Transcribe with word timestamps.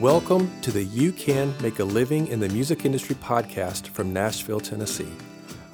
Welcome 0.00 0.60
to 0.60 0.70
the 0.70 0.84
You 0.84 1.10
Can 1.10 1.52
Make 1.60 1.80
a 1.80 1.84
Living 1.84 2.28
in 2.28 2.38
the 2.38 2.48
Music 2.50 2.84
Industry 2.84 3.16
podcast 3.16 3.88
from 3.88 4.12
Nashville, 4.12 4.60
Tennessee. 4.60 5.10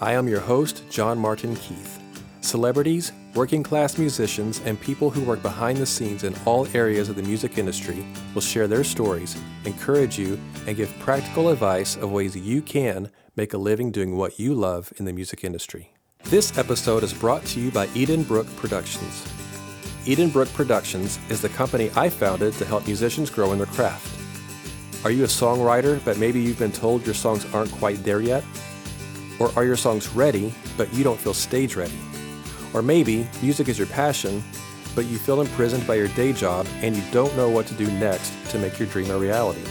I 0.01 0.15
am 0.15 0.29
your 0.29 0.41
host, 0.41 0.83
John 0.89 1.19
Martin 1.19 1.55
Keith. 1.57 2.01
Celebrities, 2.41 3.13
working 3.35 3.63
class 3.63 3.99
musicians, 3.99 4.63
and 4.65 4.81
people 4.81 5.11
who 5.11 5.23
work 5.25 5.43
behind 5.43 5.77
the 5.77 5.85
scenes 5.85 6.25
in 6.25 6.35
all 6.47 6.67
areas 6.73 7.11
of 7.11 7.17
the 7.17 7.23
music 7.23 7.59
industry 7.59 8.07
will 8.33 8.41
share 8.41 8.67
their 8.67 8.83
stories, 8.83 9.37
encourage 9.67 10.19
you, 10.19 10.41
and 10.67 10.75
give 10.75 10.99
practical 11.01 11.51
advice 11.51 11.97
of 11.97 12.11
ways 12.11 12.35
you 12.35 12.63
can 12.63 13.11
make 13.37 13.53
a 13.53 13.59
living 13.59 13.93
doing 13.93 14.17
what 14.17 14.39
you 14.39 14.55
love 14.55 14.91
in 14.97 15.05
the 15.05 15.13
music 15.13 15.45
industry. 15.45 15.93
This 16.25 16.57
episode 16.57 17.03
is 17.03 17.13
brought 17.13 17.45
to 17.45 17.61
you 17.61 17.71
by 17.71 17.89
Edenbrooke 17.89 18.57
Productions. 18.57 19.44
Edenbrooke 20.07 20.53
Productions 20.53 21.19
is 21.31 21.41
the 21.41 21.49
company 21.49 21.91
I 21.97 22.11
founded 22.11 22.53
to 22.55 22.67
help 22.67 22.85
musicians 22.85 23.31
grow 23.31 23.53
in 23.53 23.59
their 23.59 23.67
craft. 23.67 24.07
Are 25.03 25.11
you 25.11 25.25
a 25.25 25.27
songwriter, 25.27 25.99
but 26.05 26.19
maybe 26.19 26.43
you've 26.43 26.59
been 26.59 26.73
told 26.73 27.07
your 27.07 27.15
songs 27.15 27.47
aren't 27.55 27.73
quite 27.73 28.05
there 28.05 28.21
yet? 28.21 28.45
Or 29.39 29.51
are 29.57 29.65
your 29.65 29.77
songs 29.77 30.09
ready, 30.09 30.53
but 30.77 30.93
you 30.93 31.05
don't 31.05 31.19
feel 31.19 31.33
stage 31.33 31.75
ready? 31.75 31.99
Or 32.75 32.83
maybe 32.83 33.27
music 33.41 33.69
is 33.69 33.79
your 33.79 33.87
passion, 33.87 34.45
but 34.95 35.07
you 35.07 35.17
feel 35.17 35.41
imprisoned 35.41 35.87
by 35.87 35.95
your 35.95 36.09
day 36.09 36.35
job 36.35 36.67
and 36.83 36.95
you 36.95 37.03
don't 37.11 37.35
know 37.35 37.49
what 37.49 37.67
to 37.69 37.75
do 37.75 37.91
next 37.93 38.31
to 38.51 38.59
make 38.59 38.79
your 38.79 38.89
dream 38.89 39.11
a 39.11 39.17
reality? 39.17 39.65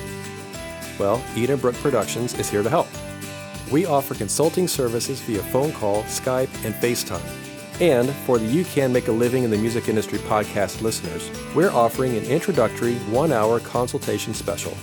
Well, 0.98 1.20
Edenbrooke 1.36 1.80
Productions 1.84 2.34
is 2.40 2.50
here 2.50 2.64
to 2.64 2.70
help. 2.72 2.88
We 3.72 3.86
offer 3.86 4.16
consulting 4.16 4.68
services 4.68 5.22
via 5.22 5.44
phone 5.44 5.72
call, 5.74 6.02
Skype, 6.04 6.50
and 6.66 6.74
FaceTime. 6.74 7.53
And 7.84 8.12
for 8.26 8.40
the 8.40 8.46
You 8.46 8.64
Can 8.64 8.94
Make 8.94 9.10
a 9.10 9.12
Living 9.12 9.44
in 9.44 9.52
the 9.52 9.58
Music 9.58 9.90
Industry 9.90 10.18
podcast 10.20 10.82
listeners, 10.82 11.30
we're 11.54 11.70
offering 11.70 12.16
an 12.16 12.24
introductory 12.24 12.96
one 13.12 13.34
hour 13.34 13.60
consultation 13.60 14.34
special. 14.34 14.74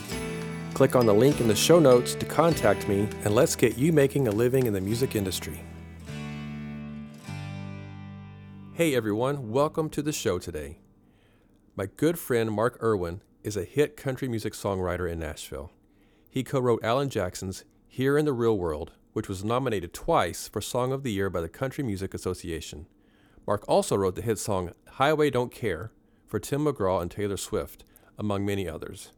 Click 0.75 0.95
on 0.95 1.07
the 1.07 1.15
link 1.15 1.41
in 1.41 1.49
the 1.49 1.57
show 1.57 1.79
notes 1.79 2.15
to 2.17 2.27
contact 2.27 2.89
me, 2.89 3.09
and 3.25 3.35
let's 3.35 3.57
get 3.57 3.79
you 3.79 3.91
making 3.91 4.29
a 4.29 4.31
living 4.31 4.67
in 4.67 4.75
the 4.75 4.83
music 4.83 5.17
industry. 5.17 5.63
Hey 8.75 8.95
everyone, 8.95 9.51
welcome 9.51 9.89
to 9.89 10.03
the 10.03 10.13
show 10.13 10.39
today. 10.39 10.77
My 11.77 11.87
good 11.87 12.19
friend 12.19 12.53
Mark 12.53 12.79
Irwin 12.83 13.23
is 13.43 13.57
a 13.57 13.65
hit 13.65 13.97
country 13.97 14.29
music 14.29 14.53
songwriter 14.53 15.11
in 15.11 15.19
Nashville. 15.19 15.73
He 16.29 16.45
co 16.45 16.61
wrote 16.61 16.85
Alan 16.85 17.09
Jackson's 17.09 17.65
Here 17.89 18.19
in 18.19 18.27
the 18.27 18.35
Real 18.35 18.59
World, 18.59 18.93
which 19.13 19.29
was 19.29 19.45
nominated 19.45 19.93
twice 19.93 20.49
for 20.49 20.61
Song 20.61 20.93
of 20.93 21.03
the 21.03 21.13
Year 21.13 21.31
by 21.31 21.41
the 21.41 21.49
Country 21.49 21.83
Music 21.85 22.15
Association. 22.15 22.87
Mark 23.47 23.65
also 23.69 23.97
wrote 23.97 24.15
the 24.15 24.23
hit 24.23 24.39
song 24.39 24.73
Highway 24.93 25.31
Don't 25.31 25.53
Care 25.53 25.91
for 26.27 26.39
Tim 26.39 26.65
McGraw 26.65 27.03
and 27.03 27.11
Taylor 27.11 27.37
Swift, 27.37 27.85
among 28.19 28.45
many 28.47 28.69
others. 28.69 29.13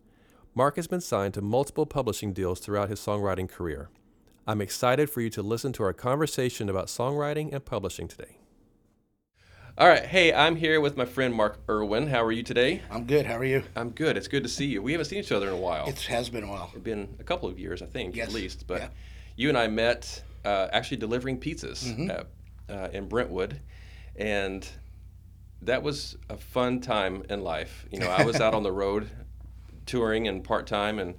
Mark 0.55 0.77
has 0.77 0.87
been 0.87 1.01
signed 1.01 1.35
to 1.35 1.43
multiple 1.43 1.87
publishing 1.87 2.33
deals 2.33 2.61
throughout 2.61 2.89
his 2.91 3.01
songwriting 3.01 3.49
career. 3.49 3.91
I'm 4.47 4.61
excited 4.61 5.09
for 5.11 5.21
you 5.21 5.31
to 5.31 5.43
listen 5.43 5.73
to 5.75 5.83
our 5.85 5.93
conversation 5.93 6.69
about 6.69 6.87
songwriting 6.87 7.53
and 7.53 7.65
publishing 7.65 8.09
today. 8.09 8.39
All 9.79 9.89
right. 9.89 10.05
Hey, 10.05 10.33
I'm 10.35 10.57
here 10.57 10.81
with 10.81 10.97
my 10.99 11.07
friend 11.07 11.33
Mark 11.35 11.59
Irwin. 11.69 12.09
How 12.09 12.23
are 12.25 12.33
you 12.33 12.43
today? 12.43 12.83
I'm 12.91 13.05
good. 13.05 13.25
How 13.25 13.37
are 13.39 13.45
you? 13.45 13.63
I'm 13.75 13.91
good. 13.91 14.19
It's 14.19 14.29
good 14.29 14.43
to 14.43 14.49
see 14.49 14.67
you. 14.67 14.83
We 14.83 14.93
haven't 14.93 15.07
seen 15.07 15.21
each 15.21 15.33
other 15.33 15.49
in 15.49 15.55
a 15.55 15.59
while. 15.59 15.89
It 15.89 15.99
has 16.03 16.29
been 16.29 16.45
a 16.45 16.49
while. 16.49 16.71
It's 16.75 16.83
been 16.83 17.09
a 17.19 17.25
couple 17.25 17.49
of 17.49 17.59
years, 17.59 17.81
I 17.81 17.87
think, 17.87 18.15
Yes. 18.17 18.29
at 18.29 18.35
least. 18.35 18.67
But 18.67 18.81
Yeah. 18.83 18.89
You 19.37 19.49
and 19.49 19.59
I 19.59 19.67
met 19.69 20.23
uh, 20.45 20.69
actually 20.73 20.97
delivering 20.99 21.39
pizzas 21.39 21.95
Mhm. 21.95 22.11
uh, 22.11 22.73
uh, 22.73 22.89
in 22.93 23.09
Brentwood, 23.09 23.61
and 24.17 24.69
that 25.63 25.83
was 25.83 26.17
a 26.29 26.37
fun 26.37 26.81
time 26.81 27.23
in 27.29 27.43
life. 27.43 27.87
You 27.91 27.99
know, 28.01 28.09
I 28.09 28.23
was 28.23 28.41
out 28.41 28.55
on 28.55 28.63
the 28.63 28.73
road 28.85 29.09
touring 29.87 30.29
and 30.29 30.43
part 30.45 30.67
time, 30.67 30.99
and 30.99 31.15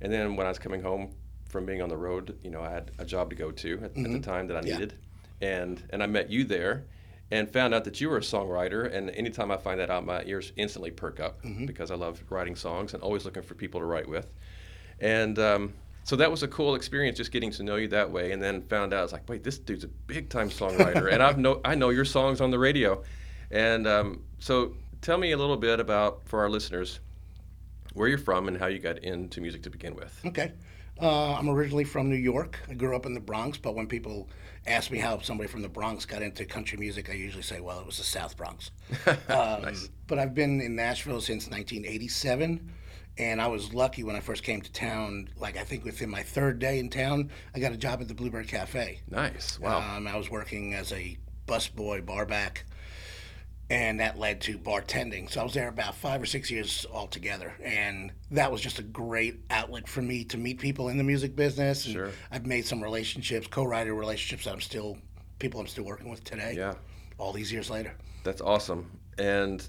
and 0.00 0.12
then 0.12 0.36
when 0.36 0.46
I 0.46 0.50
was 0.50 0.58
coming 0.58 0.82
home 0.82 1.14
from 1.48 1.66
being 1.66 1.82
on 1.82 1.88
the 1.88 1.96
road, 1.96 2.36
you 2.42 2.50
know, 2.50 2.62
I 2.62 2.70
had 2.70 2.90
a 2.98 3.04
job 3.04 3.30
to 3.30 3.36
go 3.36 3.50
to 3.52 3.74
at, 3.78 3.84
at 3.84 3.94
the 3.94 4.00
Mhm. 4.18 4.22
time 4.22 4.46
that 4.48 4.56
I 4.56 4.60
Yeah. 4.66 4.72
needed, 4.74 4.94
and 5.40 5.82
and 5.90 6.02
I 6.02 6.06
met 6.06 6.30
you 6.30 6.44
there. 6.44 6.84
And 7.30 7.50
found 7.50 7.72
out 7.72 7.84
that 7.84 7.98
you 7.98 8.10
were 8.10 8.18
a 8.18 8.20
songwriter, 8.20 8.92
and 8.92 9.08
anytime 9.10 9.50
I 9.50 9.56
find 9.56 9.80
that 9.80 9.88
out, 9.88 10.04
my 10.04 10.22
ears 10.24 10.52
instantly 10.56 10.90
perk 10.90 11.18
up 11.18 11.40
Mhm. 11.42 11.66
because 11.66 11.90
I 11.90 11.94
love 11.94 12.22
writing 12.28 12.54
songs 12.56 12.92
and 12.92 13.02
always 13.02 13.24
looking 13.24 13.42
for 13.42 13.54
people 13.54 13.80
to 13.80 13.86
write 13.86 14.06
with. 14.06 14.26
And 15.00 15.38
um, 15.38 15.72
so 16.04 16.16
that 16.16 16.30
was 16.30 16.42
a 16.42 16.48
cool 16.48 16.74
experience, 16.74 17.16
just 17.16 17.32
getting 17.32 17.50
to 17.52 17.62
know 17.62 17.76
you 17.76 17.88
that 17.88 18.10
way. 18.10 18.32
And 18.32 18.42
then 18.42 18.62
found 18.62 18.92
out, 18.92 19.00
I 19.00 19.02
was 19.02 19.12
like, 19.12 19.28
wait, 19.28 19.44
this 19.44 19.58
dude's 19.58 19.84
a 19.84 19.88
big 19.88 20.28
time 20.28 20.50
songwriter, 20.50 21.12
and 21.12 21.22
I've 21.22 21.38
know 21.38 21.60
I 21.64 21.74
know 21.74 21.90
your 21.90 22.04
songs 22.04 22.40
on 22.40 22.50
the 22.50 22.58
radio. 22.58 23.02
And 23.50 23.86
um, 23.86 24.24
so, 24.38 24.74
tell 25.00 25.18
me 25.18 25.32
a 25.32 25.36
little 25.36 25.56
bit 25.56 25.78
about 25.78 26.22
for 26.24 26.40
our 26.40 26.48
listeners 26.50 27.00
where 27.94 28.08
you're 28.08 28.18
from 28.18 28.48
and 28.48 28.56
how 28.56 28.66
you 28.66 28.78
got 28.78 28.98
into 28.98 29.40
music 29.40 29.62
to 29.64 29.70
begin 29.70 29.94
with. 29.94 30.18
Okay. 30.24 30.52
Uh, 31.00 31.34
I'm 31.34 31.48
originally 31.48 31.84
from 31.84 32.08
New 32.08 32.16
York. 32.16 32.58
I 32.68 32.74
grew 32.74 32.94
up 32.94 33.06
in 33.06 33.14
the 33.14 33.20
Bronx, 33.20 33.58
but 33.58 33.74
when 33.74 33.86
people 33.86 34.28
ask 34.66 34.90
me 34.90 34.98
how 34.98 35.18
somebody 35.20 35.48
from 35.48 35.62
the 35.62 35.68
Bronx 35.68 36.04
got 36.04 36.22
into 36.22 36.44
country 36.44 36.78
music, 36.78 37.10
I 37.10 37.14
usually 37.14 37.42
say, 37.42 37.60
well, 37.60 37.80
it 37.80 37.86
was 37.86 37.98
the 37.98 38.04
South 38.04 38.36
Bronx. 38.36 38.70
Um, 39.28 39.62
Nice. 39.62 39.88
But 40.06 40.18
I've 40.18 40.34
been 40.34 40.60
in 40.60 40.76
Nashville 40.76 41.20
since 41.20 41.48
1987. 41.48 42.70
And 43.18 43.42
I 43.42 43.46
was 43.48 43.74
lucky 43.74 44.02
when 44.04 44.16
I 44.16 44.20
first 44.20 44.42
came 44.42 44.62
to 44.62 44.72
town. 44.72 45.28
Like, 45.38 45.56
I 45.58 45.64
think 45.64 45.84
within 45.84 46.08
my 46.08 46.22
third 46.22 46.58
day 46.58 46.78
in 46.78 46.88
town, 46.88 47.30
I 47.54 47.58
got 47.60 47.72
a 47.72 47.76
job 47.76 48.00
at 48.00 48.08
the 48.08 48.14
Bluebird 48.14 48.48
Cafe. 48.48 49.00
Nice. 49.10 49.58
Wow. 49.60 49.96
Um, 49.96 50.06
I 50.08 50.16
was 50.16 50.30
working 50.30 50.72
as 50.74 50.92
a 50.92 51.18
busboy, 51.46 52.04
barback, 52.06 52.64
and 53.68 54.00
that 54.00 54.18
led 54.18 54.40
to 54.42 54.58
bartending. 54.58 55.30
So 55.30 55.40
I 55.40 55.44
was 55.44 55.54
there 55.54 55.68
about 55.68 55.94
five 55.94 56.22
or 56.22 56.26
six 56.26 56.50
years 56.50 56.86
altogether, 56.92 57.54
and 57.62 58.12
that 58.30 58.50
was 58.50 58.60
just 58.60 58.78
a 58.78 58.82
great 58.82 59.40
outlet 59.50 59.88
for 59.88 60.02
me 60.02 60.24
to 60.24 60.38
meet 60.38 60.58
people 60.58 60.88
in 60.88 60.96
the 60.98 61.04
music 61.04 61.36
business. 61.36 61.84
And 61.86 61.94
Sure. 61.94 62.10
I've 62.30 62.46
made 62.46 62.66
some 62.66 62.82
relationships, 62.82 63.46
co-writer 63.46 63.94
relationships 63.94 64.44
that 64.44 64.52
I'm 64.54 64.60
still 64.60 64.96
people 65.38 65.60
I'm 65.60 65.66
still 65.66 65.84
working 65.84 66.08
with 66.08 66.22
today. 66.24 66.54
yeah, 66.56 66.74
All 67.18 67.32
these 67.32 67.52
years 67.52 67.68
later. 67.68 67.94
that's 68.24 68.40
awesome. 68.40 68.90
And 69.18 69.66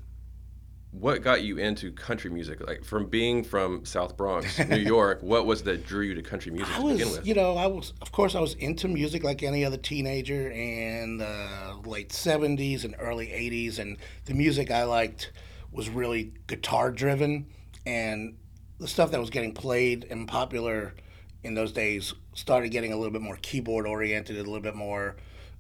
what 0.94 1.24
got 1.24 1.42
you 1.42 1.58
into 1.58 1.92
country 1.92 2.30
music? 2.30 2.66
Like 2.66 2.86
from 2.86 3.08
being 3.08 3.44
from 3.44 3.84
South 3.84 4.16
Bronx, 4.16 4.60
New 4.60 4.76
York, 4.78 5.22
what 5.22 5.46
was 5.46 5.64
that 5.64 5.86
drew 5.86 6.02
you 6.02 6.14
to 6.16 6.22
country 6.22 6.52
music 6.52 6.74
I 6.78 6.82
to 6.82 6.88
begin 6.88 7.12
with? 7.12 7.26
you 7.26 7.34
know, 7.34 7.58
I 7.58 7.68
was, 7.68 7.94
of 8.02 8.12
course, 8.12 8.36
I 8.36 8.40
was 8.40 8.54
into 8.56 8.88
music 8.88 9.24
like 9.24 9.42
any 9.42 9.66
other 9.66 9.78
teenager 9.78 10.52
in 10.52 11.18
the 11.18 11.80
late 11.84 12.10
70s 12.10 12.84
and 12.84 12.96
early 13.00 13.28
80s. 13.28 13.80
And 13.80 13.98
the 14.26 14.36
music 14.36 14.70
I 14.70 14.84
liked 14.84 15.32
was 15.72 15.90
really 15.90 16.32
guitar 16.46 16.92
driven. 16.92 17.48
And 17.86 18.38
the 18.80 18.88
stuff 18.88 19.12
that 19.12 19.20
was 19.20 19.32
getting 19.32 19.54
played 19.54 20.06
and 20.10 20.28
popular 20.28 20.94
in 21.44 21.56
those 21.56 21.72
days 21.72 22.14
started 22.34 22.70
getting 22.70 22.94
a 22.94 22.96
little 22.96 23.12
bit 23.12 23.22
more 23.22 23.38
keyboard 23.42 23.88
oriented, 23.88 24.38
a 24.38 24.44
little 24.44 24.60
bit 24.60 24.76
more 24.76 25.16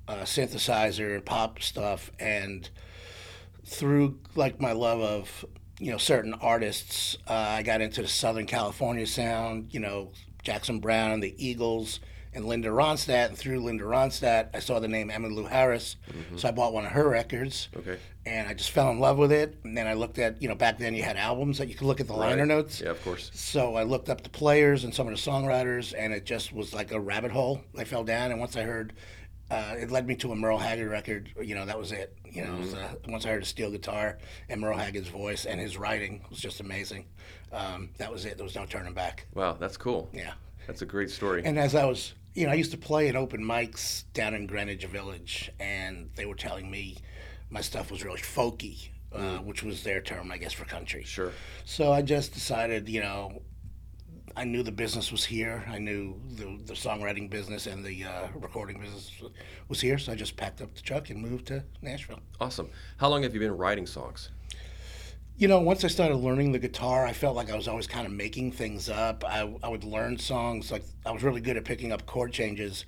uh, 0.07 0.17
synthesizer 0.17 1.15
and 1.15 1.25
pop 1.25 1.61
stuff. 1.61 2.11
And 2.19 2.69
through 3.65 4.19
like 4.35 4.59
my 4.61 4.71
love 4.71 5.01
of 5.01 5.45
you 5.79 5.91
know 5.91 5.97
certain 5.97 6.33
artists 6.35 7.17
uh, 7.27 7.33
i 7.33 7.63
got 7.63 7.81
into 7.81 8.01
the 8.01 8.07
southern 8.07 8.45
california 8.45 9.05
sound 9.07 9.73
you 9.73 9.79
know 9.79 10.11
Jackson 10.43 10.79
Browne 10.79 11.11
and 11.11 11.23
the 11.23 11.33
eagles 11.37 11.99
and 12.33 12.45
linda 12.45 12.67
ronstadt. 12.69 13.29
And 13.29 13.37
through 13.37 13.59
linda 13.61 13.83
ronstadt 13.85 14.49
i 14.53 14.59
saw 14.59 14.79
the 14.79 14.87
name 14.87 15.09
emmylou 15.09 15.35
Lou 15.35 15.45
harris 15.45 15.95
so 16.35 16.47
i 16.47 16.51
bought 16.51 16.73
one 16.73 16.85
of 16.85 16.91
her 16.91 17.07
records. 17.09 17.69
Okay. 17.75 17.97
and 18.25 18.47
i 18.47 18.53
just 18.53 18.71
fell 18.71 18.89
in 18.89 18.99
love 18.99 19.17
with 19.17 19.31
it. 19.31 19.57
And 19.63 19.77
then 19.77 19.87
i 19.87 19.93
looked 19.93 20.19
at 20.19 20.41
you 20.41 20.49
know 20.49 20.55
back 20.55 20.77
then 20.77 20.93
you 20.95 21.03
had 21.03 21.15
albums 21.17 21.57
that 21.59 21.69
you 21.69 21.75
could 21.75 21.87
look 21.87 22.01
at 22.01 22.07
the 22.07 22.13
liner 22.13 22.45
notes. 22.45 22.81
Yeah, 22.81 22.89
of 22.89 23.01
course. 23.03 23.31
so 23.33 23.75
I 23.75 23.83
looked 23.83 24.09
up 24.09 24.21
the 24.21 24.29
players 24.29 24.83
and 24.83 24.93
some 24.93 25.07
of 25.07 25.13
the 25.13 25.19
songwriters, 25.31 25.93
and 25.97 26.13
it 26.13 26.25
just 26.25 26.51
was 26.53 26.73
like 26.73 26.91
a 26.91 26.99
rabbit 26.99 27.31
hole. 27.31 27.61
I 27.77 27.83
fell 27.85 28.03
down, 28.03 28.31
and 28.31 28.39
once 28.39 28.55
I 28.57 28.63
heard, 28.63 28.93
uh, 29.53 29.75
it 29.77 29.91
led 29.91 30.07
me 30.07 30.15
to 30.15 30.31
a 30.31 30.35
Merle 30.35 30.57
Haggard 30.57 30.89
record. 30.89 31.31
You 31.39 31.53
know, 31.53 31.65
that 31.65 31.77
was 31.77 31.91
it. 31.91 32.17
You 32.25 32.43
know, 32.43 32.55
was, 32.55 32.73
uh, 32.73 32.95
once 33.07 33.25
I 33.25 33.29
heard 33.29 33.43
a 33.43 33.45
steel 33.45 33.69
guitar 33.69 34.17
and 34.49 34.59
Merle 34.59 34.77
Haggard's 34.77 35.09
voice 35.09 35.45
and 35.45 35.59
his 35.59 35.77
writing 35.77 36.25
was 36.29 36.39
just 36.39 36.59
amazing. 36.59 37.05
Um, 37.51 37.91
that 37.97 38.11
was 38.11 38.25
it. 38.25 38.37
There 38.37 38.43
was 38.43 38.55
no 38.55 38.65
turning 38.65 38.93
back. 38.93 39.27
Wow, 39.35 39.53
that's 39.53 39.77
cool. 39.77 40.09
Yeah. 40.11 40.33
That's 40.65 40.81
a 40.81 40.85
great 40.85 41.11
story. 41.11 41.43
And 41.45 41.59
as 41.59 41.75
I 41.75 41.85
was, 41.85 42.13
you 42.33 42.45
know, 42.47 42.51
I 42.51 42.55
used 42.55 42.71
to 42.71 42.77
play 42.77 43.09
at 43.09 43.15
open 43.15 43.43
mics 43.43 44.05
down 44.13 44.33
in 44.33 44.47
Greenwich 44.47 44.85
Village, 44.85 45.51
and 45.59 46.09
they 46.15 46.25
were 46.25 46.35
telling 46.35 46.71
me 46.71 46.97
my 47.51 47.61
stuff 47.61 47.91
was 47.91 48.03
really 48.03 48.21
folky, 48.21 48.89
uh, 49.13 49.37
which 49.37 49.61
was 49.61 49.83
their 49.83 50.01
term, 50.01 50.31
I 50.31 50.37
guess, 50.37 50.53
for 50.53 50.65
country. 50.65 51.03
sure. 51.03 51.31
So 51.65 51.91
I 51.91 52.01
just 52.01 52.33
decided, 52.33 52.89
you 52.89 53.01
know, 53.01 53.41
I 54.35 54.45
knew 54.45 54.63
the 54.63 54.71
business 54.71 55.11
was 55.11 55.23
here. 55.23 55.63
I 55.67 55.77
knew 55.77 56.19
the, 56.35 56.59
the 56.65 56.73
songwriting 56.73 57.29
business 57.29 57.67
and 57.67 57.83
the 57.83 58.05
uh, 58.05 58.27
recording 58.35 58.79
business 58.79 59.11
was 59.67 59.79
here. 59.79 59.97
So 59.97 60.11
I 60.11 60.15
just 60.15 60.35
packed 60.35 60.61
up 60.61 60.73
the 60.73 60.81
truck 60.81 61.09
and 61.09 61.21
moved 61.21 61.47
to 61.47 61.63
Nashville. 61.81 62.19
Awesome. 62.41 62.69
How 62.97 63.09
long 63.09 63.23
have 63.23 63.33
you 63.33 63.39
been 63.39 63.55
writing 63.55 63.85
songs? 63.85 64.31
You 65.37 65.47
know, 65.47 65.59
once 65.59 65.83
I 65.83 65.87
started 65.87 66.17
learning 66.17 66.51
the 66.51 66.59
guitar, 66.59 67.05
I 67.05 67.13
felt 67.13 67.35
like 67.35 67.51
I 67.51 67.55
was 67.55 67.67
always 67.67 67.87
kind 67.87 68.05
of 68.05 68.13
making 68.13 68.51
things 68.51 68.89
up. 68.89 69.23
I, 69.25 69.51
I 69.63 69.67
would 69.67 69.83
learn 69.83 70.17
songs. 70.17 70.71
Like 70.71 70.83
I 71.05 71.11
was 71.11 71.23
really 71.23 71.41
good 71.41 71.57
at 71.57 71.65
picking 71.65 71.91
up 71.91 72.05
chord 72.05 72.31
changes. 72.31 72.85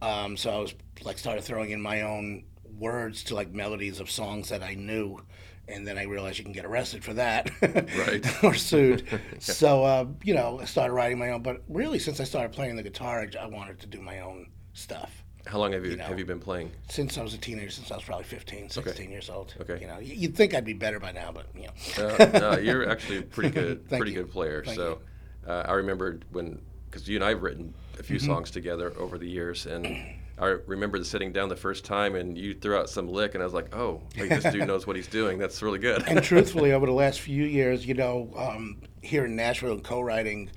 Um, 0.00 0.36
so 0.36 0.50
I 0.50 0.58
was 0.58 0.74
like 1.02 1.18
started 1.18 1.44
throwing 1.44 1.70
in 1.70 1.80
my 1.80 2.02
own 2.02 2.44
words 2.78 3.24
to 3.24 3.34
like 3.34 3.52
melodies 3.52 4.00
of 4.00 4.10
songs 4.10 4.48
that 4.50 4.62
I 4.62 4.74
knew. 4.74 5.20
And 5.68 5.86
then 5.86 5.98
I 5.98 6.04
realized 6.04 6.38
you 6.38 6.44
can 6.44 6.52
get 6.52 6.64
arrested 6.64 7.02
for 7.04 7.12
that, 7.14 7.50
Right. 7.60 8.24
or 8.44 8.54
sued. 8.54 9.04
So 9.40 9.84
uh, 9.84 10.06
you 10.22 10.34
know, 10.34 10.60
I 10.60 10.64
started 10.64 10.92
writing 10.94 11.18
my 11.18 11.30
own. 11.30 11.42
But 11.42 11.62
really, 11.68 11.98
since 11.98 12.20
I 12.20 12.24
started 12.24 12.52
playing 12.52 12.76
the 12.76 12.82
guitar, 12.82 13.26
I, 13.40 13.46
wanted 13.46 13.80
to 13.80 13.86
do 13.86 14.00
my 14.00 14.20
own 14.20 14.48
stuff. 14.74 15.24
How 15.46 15.58
long 15.58 15.72
have 15.72 15.84
you, 15.86 15.96
know. 15.96 16.04
have 16.04 16.18
you 16.18 16.24
been 16.24 16.40
playing? 16.40 16.72
Since 16.88 17.18
I 17.18 17.22
was 17.22 17.32
a 17.34 17.38
teenager, 17.38 17.70
since 17.70 17.90
I 17.92 17.94
was 17.96 18.04
probably 18.04 18.24
15, 18.24 18.68
16 18.68 19.10
years 19.10 19.30
old. 19.30 19.54
Okay. 19.60 19.78
You 19.80 19.86
know, 19.86 19.98
you'd 20.00 20.36
think 20.36 20.54
I'd 20.54 20.64
be 20.64 20.72
better 20.72 20.98
by 20.98 21.12
now, 21.12 21.30
but 21.32 21.46
you 21.54 21.68
know. 21.68 22.04
Uh, 22.04 22.38
no, 22.38 22.58
you're 22.58 22.88
actually 22.90 23.18
a 23.18 23.22
pretty 23.36 23.50
good, 23.50 23.88
Thank 23.88 24.00
pretty 24.00 24.12
you. 24.12 24.22
good 24.22 24.32
player. 24.32 24.64
Thank 24.64 24.76
so 24.76 25.00
uh, 25.46 25.64
I 25.68 25.72
remember 25.74 26.18
when, 26.32 26.60
because 26.90 27.08
you 27.08 27.16
and 27.16 27.24
I 27.24 27.28
have 27.30 27.42
written 27.42 27.74
a 27.98 28.02
few 28.02 28.16
Mm-hmm. 28.16 28.26
songs 28.26 28.50
together 28.50 28.92
over 28.98 29.18
the 29.18 29.28
years, 29.28 29.66
and 29.66 29.86
I 30.38 30.56
remember 30.66 31.02
sitting 31.02 31.32
down 31.32 31.48
the 31.48 31.56
first 31.56 31.84
time 31.84 32.14
and 32.14 32.36
you 32.36 32.54
threw 32.54 32.76
out 32.76 32.90
some 32.90 33.08
lick, 33.08 33.34
and 33.34 33.42
I 33.42 33.46
was 33.46 33.54
like, 33.54 33.74
oh, 33.74 34.02
like, 34.18 34.28
this 34.28 34.52
dude 34.52 34.66
knows 34.66 34.86
what 34.86 34.96
he's 34.96 35.06
doing. 35.06 35.38
That's 35.38 35.62
really 35.62 35.78
good. 35.78 36.04
and 36.06 36.22
truthfully, 36.22 36.72
over 36.72 36.84
the 36.84 36.92
last 36.92 37.20
few 37.20 37.44
years, 37.44 37.86
you 37.86 37.94
know, 37.94 38.30
um, 38.36 38.82
here 39.00 39.24
in 39.24 39.34
Nashville 39.34 39.72
and 39.72 39.84
co-writing 39.84 40.50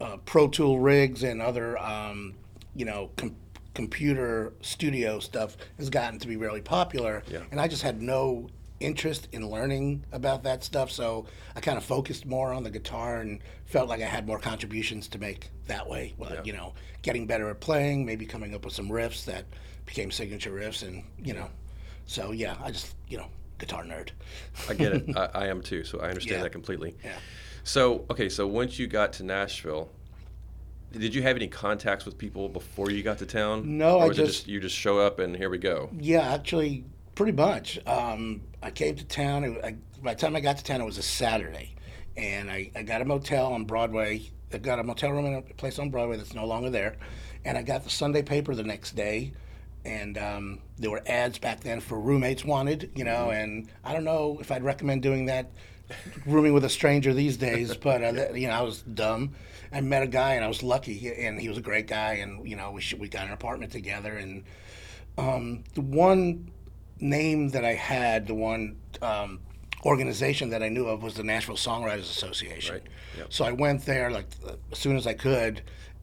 uh, 0.00 0.18
Pro 0.26 0.48
Tool 0.48 0.78
rigs 0.78 1.22
and 1.22 1.40
other, 1.40 1.78
um, 1.78 2.34
you 2.74 2.84
know, 2.84 3.10
com- 3.16 3.36
computer 3.74 4.52
studio 4.60 5.20
stuff 5.20 5.56
has 5.78 5.88
gotten 5.88 6.18
to 6.18 6.28
be 6.28 6.36
really 6.36 6.62
popular. 6.62 7.22
Yeah. 7.28 7.40
And 7.50 7.60
I 7.60 7.68
just 7.68 7.82
had 7.82 8.02
no 8.02 8.48
interest 8.80 9.28
in 9.32 9.48
learning 9.48 10.04
about 10.12 10.42
that 10.44 10.62
stuff, 10.64 10.90
so 10.90 11.26
I 11.54 11.60
kind 11.60 11.78
of 11.78 11.84
focused 11.84 12.26
more 12.26 12.52
on 12.52 12.62
the 12.62 12.70
guitar 12.70 13.20
and 13.20 13.40
felt 13.64 13.88
like 13.88 14.02
I 14.02 14.06
had 14.06 14.26
more 14.26 14.38
contributions 14.38 15.08
to 15.08 15.18
make 15.18 15.50
that 15.66 15.88
way. 15.88 16.14
Well, 16.18 16.30
Yeah. 16.34 16.42
You 16.44 16.52
know, 16.52 16.74
getting 17.02 17.26
better 17.26 17.48
at 17.48 17.60
playing, 17.60 18.04
maybe 18.04 18.26
coming 18.26 18.54
up 18.54 18.64
with 18.64 18.74
some 18.74 18.88
riffs 18.88 19.24
that 19.24 19.44
became 19.86 20.10
signature 20.10 20.50
riffs, 20.52 20.86
and 20.86 21.04
you 21.22 21.32
know, 21.34 21.48
so 22.06 22.32
yeah, 22.32 22.56
I 22.62 22.70
just 22.70 22.94
you 23.08 23.16
know, 23.18 23.28
guitar 23.58 23.84
nerd. 23.84 24.10
I 24.68 24.74
get 24.74 24.92
it. 24.92 25.16
I, 25.16 25.28
I 25.34 25.46
am 25.46 25.62
too, 25.62 25.82
so 25.84 26.00
I 26.00 26.08
understand 26.08 26.36
Yeah. 26.38 26.42
that 26.42 26.50
completely. 26.52 26.96
Yeah. 27.02 27.16
So, 27.64 28.04
okay, 28.10 28.28
so 28.28 28.46
once 28.46 28.78
you 28.78 28.86
got 28.86 29.12
to 29.14 29.24
Nashville, 29.24 29.90
did 30.92 31.14
you 31.14 31.22
have 31.22 31.34
any 31.36 31.48
contacts 31.48 32.04
with 32.04 32.16
people 32.16 32.48
before 32.48 32.90
you 32.90 33.02
got 33.02 33.18
to 33.18 33.26
town? 33.26 33.76
No, 33.78 33.96
or 33.98 34.04
I 34.04 34.06
was 34.08 34.18
it 34.18 34.26
just- 34.26 34.46
you 34.48 34.60
just 34.60 34.76
show 34.76 34.98
up 34.98 35.18
and 35.18 35.34
here 35.36 35.50
we 35.50 35.58
go. 35.58 35.90
Yeah, 35.98 36.32
actually, 36.32 36.84
pretty 37.16 37.32
much. 37.32 37.80
Um, 37.86 38.42
I 38.62 38.70
came 38.70 38.94
to 38.94 39.04
town. 39.04 39.58
I, 39.64 39.74
by 40.00 40.14
the 40.14 40.20
time 40.20 40.36
I 40.36 40.40
got 40.40 40.58
to 40.58 40.64
town, 40.64 40.80
it 40.80 40.84
was 40.84 40.98
a 40.98 41.02
Saturday, 41.02 41.74
and 42.16 42.48
I, 42.48 42.70
I 42.76 42.82
got 42.82 43.02
a 43.02 43.04
motel 43.04 43.52
on 43.52 43.64
Broadway. 43.64 44.30
I 44.52 44.58
got 44.58 44.78
a 44.78 44.84
motel 44.84 45.10
room 45.10 45.26
in 45.26 45.34
a 45.34 45.42
place 45.42 45.80
on 45.80 45.90
Broadway 45.90 46.18
that's 46.18 46.34
no 46.34 46.46
longer 46.46 46.70
there, 46.70 46.96
and 47.44 47.58
I 47.58 47.62
got 47.62 47.82
the 47.82 47.90
Sunday 47.90 48.22
paper 48.22 48.54
the 48.54 48.62
next 48.62 48.94
day, 48.94 49.32
and 49.84 50.16
um, 50.16 50.60
there 50.78 50.90
were 50.90 51.02
ads 51.06 51.38
back 51.38 51.60
then 51.60 51.80
for 51.80 51.98
roommates 51.98 52.44
wanted, 52.44 52.92
you 52.94 53.02
know, 53.02 53.30
and 53.30 53.68
I 53.82 53.92
don't 53.92 54.04
know 54.04 54.38
if 54.40 54.52
I'd 54.52 54.62
recommend 54.62 55.02
doing 55.02 55.26
that, 55.26 55.50
rooming 56.26 56.52
with 56.52 56.64
a 56.64 56.68
stranger 56.68 57.12
these 57.12 57.36
days, 57.36 57.76
but 57.82 58.04
uh, 58.04 58.12
that, 58.12 58.38
you 58.38 58.46
know, 58.46 58.54
I 58.54 58.62
was 58.62 58.82
dumb. 58.82 59.32
I 59.72 59.80
met 59.80 60.02
a 60.02 60.06
guy, 60.06 60.34
and 60.34 60.44
I 60.44 60.48
was 60.48 60.62
lucky, 60.62 61.12
and 61.12 61.40
he 61.40 61.48
was 61.48 61.58
a 61.58 61.62
great 61.62 61.86
guy, 61.88 62.14
and 62.14 62.46
you 62.46 62.56
know, 62.56 62.70
we 62.72 62.82
sh- 62.82 62.94
we 62.94 63.08
got 63.08 63.26
an 63.26 63.32
apartment 63.32 63.72
together, 63.72 64.16
and 64.16 64.44
um, 65.18 65.64
the 65.74 65.80
one 65.80 66.50
name 67.00 67.50
that 67.50 67.64
I 67.64 67.74
had, 67.74 68.26
the 68.26 68.34
one 68.34 68.76
um, 69.02 69.40
organization 69.84 70.50
that 70.50 70.62
I 70.62 70.68
knew 70.68 70.86
of 70.86 71.02
was 71.02 71.14
the 71.14 71.22
Nashville 71.22 71.56
Songwriters 71.56 72.00
Association. 72.00 72.76
Right. 72.76 72.86
Yep. 73.18 73.32
So 73.32 73.44
I 73.44 73.52
went 73.52 73.84
there 73.84 74.10
like 74.10 74.26
as 74.72 74.78
soon 74.78 74.96
as 74.96 75.06
I 75.06 75.14
could, 75.14 75.62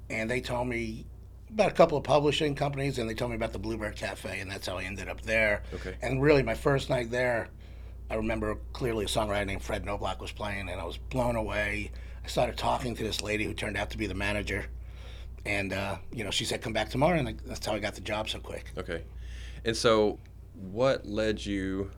and 0.09 0.29
they 0.29 0.41
told 0.41 0.67
me 0.67 1.05
about 1.49 1.71
a 1.71 1.75
couple 1.75 1.97
of 1.97 2.03
publishing 2.03 2.55
companies, 2.55 2.97
and 2.97 3.09
they 3.09 3.13
told 3.13 3.31
me 3.31 3.35
about 3.35 3.53
the 3.53 3.59
Bluebird 3.59 3.95
Cafe, 3.95 4.39
and 4.39 4.49
that's 4.49 4.67
how 4.67 4.77
I 4.77 4.83
ended 4.83 5.07
up 5.07 5.21
there. 5.21 5.63
Okay. 5.73 5.95
And 6.01 6.21
really, 6.21 6.43
my 6.43 6.55
first 6.55 6.89
night 6.89 7.11
there, 7.11 7.49
I 8.09 8.15
remember 8.15 8.57
clearly 8.73 9.05
a 9.05 9.07
songwriter 9.07 9.45
named 9.45 9.61
Fred 9.61 9.85
Knobloch 9.85 10.19
was 10.19 10.31
playing, 10.31 10.69
and 10.69 10.79
I 10.79 10.83
was 10.83 10.97
blown 10.97 11.35
away. 11.35 11.91
I 12.23 12.27
started 12.27 12.57
talking 12.57 12.95
to 12.95 13.03
this 13.03 13.21
lady 13.21 13.43
who 13.43 13.53
turned 13.53 13.77
out 13.77 13.89
to 13.91 13.97
be 13.97 14.07
the 14.07 14.15
manager, 14.15 14.65
and 15.45 15.73
uh, 15.73 15.97
you 16.11 16.23
know, 16.23 16.31
she 16.31 16.45
said, 16.45 16.61
"Come 16.61 16.73
back 16.73 16.89
tomorrow," 16.89 17.17
and 17.17 17.29
I, 17.29 17.35
that's 17.45 17.65
how 17.65 17.73
I 17.73 17.79
got 17.79 17.95
the 17.95 18.01
job 18.01 18.29
so 18.29 18.39
quick. 18.39 18.71
Okay. 18.77 19.03
And 19.65 19.75
so, 19.75 20.19
what 20.53 21.05
led 21.05 21.45
you 21.45 21.91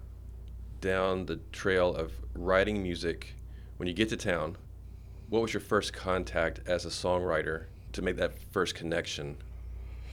down 0.82 1.26
the 1.26 1.38
trail 1.52 1.96
of 1.96 2.12
writing 2.34 2.82
music 2.82 3.36
when 3.78 3.88
you 3.88 3.94
get 3.94 4.10
to 4.10 4.18
town? 4.18 4.58
What 5.30 5.42
was 5.42 5.54
your 5.54 5.62
first 5.62 5.94
contact 5.94 6.62
as 6.68 6.86
a 6.86 6.90
songwriter 6.90 7.66
to 7.94 8.02
make 8.02 8.18
that 8.18 8.34
first 8.52 8.76
connection 8.76 9.38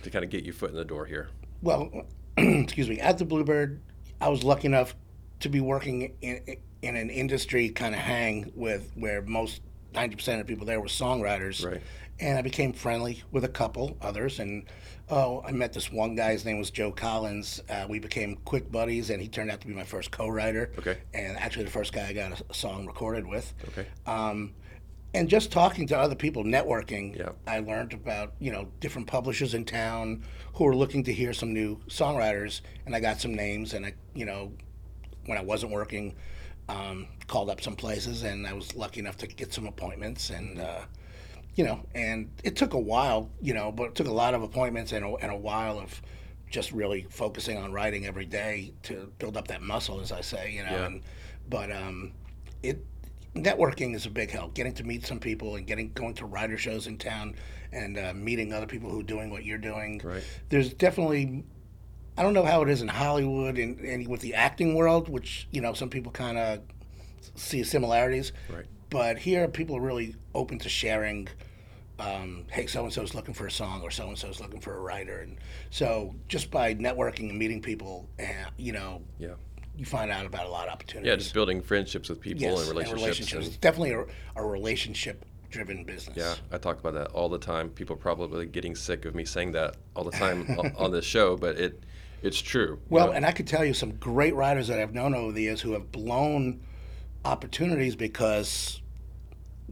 to 0.02 0.10
kind 0.10 0.24
of 0.24 0.30
get 0.30 0.44
your 0.44 0.54
foot 0.54 0.70
in 0.70 0.76
the 0.76 0.84
door 0.84 1.06
here? 1.06 1.28
Well, 1.62 2.06
excuse 2.36 2.88
me. 2.88 3.00
At 3.00 3.18
the 3.18 3.24
Bluebird, 3.24 3.80
I 4.20 4.28
was 4.28 4.42
lucky 4.44 4.66
enough 4.66 4.94
to 5.40 5.48
be 5.48 5.60
working 5.60 6.14
in 6.22 6.56
in 6.82 6.96
an 6.96 7.10
industry 7.10 7.68
kind 7.68 7.94
of 7.94 8.00
hang 8.00 8.52
with 8.56 8.90
where 8.94 9.22
most 9.22 9.60
ninety 9.94 10.16
percent 10.16 10.40
of 10.40 10.46
the 10.46 10.52
people 10.52 10.66
there 10.66 10.80
were 10.80 10.86
songwriters. 10.86 11.64
Right. 11.64 11.82
And 12.22 12.38
I 12.38 12.42
became 12.42 12.72
friendly 12.72 13.20
with 13.32 13.42
a 13.42 13.48
couple 13.48 13.96
others, 14.00 14.38
and 14.38 14.64
oh, 15.10 15.42
I 15.44 15.50
met 15.50 15.72
this 15.72 15.90
one 15.90 16.14
guy. 16.14 16.30
His 16.30 16.44
name 16.44 16.56
was 16.56 16.70
Joe 16.70 16.92
Collins. 16.92 17.60
Uh, 17.68 17.86
we 17.88 17.98
became 17.98 18.36
quick 18.44 18.70
buddies, 18.70 19.10
and 19.10 19.20
he 19.20 19.26
turned 19.26 19.50
out 19.50 19.60
to 19.62 19.66
be 19.66 19.74
my 19.74 19.82
first 19.82 20.12
co-writer. 20.12 20.70
Okay. 20.78 20.98
And 21.14 21.36
actually, 21.36 21.64
the 21.64 21.72
first 21.72 21.92
guy 21.92 22.06
I 22.06 22.12
got 22.12 22.40
a, 22.40 22.44
a 22.48 22.54
song 22.54 22.86
recorded 22.86 23.26
with. 23.26 23.52
Okay. 23.70 23.88
Um, 24.06 24.54
and 25.14 25.28
just 25.28 25.50
talking 25.50 25.84
to 25.88 25.98
other 25.98 26.14
people, 26.14 26.44
networking, 26.44 27.18
Yeah. 27.18 27.30
I 27.44 27.58
learned 27.58 27.92
about 27.92 28.34
you 28.38 28.52
know 28.52 28.68
different 28.78 29.08
publishers 29.08 29.54
in 29.54 29.64
town 29.64 30.22
who 30.54 30.62
were 30.62 30.76
looking 30.76 31.02
to 31.04 31.12
hear 31.12 31.32
some 31.32 31.52
new 31.52 31.80
songwriters, 31.88 32.60
and 32.86 32.94
I 32.94 33.00
got 33.00 33.20
some 33.20 33.34
names, 33.34 33.74
and 33.74 33.84
I 33.84 33.94
you 34.14 34.26
know 34.26 34.52
when 35.26 35.38
I 35.38 35.42
wasn't 35.42 35.72
working, 35.72 36.14
um, 36.68 37.08
called 37.26 37.50
up 37.50 37.60
some 37.60 37.74
places, 37.74 38.22
and 38.22 38.46
I 38.46 38.52
was 38.52 38.76
lucky 38.76 39.00
enough 39.00 39.16
to 39.18 39.26
get 39.26 39.52
some 39.52 39.66
appointments, 39.66 40.30
and 40.30 40.60
uh, 40.60 40.82
you 41.54 41.64
know, 41.64 41.84
and 41.94 42.30
it 42.44 42.56
took 42.56 42.72
a 42.74 42.78
while, 42.78 43.30
you 43.40 43.52
know, 43.54 43.70
but 43.72 43.84
it 43.88 43.94
took 43.94 44.06
a 44.08 44.12
lot 44.12 44.34
of 44.34 44.42
appointments 44.42 44.92
and 44.92 45.04
a, 45.04 45.14
and 45.16 45.30
a 45.30 45.36
while 45.36 45.78
of 45.78 46.00
just 46.50 46.72
really 46.72 47.06
focusing 47.10 47.56
on 47.56 47.72
writing 47.72 48.06
every 48.06 48.26
day 48.26 48.72
to 48.84 49.12
build 49.18 49.36
up 49.36 49.48
that 49.48 49.62
muscle, 49.62 50.00
as 50.00 50.12
I 50.12 50.20
say, 50.20 50.52
you 50.52 50.64
know, 50.64 50.70
Yeah. 50.70 50.86
and 50.86 51.02
but 51.48 51.70
um, 51.72 52.12
it 52.62 52.84
networking 53.34 53.94
is 53.94 54.04
a 54.06 54.10
big 54.10 54.30
help. 54.30 54.54
Getting 54.54 54.74
to 54.74 54.84
meet 54.84 55.06
some 55.06 55.18
people 55.18 55.56
and 55.56 55.66
getting 55.66 55.92
going 55.92 56.14
to 56.14 56.26
writer 56.26 56.58
shows 56.58 56.86
in 56.86 56.98
town 56.98 57.34
and 57.72 57.98
uh, 57.98 58.12
meeting 58.14 58.52
other 58.52 58.66
people 58.66 58.90
who 58.90 59.00
are 59.00 59.04
doing 59.04 59.30
what 59.30 59.44
you're 59.44 59.58
doing. 59.58 60.00
Right. 60.04 60.22
There's 60.50 60.74
definitely, 60.74 61.44
I 62.18 62.22
don't 62.22 62.34
know 62.34 62.44
how 62.44 62.62
it 62.62 62.68
is 62.68 62.82
in 62.82 62.88
Hollywood 62.88 63.56
and, 63.58 63.80
and 63.80 64.06
with 64.06 64.20
the 64.20 64.34
acting 64.34 64.74
world, 64.74 65.08
which 65.08 65.48
you 65.50 65.60
know 65.62 65.72
some 65.72 65.88
people 65.90 66.12
kind 66.12 66.36
of 66.38 66.60
see 67.34 67.62
similarities. 67.64 68.32
Right. 68.50 68.66
But 68.92 69.16
here, 69.16 69.48
people 69.48 69.74
are 69.78 69.80
really 69.80 70.14
open 70.34 70.58
to 70.58 70.68
sharing. 70.68 71.26
Um, 71.98 72.44
hey, 72.50 72.66
so 72.66 72.84
and 72.84 72.92
so 72.92 73.00
is 73.02 73.14
looking 73.14 73.32
for 73.32 73.46
a 73.46 73.50
song, 73.50 73.80
or 73.80 73.90
so 73.90 74.06
and 74.08 74.18
so 74.18 74.28
is 74.28 74.38
looking 74.38 74.60
for 74.60 74.76
a 74.76 74.80
writer, 74.80 75.20
and 75.20 75.38
so 75.70 76.14
just 76.28 76.50
by 76.50 76.74
networking 76.74 77.30
and 77.30 77.38
meeting 77.38 77.62
people, 77.62 78.06
uh, 78.20 78.24
you 78.58 78.72
know, 78.72 79.00
Yeah. 79.18 79.34
you 79.78 79.86
find 79.86 80.10
out 80.10 80.26
about 80.26 80.44
a 80.44 80.50
lot 80.50 80.66
of 80.68 80.74
opportunities. 80.74 81.08
Yeah, 81.08 81.16
just 81.16 81.32
building 81.32 81.62
friendships 81.62 82.10
with 82.10 82.20
people 82.20 82.42
Yes, 82.42 82.58
and 82.60 82.68
relationships. 82.68 83.00
relationships. 83.02 83.46
and- 83.48 83.60
definitely 83.62 83.92
a, 83.92 84.04
a 84.36 84.44
relationship-driven 84.44 85.84
business. 85.84 86.16
Yeah, 86.16 86.34
I 86.50 86.58
talk 86.58 86.78
about 86.80 86.92
that 86.94 87.08
all 87.12 87.30
the 87.30 87.38
time. 87.38 87.70
People 87.70 87.94
are 87.94 87.98
probably 88.00 88.44
getting 88.44 88.74
sick 88.74 89.06
of 89.06 89.14
me 89.14 89.24
saying 89.24 89.52
that 89.52 89.76
all 89.96 90.04
the 90.04 90.10
time 90.10 90.46
on, 90.58 90.74
on 90.76 90.90
this 90.92 91.06
show, 91.06 91.36
but 91.38 91.56
it 91.56 91.82
it's 92.22 92.40
true. 92.42 92.78
Well, 92.90 93.06
know? 93.06 93.12
and 93.12 93.24
I 93.24 93.32
could 93.32 93.46
tell 93.46 93.64
you 93.64 93.72
some 93.72 93.92
great 93.92 94.34
writers 94.34 94.68
that 94.68 94.78
I've 94.80 94.92
known 94.92 95.14
over 95.14 95.32
the 95.32 95.42
years 95.42 95.62
who 95.62 95.72
have 95.72 95.90
blown 95.92 96.60
opportunities 97.24 97.94
because 97.96 98.80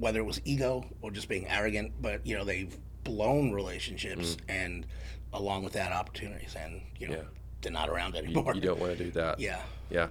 whether 0.01 0.19
it 0.19 0.25
was 0.25 0.41
ego 0.45 0.85
or 1.03 1.11
just 1.11 1.29
being 1.29 1.47
arrogant, 1.49 1.93
but 2.01 2.27
you 2.27 2.37
know 2.37 2.45
they've 2.45 2.77
blown 3.05 3.53
relationships 3.53 4.37
and 4.49 4.87
along 5.33 5.63
with 5.63 5.75
that 5.75 5.93
opportunities, 5.93 6.57
and 6.59 6.81
you 6.99 7.07
know 7.09 7.15
Mm. 7.15 7.19
Yeah. 7.19 7.29
they're 7.63 7.73
not 7.73 7.89
around 7.89 8.17
anymore. 8.17 8.55
you 8.55 8.61
don't 8.61 8.81
want 8.81 8.97
to 8.97 9.05
do 9.05 9.11
that. 9.13 9.39
Yeah. 9.39 9.61
Yeah. 9.91 10.09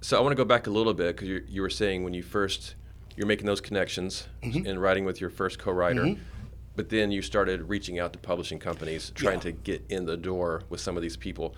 So 0.00 0.16
I 0.16 0.20
want 0.20 0.32
to 0.32 0.36
go 0.36 0.44
back 0.44 0.66
a 0.66 0.70
little 0.70 0.94
bit 0.94 1.16
because 1.16 1.28
you, 1.28 1.42
you 1.48 1.60
were 1.62 1.70
saying 1.70 2.04
when 2.04 2.14
you 2.14 2.22
first 2.22 2.74
you're 3.16 3.26
making 3.26 3.46
those 3.46 3.60
connections 3.60 4.28
Mm-hmm. 4.42 4.66
and 4.66 4.80
writing 4.80 5.04
with 5.04 5.20
your 5.20 5.30
first 5.30 5.58
co-writer, 5.58 6.16
but 6.76 6.90
then 6.90 7.10
you 7.10 7.22
started 7.22 7.68
reaching 7.68 7.98
out 7.98 8.12
to 8.12 8.18
publishing 8.18 8.58
companies, 8.58 9.10
trying 9.14 9.36
Yeah. 9.38 9.40
to 9.42 9.52
get 9.52 9.84
in 9.88 10.04
the 10.06 10.16
door 10.16 10.62
with 10.68 10.80
some 10.80 10.96
of 10.96 11.02
these 11.02 11.16
people. 11.16 11.54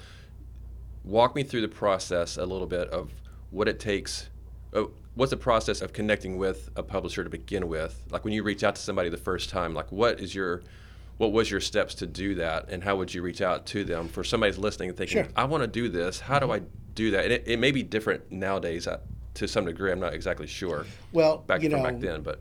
Walk 1.04 1.34
me 1.34 1.42
through 1.42 1.62
the 1.62 1.68
process 1.68 2.36
a 2.36 2.44
little 2.46 2.66
bit 2.66 2.88
of 2.90 3.10
what 3.50 3.66
it 3.68 3.80
takes. 3.80 4.30
Uh, 4.72 4.84
what's 5.18 5.30
the 5.30 5.36
process 5.36 5.82
of 5.82 5.92
connecting 5.92 6.38
with 6.38 6.70
a 6.76 6.82
publisher 6.82 7.24
to 7.24 7.30
begin 7.30 7.66
with? 7.66 8.00
Like 8.08 8.24
when 8.24 8.32
you 8.32 8.44
reach 8.44 8.62
out 8.62 8.76
to 8.76 8.80
somebody 8.80 9.08
the 9.08 9.16
first 9.16 9.50
time, 9.50 9.74
like 9.74 9.90
what 9.90 10.20
is 10.20 10.32
your 10.32 10.62
what 11.16 11.32
was 11.32 11.50
your 11.50 11.60
steps 11.60 11.96
to 11.96 12.06
do 12.06 12.36
that? 12.36 12.68
And 12.68 12.84
how 12.84 12.94
would 12.94 13.12
you 13.12 13.20
reach 13.22 13.42
out 13.42 13.66
to 13.66 13.82
them? 13.82 14.06
For 14.08 14.22
somebody's 14.22 14.58
listening 14.58 14.90
and 14.90 14.96
thinking 14.96 15.24
Sure. 15.24 15.32
i 15.34 15.44
want 15.44 15.64
to 15.64 15.66
do 15.66 15.88
this. 15.88 16.20
How 16.20 16.38
do 16.38 16.52
i 16.52 16.62
do 16.94 17.10
that? 17.10 17.24
And 17.24 17.32
it, 17.32 17.42
it 17.46 17.58
may 17.58 17.72
be 17.72 17.82
different 17.82 18.30
nowadays 18.30 18.86
uh, 18.86 19.00
to 19.34 19.48
some 19.48 19.64
degree. 19.64 19.90
I'm 19.90 19.98
not 19.98 20.14
exactly 20.14 20.46
sure 20.46 20.86
Well, 21.12 21.38
back 21.38 21.62
you 21.62 21.68
know, 21.68 21.82
back 21.82 21.98
then 21.98 22.22
but 22.22 22.40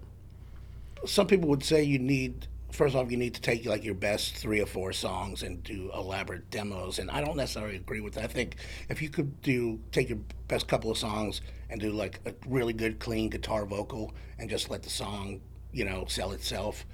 some 1.06 1.26
people 1.26 1.50
would 1.50 1.64
say 1.64 1.82
you 1.82 1.98
need 1.98 2.46
first 2.72 2.96
off, 2.96 3.12
you 3.12 3.18
need 3.18 3.34
to 3.36 3.42
take 3.42 3.66
like 3.66 3.84
your 3.84 3.96
best 3.96 4.36
three 4.36 4.62
or 4.62 4.66
four 4.66 4.94
songs 4.94 5.44
and 5.44 5.64
do 5.64 5.90
elaborate 5.94 6.50
demos. 6.50 7.00
And 7.00 7.10
I 7.10 7.22
don't 7.22 7.38
necessarily 7.38 7.78
agree 7.78 8.02
with 8.02 8.14
that. 8.16 8.26
I 8.26 8.28
think 8.28 8.58
if 8.90 9.02
you 9.02 9.10
could 9.10 9.42
do 9.42 9.80
take 9.92 10.10
your 10.10 10.20
best 10.48 10.68
couple 10.68 10.92
of 10.92 10.98
songs 10.98 11.42
and 11.70 11.80
do 11.80 11.92
like 11.92 12.20
a 12.26 12.34
really 12.48 12.74
good 12.74 13.00
clean 13.00 13.30
guitar 13.30 13.66
vocal 13.66 14.14
and 14.40 14.50
just 14.50 14.70
let 14.70 14.84
the 14.84 14.90
song, 14.90 15.42
you 15.72 15.86
know, 15.86 16.06
sell 16.08 16.32
itself. 16.32 16.86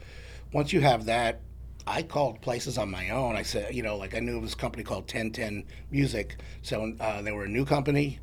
Once 0.52 0.72
you 0.72 0.82
have 0.82 1.06
that, 1.06 1.42
I 1.86 2.04
called 2.04 2.42
places 2.42 2.78
on 2.78 2.90
my 2.90 3.10
own. 3.10 3.36
I 3.36 3.44
said, 3.44 3.76
you 3.76 3.84
know, 3.84 3.98
like 3.98 4.16
I 4.16 4.20
knew 4.20 4.38
of 4.38 4.44
this 4.44 4.56
company 4.56 4.84
called 4.84 5.04
1010 5.04 5.66
Music. 5.92 6.38
So 6.62 6.94
uh, 7.00 7.22
they 7.22 7.32
were 7.32 7.44
a 7.44 7.50
new 7.50 7.66
company. 7.66 8.20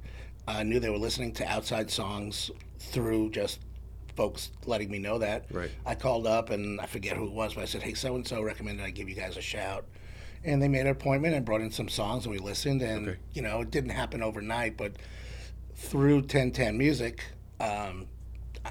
I 0.48 0.62
knew 0.62 0.80
they 0.80 0.90
were 0.90 0.98
listening 0.98 1.32
to 1.34 1.46
outside 1.46 1.90
songs 1.90 2.50
through 2.78 3.30
just 3.30 3.60
folks 4.20 4.50
letting 4.66 4.90
me 4.90 4.98
know 4.98 5.16
that. 5.16 5.46
Right. 5.50 5.70
I 5.86 5.94
called 5.94 6.26
up 6.26 6.50
and 6.50 6.78
I 6.78 6.84
forget 6.84 7.16
who 7.16 7.24
it 7.26 7.32
was, 7.32 7.54
but 7.54 7.62
I 7.62 7.64
said, 7.64 7.82
hey, 7.82 7.94
so 7.94 8.14
and 8.16 8.26
so 8.28 8.42
recommended 8.42 8.84
I 8.84 8.90
give 8.90 9.08
you 9.08 9.14
guys 9.14 9.38
a 9.38 9.40
shout. 9.40 9.86
And 10.44 10.60
they 10.60 10.68
made 10.68 10.82
an 10.82 10.88
appointment 10.88 11.34
and 11.34 11.42
brought 11.42 11.62
in 11.62 11.70
some 11.70 11.88
songs 11.88 12.26
and 12.26 12.32
we 12.34 12.38
listened. 12.38 12.82
And, 12.82 13.08
Okay. 13.08 13.18
you 13.32 13.40
know, 13.40 13.62
it 13.62 13.70
didn't 13.70 13.90
happen 13.90 14.22
overnight, 14.22 14.76
but 14.76 14.92
through 15.74 16.16
1010 16.16 16.76
Music, 16.76 17.24
um, 17.60 18.08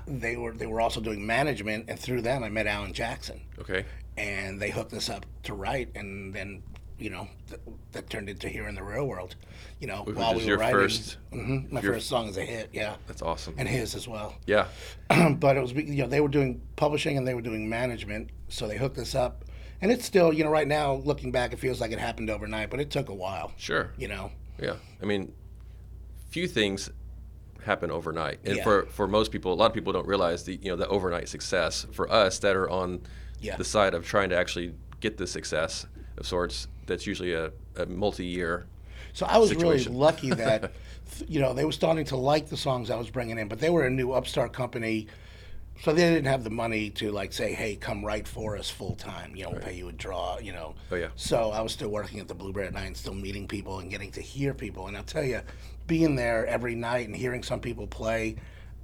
they 0.05 0.35
were 0.37 0.51
they 0.53 0.67
were 0.67 0.81
also 0.81 1.01
doing 1.01 1.25
management, 1.25 1.85
and 1.89 1.99
through 1.99 2.21
them 2.21 2.43
I 2.43 2.49
met 2.49 2.67
Alan 2.67 2.93
Jackson, 2.93 3.41
Okay. 3.57 3.85
and 4.17 4.59
they 4.61 4.69
hooked 4.69 4.93
us 4.93 5.09
up 5.09 5.25
to 5.43 5.55
write, 5.55 5.89
and 5.95 6.31
then 6.31 6.61
you 6.99 7.09
know 7.09 7.27
th- 7.49 7.61
that 7.93 8.09
turned 8.09 8.29
into 8.29 8.49
here 8.49 8.67
in 8.67 8.75
the 8.75 8.83
real 8.83 9.07
world. 9.07 9.35
You 9.79 9.87
know, 9.87 10.03
Which 10.03 10.15
while 10.15 10.35
we 10.35 10.45
were 10.45 10.57
writing, 10.57 10.75
first- 10.79 11.17
Mhm, 11.31 11.71
my 11.71 11.79
your- 11.81 11.93
first 11.93 12.07
song 12.07 12.27
is 12.27 12.37
a 12.37 12.43
hit, 12.43 12.69
yeah, 12.73 12.95
That's 13.07 13.21
awesome. 13.21 13.55
and 13.57 13.67
his 13.67 13.95
as 13.95 14.07
well. 14.07 14.35
yeah. 14.45 14.67
but 15.39 15.55
it 15.57 15.61
was 15.61 15.71
you 15.73 16.03
know 16.03 16.07
they 16.07 16.21
were 16.21 16.27
doing 16.27 16.61
publishing 16.75 17.17
and 17.17 17.27
they 17.27 17.33
were 17.33 17.41
doing 17.41 17.67
management, 17.69 18.29
so 18.49 18.67
they 18.67 18.77
hooked 18.77 18.97
us 18.97 19.15
up, 19.15 19.45
and 19.81 19.91
it's 19.91 20.05
still 20.05 20.33
you 20.33 20.43
know 20.43 20.49
right 20.49 20.67
now 20.67 20.95
looking 20.95 21.31
back 21.31 21.53
it 21.53 21.59
feels 21.59 21.79
like 21.81 21.91
it 21.91 21.99
happened 21.99 22.29
overnight, 22.29 22.69
but 22.69 22.79
it 22.79 22.89
took 22.91 23.09
a 23.09 23.13
while. 23.15 23.51
Sure. 23.57 23.91
You 23.97 24.07
know, 24.09 24.31
Yeah. 24.61 24.75
I 25.01 25.05
mean, 25.05 25.33
few 26.29 26.47
things 26.47 26.89
happen 27.63 27.89
overnight, 27.91 28.39
and 28.45 28.57
Yeah. 28.57 28.63
for 28.63 28.85
for 28.87 29.07
most 29.07 29.31
people, 29.31 29.53
a 29.53 29.55
lot 29.55 29.67
of 29.67 29.73
people 29.73 29.93
don't 29.93 30.07
realize 30.07 30.43
the 30.43 30.55
you 30.61 30.69
know 30.69 30.75
the 30.75 30.87
overnight 30.87 31.29
success. 31.29 31.85
For 31.91 32.11
us 32.11 32.39
that 32.39 32.55
are 32.55 32.69
on 32.69 33.01
Yeah. 33.41 33.55
the 33.55 33.63
side 33.63 33.93
of 33.93 34.05
trying 34.05 34.29
to 34.31 34.35
actually 34.37 34.73
get 34.99 35.17
the 35.17 35.25
success 35.27 35.85
of 36.19 36.27
sorts, 36.27 36.67
that's 36.85 37.07
usually 37.07 37.33
a, 37.33 37.51
a 37.77 37.85
multi-year. 37.85 38.65
So 39.13 39.25
I 39.25 39.37
was 39.37 39.49
situation. 39.49 39.93
really 39.93 39.99
lucky 39.99 40.29
that, 40.35 40.71
you 41.27 41.39
know, 41.39 41.53
they 41.53 41.65
were 41.65 41.71
starting 41.71 42.05
to 42.05 42.15
like 42.15 42.49
the 42.49 42.57
songs 42.57 42.89
I 42.89 42.95
was 42.95 43.09
bringing 43.09 43.37
in, 43.37 43.47
but 43.47 43.59
they 43.59 43.69
were 43.69 43.85
a 43.85 43.89
new 43.89 44.11
upstart 44.11 44.53
company, 44.53 45.07
so 45.81 45.93
they 45.93 46.01
didn't 46.01 46.25
have 46.25 46.43
the 46.43 46.49
money 46.49 46.89
to 46.91 47.11
like 47.11 47.31
say, 47.31 47.53
"Hey, 47.53 47.75
come 47.75 48.03
write 48.03 48.27
for 48.27 48.57
us 48.57 48.69
full 48.69 48.95
time." 48.95 49.35
You 49.35 49.45
know, 49.45 49.51
we'll 49.51 49.61
pay 49.61 49.75
you 49.75 49.87
a 49.87 49.93
draw. 49.93 50.37
You 50.37 50.51
know. 50.51 50.75
Oh, 50.91 50.95
yeah. 50.95 51.07
So 51.15 51.51
I 51.51 51.61
was 51.61 51.71
still 51.71 51.89
working 51.89 52.19
at 52.19 52.27
the 52.27 52.35
Bluebird 52.35 52.67
at 52.67 52.73
night 52.73 52.87
and 52.87 52.97
still 52.97 53.13
meeting 53.13 53.47
people 53.47 53.79
and 53.79 53.89
getting 53.89 54.11
to 54.11 54.21
hear 54.21 54.53
people. 54.53 54.87
And 54.87 54.97
I'll 54.97 55.03
tell 55.03 55.23
you, 55.23 55.41
being 55.87 56.15
there 56.15 56.45
every 56.47 56.75
night 56.75 57.07
and 57.07 57.15
hearing 57.15 57.43
some 57.43 57.61
people 57.61 57.87
play, 57.87 58.35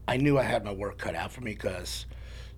I 0.07 0.17
knew 0.17 0.37
I 0.37 0.43
had 0.43 0.63
my 0.63 0.71
work 0.71 0.97
cut 0.97 1.15
out 1.15 1.31
for 1.31 1.41
me 1.41 1.53
because. 1.53 2.05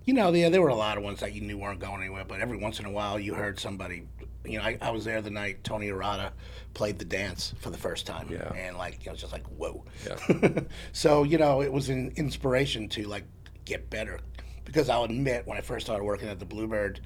You 0.04 0.14
know, 0.14 0.32
yeah, 0.32 0.48
there 0.48 0.62
were 0.62 0.68
a 0.68 0.74
lot 0.74 0.96
of 0.96 1.04
ones 1.04 1.20
that 1.20 1.34
you 1.34 1.42
knew 1.42 1.58
weren't 1.58 1.80
going 1.80 2.00
anywhere, 2.00 2.24
but 2.26 2.40
every 2.40 2.56
once 2.56 2.80
in 2.80 2.86
a 2.86 2.90
while 2.90 3.20
you 3.20 3.34
heard 3.34 3.60
somebody. 3.60 4.06
You 4.48 4.58
know, 4.58 4.64
I, 4.64 4.78
I 4.80 4.90
was 4.90 5.04
there 5.04 5.20
the 5.22 5.30
night 5.30 5.62
Tony 5.64 5.88
Arata 5.88 6.32
played 6.74 6.98
the 6.98 7.04
dance 7.04 7.54
for 7.60 7.70
the 7.70 7.78
first 7.78 8.06
time, 8.06 8.28
Yeah. 8.30 8.52
and 8.54 8.76
like 8.76 9.06
I 9.06 9.10
was 9.10 9.20
just 9.20 9.32
like, 9.32 9.46
whoa. 9.48 9.84
Yeah. 10.06 10.60
so 10.92 11.22
you 11.24 11.38
know, 11.38 11.62
it 11.62 11.72
was 11.72 11.88
an 11.88 12.12
inspiration 12.16 12.88
to 12.90 13.06
like 13.06 13.24
get 13.64 13.90
better, 13.90 14.20
because 14.64 14.88
I'll 14.88 15.04
admit 15.04 15.46
when 15.46 15.58
I 15.58 15.60
first 15.60 15.86
started 15.86 16.04
working 16.04 16.28
at 16.28 16.38
the 16.38 16.44
Bluebird, 16.46 17.00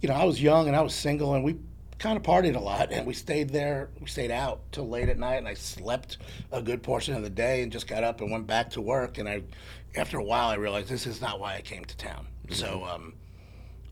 you 0.00 0.08
know, 0.08 0.14
I 0.14 0.24
was 0.24 0.42
young 0.42 0.66
and 0.66 0.76
I 0.76 0.82
was 0.82 0.94
single, 0.94 1.34
and 1.34 1.44
we 1.44 1.56
kind 1.98 2.16
of 2.18 2.22
partied 2.22 2.54
a 2.56 2.60
lot, 2.60 2.92
and 2.92 3.06
we 3.06 3.14
stayed 3.14 3.48
there, 3.50 3.88
we 4.00 4.06
stayed 4.06 4.30
out 4.30 4.60
till 4.70 4.86
late 4.88 5.08
at 5.08 5.18
night, 5.18 5.36
and 5.36 5.48
I 5.48 5.54
slept 5.54 6.18
a 6.52 6.60
good 6.60 6.82
portion 6.82 7.14
of 7.14 7.22
the 7.22 7.30
day, 7.30 7.62
and 7.62 7.72
just 7.72 7.86
got 7.86 8.04
up 8.04 8.20
and 8.20 8.30
went 8.30 8.46
back 8.46 8.68
to 8.72 8.82
work, 8.82 9.16
and 9.16 9.26
I, 9.26 9.42
after 9.94 10.18
a 10.18 10.22
while, 10.24 10.48
I 10.48 10.56
realized 10.56 10.88
this 10.90 11.06
is 11.06 11.22
not 11.22 11.40
why 11.40 11.54
I 11.54 11.62
came 11.62 11.86
to 11.86 11.96
town. 11.96 12.26
So 12.50 12.84
um, 12.84 13.14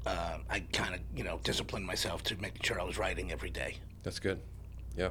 uh, 0.07 0.39
I 0.51 0.61
kind 0.73 0.95
of 0.95 1.01
you 1.17 1.25
know 1.25 1.41
disciplined 1.43 1.87
myself 1.87 2.23
to 2.25 2.41
make 2.41 2.65
sure 2.65 2.81
I 2.81 2.85
was 2.85 2.99
writing 2.99 3.33
every 3.33 3.51
day. 3.51 3.77
That's 4.03 4.19
good. 4.19 4.41
Yeah. 4.97 5.11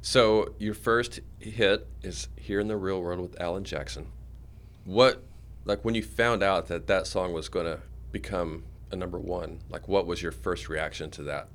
So 0.00 0.54
your 0.58 0.74
first 0.74 1.20
hit 1.38 1.86
is 2.02 2.28
"Here 2.36 2.60
in 2.60 2.68
the 2.68 2.76
Real 2.76 3.00
World" 3.00 3.20
with 3.20 3.40
Alan 3.40 3.64
Jackson. 3.64 4.06
What, 4.84 5.22
like, 5.64 5.84
when 5.84 5.94
you 5.94 6.02
found 6.02 6.42
out 6.42 6.66
that 6.66 6.88
that 6.88 7.06
song 7.06 7.32
was 7.32 7.48
going 7.48 7.66
to 7.66 7.78
become 8.10 8.64
a 8.90 8.96
number 8.96 9.18
one, 9.18 9.60
like, 9.70 9.86
what 9.86 10.06
was 10.06 10.20
your 10.20 10.32
first 10.32 10.68
reaction 10.68 11.08
to 11.12 11.22
that? 11.22 11.48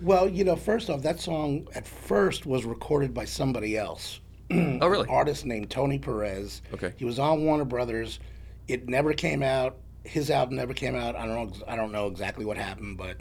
Well, 0.00 0.28
you 0.28 0.44
know, 0.44 0.54
first 0.54 0.88
off, 0.88 1.02
that 1.02 1.18
song 1.18 1.66
at 1.74 1.84
first 1.84 2.46
was 2.46 2.64
recorded 2.64 3.12
by 3.12 3.24
somebody 3.24 3.76
else. 3.76 4.20
Oh, 4.50 4.86
really? 4.86 5.08
artist 5.08 5.44
named 5.44 5.70
Tony 5.70 5.98
Perez. 5.98 6.62
Okay. 6.72 6.94
He 6.96 7.04
was 7.04 7.18
on 7.18 7.44
Warner 7.44 7.64
Brothers. 7.64 8.20
It 8.68 8.88
never 8.88 9.12
came 9.12 9.42
out. 9.42 9.76
His 10.04 10.30
album 10.30 10.56
never 10.56 10.74
came 10.74 10.94
out. 10.94 11.16
I 11.16 11.26
don't 11.26 11.58
know. 11.58 11.64
I 11.66 11.76
don't 11.76 11.92
know 11.92 12.06
exactly 12.06 12.44
what 12.44 12.56
happened, 12.56 12.96
but 12.96 13.18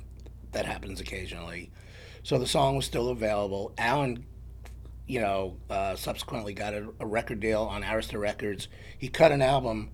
that 0.51 0.65
happens 0.65 0.99
occasionally. 1.01 1.71
So 2.23 2.37
the 2.37 2.47
song 2.47 2.75
was 2.75 2.85
still 2.85 3.09
available. 3.09 3.73
Alan, 3.77 4.25
you 5.07 5.21
know, 5.21 5.57
uh, 5.69 5.95
subsequently 5.95 6.53
got 6.53 6.73
a, 6.73 6.89
a 6.99 7.05
record 7.05 7.39
deal 7.39 7.63
on 7.63 7.83
Arista 7.83 8.19
Records. 8.19 8.67
He 8.97 9.07
cut 9.07 9.31
an 9.31 9.41
album. 9.41 9.91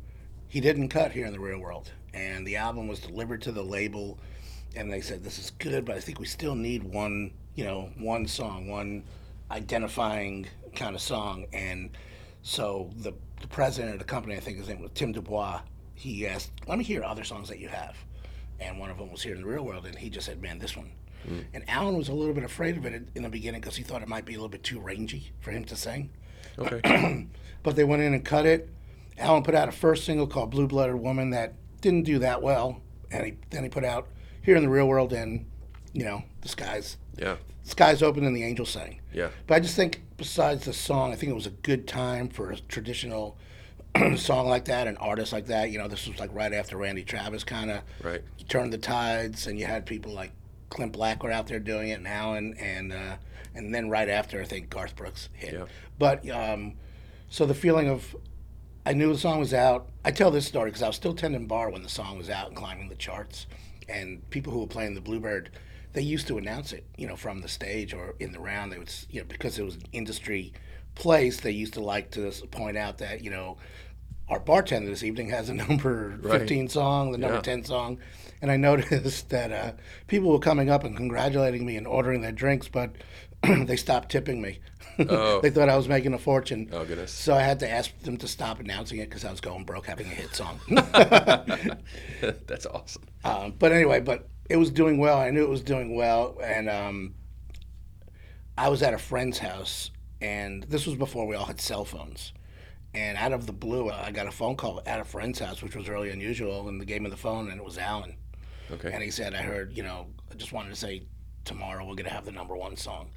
He 0.47 0.59
didn't 0.59 0.89
cut 0.89 1.11
here 1.11 1.25
in 1.25 1.33
the 1.33 1.39
real 1.39 1.59
world, 1.59 1.91
and 2.13 2.45
the 2.45 2.57
album 2.57 2.87
was 2.87 2.99
delivered 2.99 3.41
to 3.43 3.51
the 3.51 3.63
label, 3.63 4.19
and 4.75 4.91
they 4.91 5.01
said 5.01 5.23
this 5.23 5.39
is 5.39 5.51
good, 5.51 5.85
but 5.85 5.95
I 5.95 5.99
think 5.99 6.19
we 6.19 6.25
still 6.25 6.55
need 6.55 6.83
one, 6.83 7.31
you 7.55 7.63
know, 7.63 7.89
one 7.97 8.27
song, 8.27 8.67
one 8.67 9.03
identifying 9.49 10.47
kind 10.75 10.95
of 10.95 11.01
song. 11.01 11.45
And 11.53 11.91
so 12.41 12.89
the, 12.97 13.13
the 13.41 13.47
president 13.47 13.93
of 13.93 13.99
the 13.99 14.05
company, 14.05 14.35
I 14.35 14.39
think 14.39 14.57
his 14.57 14.67
name 14.67 14.81
was 14.81 14.91
Tim 14.93 15.11
Dubois, 15.11 15.61
he 15.95 16.27
asked, 16.27 16.51
let 16.67 16.77
me 16.77 16.83
hear 16.83 17.03
other 17.03 17.23
songs 17.23 17.49
that 17.49 17.59
you 17.59 17.67
have. 17.67 17.95
And 18.59 18.79
one 18.79 18.89
of 18.89 18.97
them 18.97 19.11
was 19.11 19.21
here 19.21 19.35
in 19.35 19.41
the 19.41 19.47
real 19.47 19.63
world, 19.63 19.85
and 19.85 19.95
he 19.95 20.09
just 20.09 20.25
said, 20.25 20.41
man, 20.41 20.59
this 20.59 20.75
one. 20.75 20.91
Mm. 21.27 21.45
And 21.53 21.63
Alan 21.67 21.97
was 21.97 22.09
a 22.09 22.13
little 22.13 22.33
bit 22.33 22.43
afraid 22.43 22.77
of 22.77 22.85
it 22.85 23.09
in 23.15 23.23
the 23.23 23.29
beginning 23.29 23.61
because 23.61 23.75
he 23.75 23.83
thought 23.83 24.01
it 24.01 24.07
might 24.07 24.25
be 24.25 24.33
a 24.33 24.37
little 24.37 24.49
bit 24.49 24.63
too 24.63 24.79
rangy 24.79 25.31
for 25.41 25.51
him 25.51 25.63
to 25.65 25.75
sing. 25.75 26.09
Okay. 26.57 27.27
But 27.63 27.77
they 27.77 27.85
went 27.85 28.01
in 28.01 28.13
and 28.13 28.23
cut 28.23 28.45
it. 28.45 28.69
Alan 29.17 29.41
put 29.41 29.55
out 29.55 29.69
a 29.69 29.71
first 29.71 30.05
single 30.05 30.27
called 30.27 30.51
Blue 30.51 30.67
Blooded 30.67 30.97
Woman 30.97 31.29
that 31.29 31.53
didn't 31.79 32.03
do 32.03 32.19
that 32.19 32.41
well. 32.41 32.81
And 33.09 33.25
he, 33.25 33.33
then 33.51 33.63
he 33.63 33.69
put 33.69 33.85
out 33.85 34.09
Here 34.41 34.57
in 34.57 34.63
the 34.63 34.69
Real 34.69 34.87
World 34.87 35.13
and, 35.13 35.45
you 35.93 36.03
know, 36.03 36.23
the 36.41 36.49
skies, 36.49 36.97
yeah. 37.17 37.37
skies 37.63 38.03
open 38.03 38.25
and 38.25 38.35
the 38.35 38.43
angels 38.43 38.69
sang. 38.69 38.99
Yeah. 39.13 39.29
But 39.47 39.55
I 39.55 39.59
just 39.61 39.77
think, 39.77 40.01
besides 40.17 40.65
the 40.65 40.73
song, 40.73 41.13
I 41.13 41.15
think 41.15 41.31
it 41.31 41.35
was 41.35 41.47
a 41.47 41.51
good 41.51 41.87
time 41.87 42.27
for 42.27 42.51
a 42.51 42.57
traditional 42.59 43.37
song 44.17 44.47
like 44.47 44.65
that, 44.65 44.87
an 44.87 44.97
artist 44.97 45.33
like 45.33 45.47
that. 45.47 45.69
You 45.71 45.77
know, 45.79 45.87
this 45.87 46.07
was 46.07 46.19
like 46.19 46.33
right 46.33 46.53
after 46.53 46.77
Randy 46.77 47.03
Travis 47.03 47.43
kind 47.43 47.69
of 47.71 47.81
Right. 48.03 48.21
turned 48.49 48.73
the 48.73 48.77
tides, 48.77 49.47
and 49.47 49.59
you 49.59 49.65
had 49.65 49.85
people 49.85 50.11
like 50.13 50.31
Clint 50.69 50.91
Black 50.93 51.23
were 51.23 51.31
out 51.31 51.47
there 51.47 51.59
doing 51.59 51.89
it, 51.89 51.93
and 51.93 52.07
Alan, 52.07 52.55
and 52.59 52.91
uh, 52.91 53.15
and 53.55 53.73
then 53.73 53.89
right 53.89 54.09
after, 54.09 54.41
I 54.41 54.45
think 54.45 54.69
Garth 54.69 54.95
Brooks 54.95 55.29
hit. 55.33 55.53
Yeah. 55.53 55.65
But 55.99 56.27
um, 56.29 56.73
so 57.29 57.45
the 57.45 57.53
feeling 57.53 57.87
of 57.89 58.15
I 58.85 58.93
knew 58.93 59.13
the 59.13 59.19
song 59.19 59.39
was 59.39 59.53
out. 59.53 59.87
I 60.03 60.11
tell 60.11 60.31
this 60.31 60.45
story 60.47 60.69
because 60.71 60.81
I 60.81 60.87
was 60.87 60.95
still 60.95 61.13
tending 61.13 61.45
bar 61.47 61.69
when 61.69 61.83
the 61.83 61.89
song 61.89 62.17
was 62.17 62.29
out 62.29 62.47
and 62.47 62.55
climbing 62.57 62.89
the 62.89 62.95
charts. 62.95 63.47
And 63.87 64.27
people 64.29 64.51
who 64.53 64.59
were 64.59 64.67
playing 64.67 64.95
the 64.95 65.01
Bluebird, 65.01 65.51
they 65.93 66.01
used 66.01 66.27
to 66.27 66.37
announce 66.37 66.73
it, 66.73 66.85
you 66.97 67.05
know, 67.07 67.15
from 67.15 67.41
the 67.41 67.47
stage 67.47 67.93
or 67.93 68.15
in 68.19 68.31
the 68.31 68.39
round. 68.39 68.71
They 68.71 68.77
would, 68.79 68.91
you 69.09 69.21
know, 69.21 69.27
because 69.27 69.59
it 69.59 69.63
was 69.63 69.75
an 69.75 69.83
industry 69.93 70.51
place, 70.95 71.39
they 71.39 71.51
used 71.51 71.73
to 71.75 71.81
like 71.81 72.11
to 72.11 72.31
point 72.51 72.77
out 72.77 72.97
that, 72.99 73.23
you 73.23 73.29
know, 73.29 73.57
our 74.29 74.39
bartender 74.39 74.89
this 74.89 75.03
evening 75.03 75.29
has 75.29 75.49
a 75.49 75.53
number 75.65 76.17
Right. 76.21 76.39
15 76.39 76.69
song, 76.69 77.11
the 77.11 77.17
number 77.17 77.35
Yeah. 77.37 77.41
10 77.41 77.63
song. 77.65 77.99
And 78.41 78.51
I 78.51 78.57
noticed 78.57 79.29
that 79.31 79.51
uh, 79.51 79.71
people 80.07 80.31
were 80.31 80.39
coming 80.39 80.69
up 80.69 80.83
and 80.83 80.95
congratulating 80.97 81.65
me 81.65 81.77
and 81.77 81.87
ordering 81.87 82.21
their 82.21 82.31
drinks, 82.31 82.67
but 82.67 82.91
they 83.43 83.75
stopped 83.75 84.09
tipping 84.09 84.41
me. 84.41 84.59
Oh. 84.99 85.39
they 85.41 85.49
thought 85.49 85.69
I 85.69 85.75
was 85.77 85.87
making 85.87 86.13
a 86.13 86.17
fortune. 86.17 86.69
Oh, 86.71 86.85
goodness. 86.85 87.11
So 87.11 87.33
I 87.33 87.41
had 87.41 87.59
to 87.61 87.69
ask 87.69 87.97
them 87.99 88.17
to 88.17 88.27
stop 88.27 88.59
announcing 88.59 88.99
it 88.99 89.09
because 89.09 89.25
I 89.25 89.31
was 89.31 89.41
going 89.41 89.63
broke 89.65 89.85
having 89.87 90.07
a 90.07 90.09
hit 90.09 90.35
song. 90.35 90.59
That's 92.47 92.65
awesome. 92.65 93.03
um, 93.23 93.53
but 93.57 93.71
anyway, 93.71 93.99
but 94.01 94.27
it 94.49 94.57
was 94.57 94.69
doing 94.71 94.97
well. 94.97 95.17
I 95.19 95.29
knew 95.31 95.43
it 95.43 95.49
was 95.49 95.63
doing 95.63 95.95
well, 95.95 96.37
and 96.43 96.69
um, 96.69 97.15
I 98.57 98.69
was 98.69 98.83
at 98.83 98.93
a 98.93 98.97
friend's 98.97 99.39
house, 99.39 99.91
and 100.21 100.63
this 100.63 100.85
was 100.85 100.95
before 100.95 101.25
we 101.27 101.35
all 101.35 101.45
had 101.45 101.59
cell 101.61 101.85
phones. 101.85 102.33
And 102.95 103.17
out 103.17 103.33
of 103.33 103.45
the 103.47 103.53
blue, 103.53 103.89
I 103.89 104.11
got 104.11 104.27
a 104.27 104.31
phone 104.31 104.55
call 104.55 104.81
at 104.85 104.99
a 104.99 105.03
friend's 105.03 105.39
house, 105.39 105.63
which 105.63 105.75
was 105.75 105.89
really 105.89 106.11
unusual. 106.11 106.67
And 106.69 106.79
they 106.79 106.85
gave 106.85 107.01
me 107.01 107.09
the 107.09 107.17
phone, 107.17 107.49
and 107.49 107.59
it 107.59 107.63
was 107.65 107.77
Alan. 107.77 108.15
Okay. 108.71 108.91
And 108.91 109.01
he 109.01 109.09
said, 109.09 109.33
I 109.33 109.41
heard, 109.41 109.75
you 109.75 109.83
know, 109.83 110.07
I 110.31 110.35
just 110.35 110.53
wanted 110.53 110.69
to 110.69 110.75
say 110.75 111.03
tomorrow 111.45 111.81
we're 111.83 111.95
going 111.95 112.05
to 112.07 112.13
have 112.13 112.25
the 112.25 112.31
number 112.31 112.55
one 112.55 112.75
song. 112.75 113.09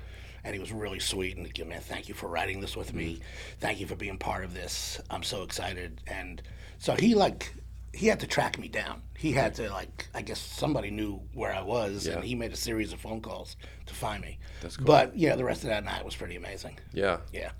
And 0.44 0.54
he 0.54 0.60
was 0.60 0.72
really 0.72 1.00
sweet. 1.00 1.36
And 1.36 1.68
man, 1.68 1.80
thank 1.80 2.08
you 2.08 2.14
for 2.14 2.28
writing 2.28 2.60
this 2.60 2.76
with 2.76 2.94
me. 2.94 3.14
Mm-hmm. 3.14 3.22
Thank 3.60 3.80
you 3.80 3.86
for 3.86 3.96
being 3.96 4.16
part 4.18 4.44
of 4.44 4.54
this. 4.54 5.00
I'm 5.10 5.22
so 5.22 5.42
excited. 5.42 6.00
And 6.06 6.40
so 6.78 6.94
he, 6.94 7.14
like, 7.14 7.52
he 7.92 8.06
had 8.06 8.20
to 8.20 8.26
track 8.26 8.58
me 8.58 8.68
down. 8.68 9.02
He 9.16 9.32
had 9.32 9.54
to 9.54 9.70
like 9.70 10.08
I 10.14 10.20
guess 10.20 10.38
somebody 10.38 10.90
knew 10.90 11.20
where 11.32 11.52
I 11.52 11.62
was, 11.62 12.06
Yeah. 12.06 12.16
and 12.16 12.24
he 12.24 12.34
made 12.34 12.52
a 12.52 12.56
series 12.56 12.92
of 12.92 13.00
phone 13.00 13.22
calls 13.22 13.56
to 13.86 13.94
find 13.94 14.22
me. 14.22 14.38
That's 14.60 14.76
cool. 14.76 14.84
But 14.86 15.16
yeah, 15.16 15.34
the 15.34 15.44
rest 15.44 15.62
of 15.62 15.70
that 15.70 15.82
night 15.84 16.04
was 16.04 16.14
pretty 16.14 16.36
amazing. 16.36 16.78
Yeah, 16.92 17.18
Yeah. 17.32 17.52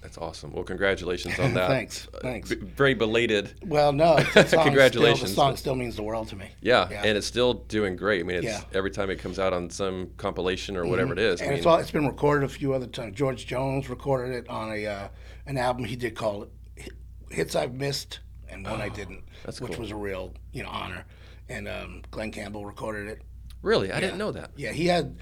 That's 0.00 0.16
awesome. 0.16 0.52
Well, 0.52 0.62
congratulations 0.64 1.38
on 1.38 1.54
that. 1.54 1.68
Thanks, 1.68 2.08
thanks. 2.22 2.48
b- 2.50 2.54
very 2.56 2.94
belated. 2.94 3.54
Well, 3.66 3.92
no, 3.92 4.16
song 4.32 4.46
Still, 4.46 4.62
Congratulations. 4.64 5.30
the 5.30 5.34
song 5.36 5.56
still 5.56 5.74
means 5.74 5.96
the 5.96 6.02
world 6.04 6.28
to 6.28 6.36
me. 6.36 6.50
Yeah, 6.60 6.88
Yeah. 6.90 7.02
and 7.04 7.18
it's 7.18 7.26
still 7.26 7.54
doing 7.54 7.96
great. 7.96 8.20
I 8.20 8.22
mean, 8.22 8.36
it's 8.38 8.46
Yeah. 8.46 8.58
Mm-hmm. 8.60 8.76
every 8.76 8.90
time 8.92 9.10
it 9.10 9.18
comes 9.18 9.38
out 9.38 9.52
on 9.52 9.68
some 9.70 10.10
compilation 10.16 10.76
or 10.76 10.86
whatever 10.86 11.12
it 11.12 11.18
is. 11.18 11.40
I 11.40 11.44
And 11.44 11.50
mean, 11.50 11.58
it's 11.58 11.66
all, 11.66 11.78
it's 11.78 11.90
been 11.90 12.06
recorded 12.06 12.44
a 12.44 12.48
few 12.48 12.72
other 12.74 12.86
times. 12.86 13.16
George 13.16 13.46
Jones 13.46 13.90
recorded 13.90 14.34
it 14.34 14.48
on 14.48 14.70
a 14.72 14.86
uh, 14.86 15.08
an 15.46 15.56
album 15.58 15.84
he 15.84 15.96
did 15.96 16.14
called 16.14 16.48
Hi- 16.80 16.88
"Hits 17.30 17.56
I've 17.56 17.74
Missed" 17.74 18.20
and 18.48 18.64
one 18.66 18.80
I 18.80 18.88
didn't, 18.88 19.24
Oh, 19.26 19.32
that's 19.46 19.60
which 19.60 19.72
cool. 19.72 19.80
was 19.82 19.90
a 19.90 19.96
real 19.96 20.32
you 20.52 20.62
know 20.62 20.68
honor. 20.70 21.04
And 21.48 21.66
um, 21.66 22.02
Glen 22.10 22.30
Campbell 22.30 22.64
recorded 22.66 23.08
it. 23.08 23.22
really, 23.62 23.90
I 23.90 23.98
didn't 24.00 24.18
know 24.18 24.30
that. 24.32 24.52
Yeah, 24.56 24.70
he 24.72 24.86
had 24.86 25.18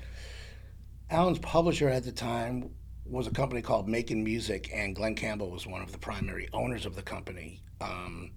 Alan's 1.11 1.39
publisher 1.39 1.89
at 1.89 2.05
the 2.05 2.13
time 2.13 2.71
was 3.09 3.27
a 3.27 3.31
company 3.31 3.63
called 3.63 3.89
Making 3.89 4.25
Music, 4.25 4.71
and 4.73 4.95
Glen 4.95 5.15
Campbell 5.15 5.51
was 5.51 5.67
one 5.67 5.83
of 5.83 5.93
the 5.93 5.99
primary 5.99 6.49
owners 6.53 6.87
of 6.87 6.97
the 6.97 7.03
company. 7.03 7.61
Um, 7.81 8.33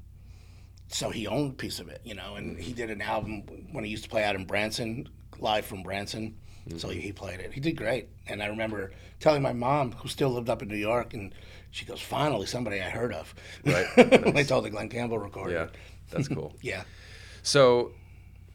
so 0.87 1.09
he 1.09 1.27
owned 1.27 1.51
a 1.51 1.55
piece 1.55 1.79
of 1.79 1.87
it, 1.89 2.01
you 2.03 2.15
know, 2.15 2.35
and 2.35 2.57
he 2.57 2.73
did 2.73 2.89
an 2.89 3.01
album 3.01 3.43
when 3.71 3.83
he 3.83 3.89
used 3.89 4.03
to 4.03 4.09
play 4.09 4.23
out 4.23 4.35
in 4.35 4.45
Branson, 4.45 5.07
live 5.39 5.65
from 5.65 5.83
Branson. 5.83 6.35
So 6.77 6.89
he 6.89 7.11
played 7.11 7.39
it. 7.39 7.51
He 7.51 7.59
did 7.59 7.77
great. 7.77 8.09
And 8.27 8.43
I 8.43 8.47
remember 8.47 8.91
telling 9.19 9.41
my 9.41 9.53
mom, 9.53 9.91
who 9.93 10.07
still 10.07 10.29
lived 10.29 10.49
up 10.49 10.61
in 10.61 10.67
New 10.67 10.75
York, 10.75 11.15
and 11.15 11.33
she 11.71 11.83
goes, 11.83 11.99
"Finally, 11.99 12.45
somebody 12.45 12.79
I 12.79 12.91
heard 12.91 13.11
of." 13.11 13.33
Right. 13.65 13.87
I 14.35 14.43
told 14.43 14.65
her 14.65 14.69
Glen 14.69 14.87
Campbell 14.87 15.17
recorded 15.17 15.53
Yeah, 15.53 15.67
that's 16.11 16.27
cool. 16.35 16.55
Yeah. 16.61 16.83
So, 17.41 17.93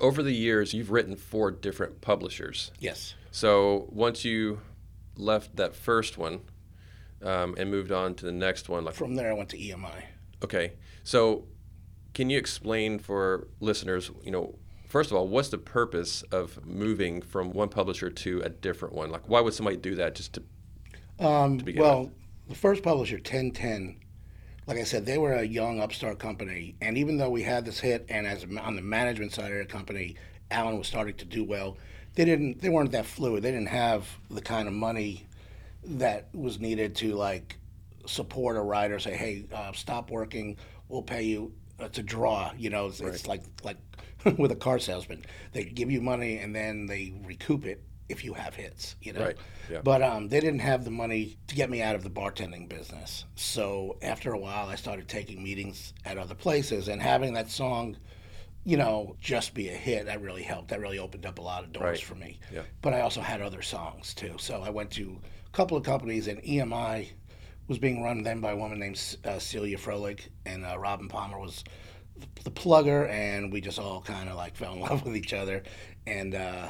over 0.01 0.23
the 0.23 0.33
years, 0.33 0.73
you've 0.73 0.93
written 0.93 1.17
for 1.17 1.51
different 1.51 2.03
publishers. 2.03 2.71
Yes. 2.79 3.15
So 3.35 3.89
once 3.91 4.25
you 4.25 4.61
left 5.17 5.57
that 5.57 5.75
first 5.77 6.19
one 6.19 6.41
um, 7.23 7.55
and 7.59 7.71
moved 7.71 7.93
on 7.93 8.15
to 8.17 8.25
the 8.27 8.33
next 8.33 8.69
one, 8.69 8.85
like 8.85 8.95
From 8.95 9.15
there, 9.15 9.31
I 9.31 9.35
went 9.35 9.49
to 9.51 9.59
EMI. 9.59 10.03
okay, 10.43 10.75
so 11.03 11.47
can 12.13 12.31
you 12.31 12.39
explain 12.39 12.99
for 12.99 13.49
listeners, 13.61 14.11
you 14.23 14.31
know, 14.31 14.57
first 14.89 15.11
of 15.11 15.17
all, 15.17 15.27
what's 15.27 15.49
the 15.49 15.59
purpose 15.59 16.23
of 16.31 16.65
moving 16.67 17.21
from 17.23 17.51
one 17.53 17.69
publisher 17.69 18.11
to 18.11 18.41
a 18.43 18.49
different 18.49 18.95
one? 18.95 19.11
Like, 19.11 19.29
why 19.29 19.41
would 19.41 19.55
somebody 19.55 19.77
do 19.77 19.95
that? 19.97 20.15
Just 20.15 20.35
to 20.35 20.43
Um, 21.19 21.59
begin 21.59 21.81
well, 21.83 22.11
the 22.49 22.55
first 22.55 22.83
publisher, 22.83 23.17
1010, 23.17 23.97
like 24.67 24.79
I 24.79 24.85
said, 24.85 25.07
they 25.07 25.19
were 25.19 25.33
a 25.35 25.45
young 25.45 25.81
upstart 25.81 26.19
company, 26.19 26.77
and 26.81 26.97
even 26.99 27.17
though 27.19 27.31
we 27.31 27.43
had 27.43 27.65
this 27.65 27.81
hit, 27.81 28.07
and 28.09 28.27
as 28.27 28.45
on 28.61 28.77
the 28.77 28.83
management 28.83 29.33
side 29.33 29.51
of 29.53 29.59
the 29.59 29.65
company, 29.67 30.17
Alan 30.51 30.79
was 30.79 30.87
starting 30.87 31.17
to 31.17 31.25
do 31.25 31.43
well. 31.45 31.77
They 32.15 32.25
didn't. 32.25 32.61
They 32.61 32.69
weren't 32.69 32.93
that 32.93 33.07
fluid. 33.07 33.43
They 33.43 33.51
didn't 33.51 33.69
have 33.69 34.07
the 34.31 34.41
kind 34.41 34.69
of 34.69 34.75
money 34.75 35.27
that 35.85 36.29
was 36.33 36.61
needed 36.61 36.95
to 36.97 37.15
like 37.15 37.57
support 38.07 38.57
a 38.57 38.61
writer. 38.61 38.99
Say, 38.99 39.17
hey, 39.17 39.45
uh, 39.53 39.73
stop 39.73 40.11
working. 40.11 40.57
We'll 40.89 41.03
pay 41.03 41.23
you. 41.23 41.53
It's 41.81 41.99
a 41.99 42.03
draw. 42.03 42.53
You 42.57 42.71
know, 42.71 42.87
it's, 42.87 43.01
it's 43.01 43.27
like 43.27 43.43
like 43.63 43.79
with 44.39 44.53
a 44.53 44.57
car 44.57 44.79
salesman. 44.79 45.25
They 45.53 45.65
give 45.65 45.91
you 45.91 46.01
money 46.01 46.39
and 46.39 46.55
then 46.55 46.87
they 46.87 47.15
recoup 47.25 47.67
it 47.67 47.83
if 48.09 48.25
you 48.25 48.35
have 48.35 48.55
hits. 48.55 48.97
You 49.03 49.13
know. 49.15 49.25
Right, 49.25 49.37
yeah. 49.71 49.81
But 49.83 50.03
um, 50.03 50.29
they 50.29 50.41
didn't 50.41 50.61
have 50.61 50.85
the 50.85 50.91
money 50.91 51.37
to 51.49 51.55
get 51.55 51.71
me 51.71 51.83
out 51.83 51.95
of 51.95 52.03
the 52.03 52.11
bartending 52.11 52.69
business. 52.69 53.25
So 53.37 53.97
after 54.03 54.33
a 54.33 54.39
while, 54.39 54.69
I 54.69 54.77
started 54.77 55.09
taking 55.09 55.43
meetings 55.43 55.95
at 56.05 56.19
other 56.19 56.35
places 56.35 56.89
and 56.89 57.01
having 57.01 57.35
that 57.35 57.51
song, 57.51 57.97
you 58.65 58.77
know, 58.77 59.17
just 59.21 59.55
be 59.55 59.69
a 59.69 59.73
hit. 59.75 60.07
That 60.07 60.21
really 60.23 60.43
helped. 60.43 60.69
That 60.69 60.81
really 60.81 60.99
opened 60.99 61.27
up 61.27 61.39
a 61.39 61.43
lot 61.43 61.65
of 61.65 61.73
doors 61.73 61.85
Right. 61.85 62.03
for 62.03 62.15
me. 62.15 62.39
Yeah. 62.53 62.63
But 62.83 62.95
I 62.95 63.01
also 63.03 63.21
had 63.21 63.41
other 63.43 63.63
songs 63.63 64.15
too. 64.15 64.35
So 64.39 64.63
I 64.63 64.71
went 64.71 64.91
to 64.93 65.19
a 65.47 65.51
couple 65.51 65.77
of 65.77 65.85
companies, 65.85 66.29
and 66.29 66.43
EMI 66.43 67.09
was 67.69 67.79
being 67.79 68.03
run 68.03 68.23
then 68.23 68.41
by 68.41 68.53
a 68.53 68.57
woman 68.57 68.79
named 68.79 69.01
uh, 69.25 69.39
Celia 69.39 69.77
Froehlig, 69.77 70.21
and 70.47 70.65
uh, 70.65 70.79
Robin 70.79 71.09
Palmer 71.09 71.39
was 71.39 71.65
the 72.45 72.51
plugger, 72.51 73.09
and 73.11 73.53
we 73.53 73.61
just 73.61 73.79
all 73.79 74.01
kind 74.01 74.29
of 74.29 74.37
like 74.37 74.57
fell 74.57 74.75
in 74.75 74.81
love 74.89 75.05
with 75.05 75.17
each 75.17 75.33
other, 75.33 75.63
and. 76.07 76.35
Uh, 76.35 76.69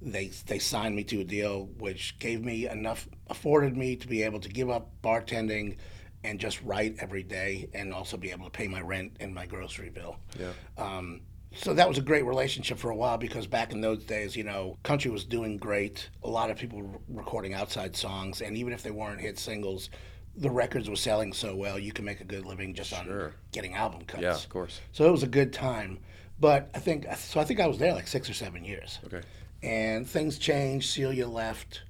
they 0.00 0.28
they 0.46 0.60
signed 0.60 0.94
me 0.94 1.02
to 1.02 1.22
a 1.22 1.24
deal 1.24 1.68
which 1.78 2.20
gave 2.20 2.44
me 2.44 2.68
enough 2.68 3.08
afforded 3.26 3.76
me 3.76 3.96
to 3.96 4.06
be 4.06 4.22
able 4.22 4.38
to 4.38 4.48
give 4.48 4.70
up 4.70 4.92
bartending 5.02 5.76
and 6.24 6.38
just 6.40 6.60
write 6.62 6.96
every 7.00 7.22
day 7.22 7.68
and 7.74 7.92
also 7.94 8.16
be 8.16 8.30
able 8.30 8.44
to 8.44 8.50
pay 8.50 8.66
my 8.68 8.80
rent 8.80 9.12
and 9.20 9.34
my 9.34 9.46
grocery 9.46 9.90
bill. 9.90 10.16
yeah, 10.38 10.52
Um, 10.76 11.20
so 11.54 11.72
that 11.74 11.88
was 11.88 11.96
a 11.96 12.02
great 12.02 12.24
relationship 12.26 12.78
for 12.78 12.90
a 12.90 12.94
while 12.96 13.16
because 13.16 13.46
back 13.46 13.72
in 13.72 13.80
those 13.80 14.04
days, 14.04 14.36
you 14.36 14.44
know, 14.44 14.76
country 14.82 15.10
was 15.10 15.24
doing 15.24 15.56
great. 15.56 16.08
A 16.22 16.28
lot 16.28 16.50
of 16.50 16.58
people 16.58 16.82
were 16.82 16.98
recording 17.08 17.54
outside 17.54 17.96
songs, 17.96 18.42
and 18.42 18.56
even 18.56 18.72
if 18.72 18.82
they 18.82 18.90
weren't 18.90 19.20
hit 19.20 19.38
singles, 19.38 19.88
the 20.36 20.50
records 20.50 20.88
were 20.90 20.96
selling 20.96 21.32
so 21.32 21.56
well 21.56 21.78
you 21.78 21.90
can 21.92 22.04
make 22.04 22.20
a 22.20 22.24
good 22.24 22.44
living 22.44 22.74
just 22.74 22.90
Sure. 22.90 22.98
on 23.28 23.32
getting 23.52 23.74
album 23.74 24.02
cuts. 24.06 24.22
yeah, 24.22 24.34
of 24.34 24.48
course. 24.48 24.80
So 24.92 25.08
it 25.08 25.10
was 25.10 25.22
a 25.22 25.26
good 25.28 25.52
time. 25.52 25.98
But 26.40 26.70
I 26.74 26.78
think 26.78 27.06
so. 27.16 27.40
I 27.40 27.44
think 27.44 27.58
I 27.58 27.66
was 27.66 27.78
there 27.78 27.94
like 27.94 28.06
six 28.06 28.30
or 28.30 28.34
seven 28.34 28.64
years 28.64 29.00
Okay, 29.06 29.22
and 29.62 30.08
things 30.08 30.38
changed. 30.38 30.88
Celia 30.90 31.26
left, 31.26 31.82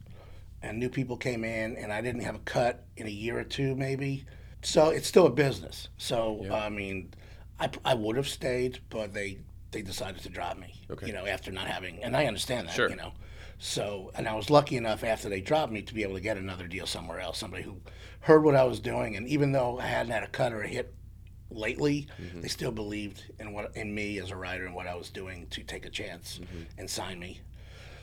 and 0.62 0.79
new 0.79 0.88
people 0.88 1.16
came 1.16 1.44
in, 1.44 1.77
and 1.77 1.92
I 1.92 2.01
didn't 2.01 2.23
have 2.23 2.35
a 2.35 2.40
cut 2.40 2.85
in 2.97 3.07
a 3.07 3.11
year 3.11 3.38
or 3.38 3.44
two, 3.44 3.75
maybe. 3.77 4.25
So 4.62 4.90
it's 4.90 5.07
still 5.07 5.27
a 5.27 5.31
business. 5.31 5.88
So 5.99 6.40
Yeah. 6.44 6.55
I 6.55 6.68
mean, 6.68 7.12
I, 7.61 7.71
I 7.85 7.94
would 7.94 8.16
have 8.16 8.29
stayed, 8.29 8.81
but 8.90 9.12
they 9.14 9.38
they 9.71 9.83
decided 9.83 10.23
to 10.23 10.29
drop 10.31 10.57
me. 10.59 10.73
Okay. 10.90 11.07
You 11.09 11.12
know, 11.12 11.27
after 11.27 11.53
not 11.53 11.66
having, 11.66 12.03
and 12.03 12.16
I 12.16 12.25
understand 12.27 12.68
that. 12.68 12.75
Sure. 12.75 12.88
You 12.90 12.97
know, 12.97 13.12
so 13.59 14.11
and 14.16 14.27
I 14.29 14.35
was 14.35 14.49
lucky 14.51 14.77
enough 14.77 15.05
after 15.05 15.29
they 15.29 15.40
dropped 15.40 15.73
me 15.73 15.83
to 15.83 15.94
be 15.94 16.03
able 16.03 16.14
to 16.14 16.21
get 16.21 16.37
another 16.38 16.66
deal 16.66 16.87
somewhere 16.87 17.21
else. 17.21 17.38
Somebody 17.38 17.62
who 17.64 17.77
heard 18.21 18.42
what 18.44 18.55
I 18.57 18.64
was 18.64 18.81
doing, 18.81 19.16
and 19.16 19.29
even 19.29 19.53
though 19.53 19.79
I 19.79 19.87
hadn't 19.87 20.12
had 20.12 20.23
a 20.23 20.29
cut 20.29 20.53
or 20.53 20.62
a 20.62 20.68
hit 20.68 20.94
lately, 21.51 22.07
Mm-hmm. 22.21 22.40
they 22.42 22.49
still 22.49 22.73
believed 22.73 23.25
in 23.38 23.53
what 23.53 23.77
in 23.77 23.94
me 23.94 24.18
as 24.18 24.31
a 24.31 24.37
writer 24.37 24.66
and 24.66 24.75
what 24.75 24.87
I 24.87 24.94
was 24.94 25.09
doing 25.11 25.47
to 25.51 25.62
take 25.62 25.87
a 25.87 25.90
chance 25.90 26.38
Mm-hmm. 26.42 26.62
and 26.79 26.90
sign 26.90 27.18
me. 27.18 27.40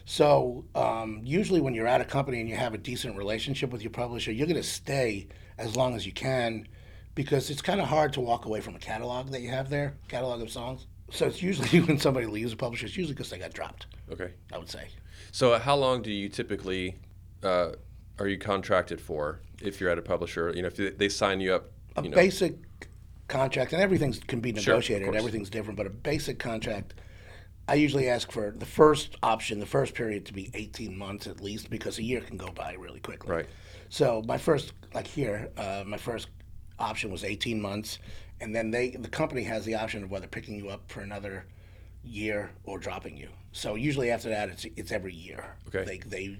So 0.06 0.66
um, 0.76 1.22
usually, 1.24 1.62
when 1.62 1.74
you're 1.74 1.88
at 1.88 2.00
a 2.00 2.06
company 2.06 2.40
and 2.40 2.48
you 2.48 2.56
have 2.56 2.74
a 2.74 2.78
decent 2.78 3.18
relationship 3.18 3.72
with 3.72 3.82
your 3.82 3.92
publisher, 3.92 4.32
you're 4.32 4.48
going 4.48 4.56
to 4.62 4.64
stay 4.64 5.28
as 5.58 5.76
long 5.76 5.96
as 5.96 6.06
you 6.06 6.12
can, 6.12 6.68
because 7.16 7.50
it's 7.50 7.62
kind 7.62 7.82
of 7.82 7.88
hard 7.88 8.14
to 8.14 8.22
walk 8.22 8.46
away 8.46 8.62
from 8.62 8.76
a 8.76 8.80
catalog 8.80 9.32
that 9.32 9.42
you 9.42 9.50
have 9.50 9.70
there, 9.70 9.96
catalog 10.08 10.42
of 10.42 10.52
songs. 10.52 10.86
So 11.12 11.26
it's 11.26 11.42
usually 11.42 11.82
when 11.88 11.98
somebody 12.00 12.28
leaves 12.28 12.54
a 12.54 12.56
publisher, 12.56 12.86
it's 12.86 12.96
usually 12.96 13.14
because 13.16 13.30
they 13.30 13.40
got 13.40 13.54
dropped. 13.54 13.88
okay. 14.12 14.32
I 14.54 14.58
would 14.60 14.70
say. 14.70 14.88
So 15.32 15.58
how 15.58 15.76
long 15.76 16.02
do 16.02 16.12
you 16.12 16.30
typically 16.30 16.98
uh, 17.44 17.72
are 18.20 18.28
you 18.28 18.38
contracted 18.38 19.02
for 19.02 19.40
if 19.62 19.80
you're 19.82 19.90
at 19.90 19.98
a 19.98 20.02
publisher? 20.04 20.52
You 20.56 20.62
know, 20.62 20.68
if 20.68 20.76
they- 20.76 20.90
they 20.92 21.10
sign 21.10 21.40
you 21.42 21.54
up, 21.54 21.72
A 21.98 22.04
you 22.04 22.10
know, 22.10 22.16
basic 22.16 22.56
contract, 23.28 23.74
and 23.74 23.82
everything 23.82 24.14
can 24.28 24.40
be 24.40 24.52
Sure, 24.54 24.74
negotiated. 24.76 25.08
course. 25.08 25.18
everything's 25.18 25.50
different, 25.50 25.78
but 25.78 25.88
a 25.88 25.90
basic 25.90 26.38
contract. 26.38 26.94
I 27.68 27.76
usually 27.76 28.10
ask 28.10 28.32
for 28.32 28.52
the 28.52 28.66
first 28.66 29.16
option, 29.24 29.60
the 29.60 29.66
first 29.66 29.96
period 29.96 30.26
to 30.28 30.34
be 30.34 30.52
18 30.54 30.96
months 30.98 31.26
at 31.28 31.42
least, 31.42 31.70
because 31.70 31.98
a 31.98 32.04
year 32.04 32.22
can 32.22 32.38
go 32.38 32.50
by 32.50 32.74
really 32.74 33.00
quickly. 33.00 33.32
right? 33.32 33.46
So 33.90 34.24
my 34.28 34.38
first, 34.38 34.74
like 34.94 35.08
here, 35.08 35.50
uh, 35.58 35.84
my 35.86 35.98
first 35.98 36.28
option 36.78 37.12
was 37.12 37.24
18 37.24 37.60
months, 37.62 38.00
and 38.40 38.56
then 38.56 38.70
they, 38.70 38.92
the 38.92 39.08
company 39.10 39.44
has 39.44 39.66
the 39.66 39.76
option 39.76 40.04
of 40.04 40.12
whether 40.12 40.28
picking 40.28 40.56
you 40.56 40.70
up 40.70 40.92
for 40.92 41.02
another 41.02 41.46
year 42.04 42.52
or 42.66 42.78
dropping 42.78 43.18
you. 43.18 43.30
So 43.52 43.76
usually 43.76 44.12
after 44.12 44.30
that, 44.30 44.50
it's 44.50 44.66
it's 44.76 44.92
every 44.92 45.14
year. 45.14 45.56
Okay. 45.68 45.86
They 45.86 45.98
they 45.98 46.38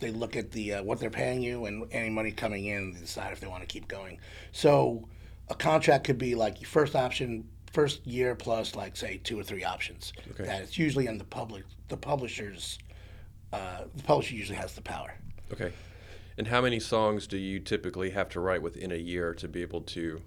they 0.00 0.10
look 0.10 0.36
at 0.36 0.50
the 0.50 0.74
uh, 0.74 0.82
what 0.82 1.00
they're 1.00 1.10
paying 1.10 1.42
you 1.42 1.64
and 1.64 1.86
any 1.92 2.10
money 2.10 2.30
coming 2.30 2.66
in, 2.66 2.76
and 2.76 3.00
decide 3.00 3.32
if 3.32 3.40
they 3.40 3.46
want 3.46 3.62
to 3.62 3.66
keep 3.66 3.88
going. 3.88 4.18
So 4.52 5.08
a 5.48 5.54
contract 5.54 6.04
could 6.04 6.18
be 6.18 6.34
like 6.34 6.60
your 6.60 6.68
first 6.68 6.94
option, 6.94 7.48
first 7.72 8.06
year 8.06 8.34
plus 8.34 8.74
like 8.74 8.96
say 8.96 9.20
two 9.24 9.38
or 9.38 9.42
three 9.42 9.64
options. 9.64 10.12
Okay. 10.32 10.44
That 10.44 10.62
it's 10.62 10.78
usually 10.78 11.06
in 11.06 11.18
the 11.18 11.24
public, 11.24 11.64
the 11.88 11.96
publishers. 11.96 12.78
Uh, 13.52 13.84
the 13.94 14.02
publisher 14.02 14.34
usually 14.34 14.56
has 14.56 14.74
the 14.74 14.80
power. 14.80 15.14
Okay. 15.52 15.72
And 16.38 16.46
how 16.46 16.62
many 16.62 16.80
songs 16.80 17.26
do 17.26 17.36
you 17.36 17.60
typically 17.60 18.10
have 18.10 18.30
to 18.30 18.40
write 18.40 18.62
within 18.62 18.90
a 18.92 18.96
year 18.96 19.34
to 19.34 19.48
be 19.48 19.60
able 19.60 19.82
to? 19.82 20.22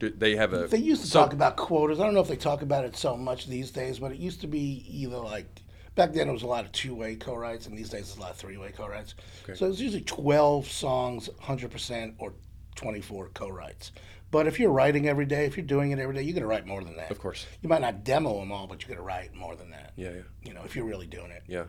Do 0.00 0.10
they 0.10 0.36
have 0.36 0.52
a? 0.52 0.66
They 0.66 0.78
used 0.78 1.02
to 1.02 1.08
so- 1.08 1.20
talk 1.20 1.32
about 1.32 1.56
quotas. 1.56 2.00
I 2.00 2.04
don't 2.04 2.14
know 2.14 2.20
if 2.20 2.28
they 2.28 2.36
talk 2.36 2.62
about 2.62 2.84
it 2.84 2.96
so 2.96 3.16
much 3.16 3.46
these 3.46 3.70
days, 3.70 3.98
but 3.98 4.12
it 4.12 4.18
used 4.18 4.40
to 4.40 4.46
be 4.46 4.84
either 4.88 5.18
like 5.18 5.46
back 5.94 6.12
then 6.12 6.28
it 6.28 6.32
was 6.32 6.44
a 6.44 6.46
lot 6.46 6.64
of 6.64 6.70
two-way 6.70 7.16
co-writes, 7.16 7.66
and 7.66 7.76
these 7.76 7.90
days 7.90 8.02
it's 8.02 8.16
a 8.16 8.20
lot 8.20 8.30
of 8.30 8.36
three-way 8.36 8.70
co-writes. 8.70 9.16
Okay. 9.44 9.54
So 9.54 9.66
it's 9.66 9.80
usually 9.80 10.02
twelve 10.02 10.68
songs, 10.68 11.28
hundred 11.40 11.70
percent, 11.70 12.14
or 12.18 12.32
twenty-four 12.74 13.30
co-writes. 13.34 13.92
But 14.30 14.46
if 14.46 14.60
you're 14.60 14.70
writing 14.70 15.08
every 15.08 15.24
day, 15.24 15.46
if 15.46 15.56
you're 15.56 15.64
doing 15.66 15.90
it 15.90 15.98
every 15.98 16.14
day, 16.14 16.22
you're 16.22 16.34
gonna 16.34 16.46
write 16.46 16.66
more 16.66 16.84
than 16.84 16.96
that. 16.96 17.10
Of 17.10 17.18
course. 17.18 17.46
You 17.62 17.68
might 17.68 17.80
not 17.80 18.04
demo 18.04 18.38
them 18.40 18.52
all, 18.52 18.66
but 18.66 18.82
you're 18.82 18.94
gonna 18.94 19.06
write 19.06 19.34
more 19.34 19.56
than 19.56 19.70
that. 19.70 19.92
Yeah, 19.96 20.10
yeah, 20.10 20.22
You 20.44 20.54
know, 20.54 20.62
if 20.64 20.76
you're 20.76 20.84
really 20.84 21.06
doing 21.06 21.30
it. 21.30 21.42
yeah. 21.46 21.64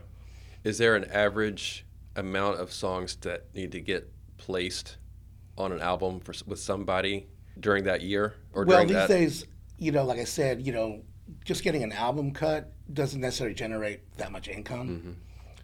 Is 0.62 0.76
there 0.76 0.94
an 0.94 1.04
average 1.06 1.86
amount 2.16 2.58
of 2.60 2.70
songs 2.72 3.16
that 3.22 3.46
need 3.54 3.72
to 3.72 3.80
get 3.80 4.12
placed 4.36 4.98
on 5.56 5.72
an 5.72 5.80
album 5.80 6.20
for 6.20 6.34
with 6.46 6.58
somebody 6.58 7.28
during 7.58 7.84
that 7.84 8.02
year 8.02 8.34
or 8.52 8.64
Well, 8.66 8.84
these 8.84 8.92
that? 8.94 9.08
days, 9.08 9.46
you 9.78 9.90
know, 9.92 10.04
like 10.04 10.18
I 10.18 10.24
said, 10.24 10.66
you 10.66 10.72
know, 10.72 11.02
just 11.44 11.62
getting 11.62 11.82
an 11.82 11.92
album 11.92 12.32
cut 12.32 12.72
doesn't 12.92 13.20
necessarily 13.20 13.54
generate 13.54 14.00
that 14.18 14.32
much 14.32 14.48
income. 14.48 15.16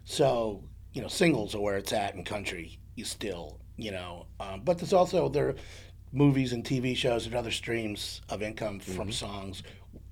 So, 0.05 0.63
you 0.93 1.01
know, 1.01 1.07
singles 1.09 1.53
are 1.53 1.59
where 1.59 1.77
it's 1.77 1.93
at 1.93 2.15
in 2.15 2.23
country. 2.23 2.79
You 2.95 3.05
still, 3.05 3.59
you 3.75 3.91
know, 3.91 4.25
um, 4.39 4.61
but 4.63 4.77
there's 4.79 4.93
also 4.93 5.29
there 5.29 5.49
are 5.49 5.55
movies 6.11 6.53
and 6.53 6.63
TV 6.63 6.95
shows 6.95 7.25
and 7.25 7.35
other 7.35 7.51
streams 7.51 8.21
of 8.29 8.41
income 8.41 8.79
from 8.79 9.11
songs. 9.11 9.63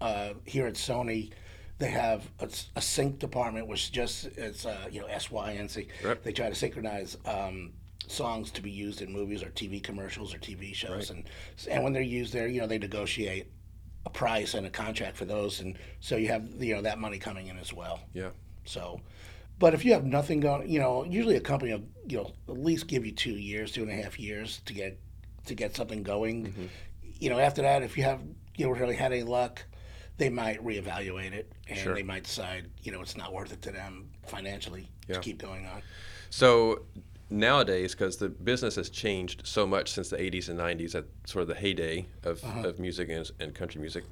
Uh, 0.01 0.33
here 0.45 0.67
at 0.67 0.73
Sony, 0.75 1.31
they 1.77 1.89
have 1.89 2.29
a, 2.39 2.49
a 2.75 2.81
sync 2.81 3.19
department, 3.19 3.67
which 3.67 3.91
just 3.91 4.25
it's 4.37 4.65
uh, 4.65 4.87
you 4.91 5.01
know 5.01 5.07
S 5.07 5.31
Y 5.31 5.53
N 5.53 5.69
C. 5.69 5.87
Right. 6.03 6.21
They 6.23 6.31
try 6.31 6.49
to 6.49 6.55
synchronize. 6.55 7.17
Um, 7.25 7.73
songs 8.07 8.51
to 8.51 8.61
be 8.61 8.69
used 8.69 9.01
in 9.01 9.11
movies 9.11 9.41
or 9.41 9.47
TV 9.47 9.81
commercials 9.81 10.31
or 10.31 10.37
TV 10.37 10.75
shows 10.75 11.09
and 11.09 11.23
and 11.67 11.83
when 11.83 11.91
they're 11.91 12.03
used 12.03 12.31
there 12.31 12.47
you 12.47 12.61
know 12.61 12.67
they 12.67 12.77
negotiate 12.77 13.47
a 14.05 14.11
price 14.11 14.53
and 14.53 14.67
a 14.67 14.69
contract 14.69 15.17
for 15.17 15.25
those 15.25 15.59
and 15.59 15.75
so 16.01 16.15
you 16.15 16.27
have 16.27 16.47
you 16.59 16.75
know 16.75 16.83
that 16.83 16.99
money 16.99 17.17
coming 17.17 17.47
in 17.47 17.57
as 17.57 17.73
well 17.73 17.99
Yeah. 18.13 18.29
so, 18.63 19.01
but 19.57 19.73
if 19.73 19.83
you 19.83 19.93
have 19.93 20.05
nothing 20.05 20.39
going, 20.39 20.69
you 20.69 20.77
know, 20.79 21.03
usually 21.03 21.35
a 21.35 21.39
company 21.41 21.71
will, 21.73 21.81
you 22.07 22.17
know, 22.17 22.31
at 22.47 22.59
least 22.59 22.85
give 22.85 23.07
you 23.07 23.11
two 23.11 23.31
years, 23.33 23.71
two 23.71 23.81
and 23.81 23.89
a 23.91 23.95
half 23.95 24.19
years 24.19 24.61
to 24.65 24.73
get 24.75 24.99
to 25.45 25.55
get 25.55 25.75
something 25.75 26.03
going. 26.03 26.47
Mm-hmm. 26.47 26.65
You 27.19 27.29
know, 27.29 27.39
after 27.39 27.61
that, 27.61 27.83
if 27.83 27.97
you 27.97 28.03
have 28.03 28.21
you 28.55 28.65
don't 28.65 28.79
really 28.79 28.95
had 28.95 29.11
any 29.11 29.23
luck, 29.23 29.63
they 30.17 30.29
might 30.29 30.63
reevaluate 30.63 31.33
it 31.33 31.51
and 31.67 31.77
Sure. 31.77 31.93
they 31.93 32.03
might 32.03 32.23
decide, 32.23 32.69
you 32.83 32.91
know, 32.91 33.01
it's 33.01 33.17
not 33.17 33.33
worth 33.33 33.51
it 33.51 33.61
to 33.63 33.71
them 33.71 34.09
financially 34.27 34.89
Yeah. 35.07 35.15
to 35.15 35.21
keep 35.21 35.37
going 35.39 35.65
on. 35.65 35.81
So 36.29 36.83
nowadays, 37.29 37.93
because 37.93 38.15
the 38.17 38.29
business 38.29 38.75
has 38.75 38.89
changed 38.89 39.41
so 39.45 39.67
much 39.67 39.91
since 39.91 40.09
the 40.09 40.15
80s 40.17 40.47
and 40.47 40.57
90s, 40.57 40.95
at 40.95 41.05
sort 41.25 41.41
of 41.41 41.47
the 41.49 41.55
heyday 41.55 42.07
of, 42.23 42.41
of 42.65 42.79
music 42.79 43.09
and, 43.09 43.29
and 43.41 43.53
country 43.53 43.81
music. 43.81 44.05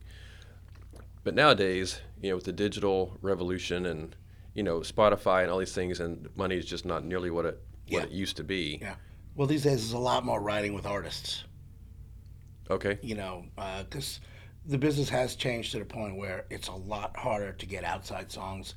But 1.24 1.36
nowadays, 1.36 2.02
you 2.22 2.30
know, 2.30 2.36
with 2.36 2.46
the 2.46 2.52
digital 2.52 3.17
revolution 3.22 3.86
and 3.86 4.15
you 4.54 4.62
know 4.62 4.80
Spotify 4.82 5.41
and 5.43 5.52
all 5.52 5.58
these 5.58 5.74
things, 5.74 6.00
and 6.00 6.28
money 6.36 6.58
is 6.58 6.65
just 6.65 6.86
not 6.86 7.06
nearly 7.06 7.32
what 7.32 7.46
it 7.46 7.62
what 7.89 8.02
Yeah. 8.02 8.04
it 8.04 8.12
used 8.12 8.36
to 8.38 8.43
be. 8.43 8.80
Yeah. 8.82 8.96
Well, 9.36 9.48
these 9.48 9.63
days 9.63 9.80
there's 9.80 9.93
a 9.93 9.98
lot 9.98 10.26
more 10.26 10.41
writing 10.41 10.74
with 10.74 10.86
artists. 10.86 11.43
Okay. 12.69 12.98
you 13.02 13.15
know, 13.15 13.46
because 13.56 14.22
the 14.65 14.78
business 14.78 15.10
has 15.10 15.36
changed 15.36 15.74
to 15.74 15.80
the 15.80 15.86
point 15.86 16.15
where 16.15 16.46
it's 16.50 16.69
a 16.69 16.74
lot 16.74 17.15
harder 17.17 17.52
to 17.52 17.65
get 17.65 17.84
outside 17.84 18.32
songs 18.32 18.76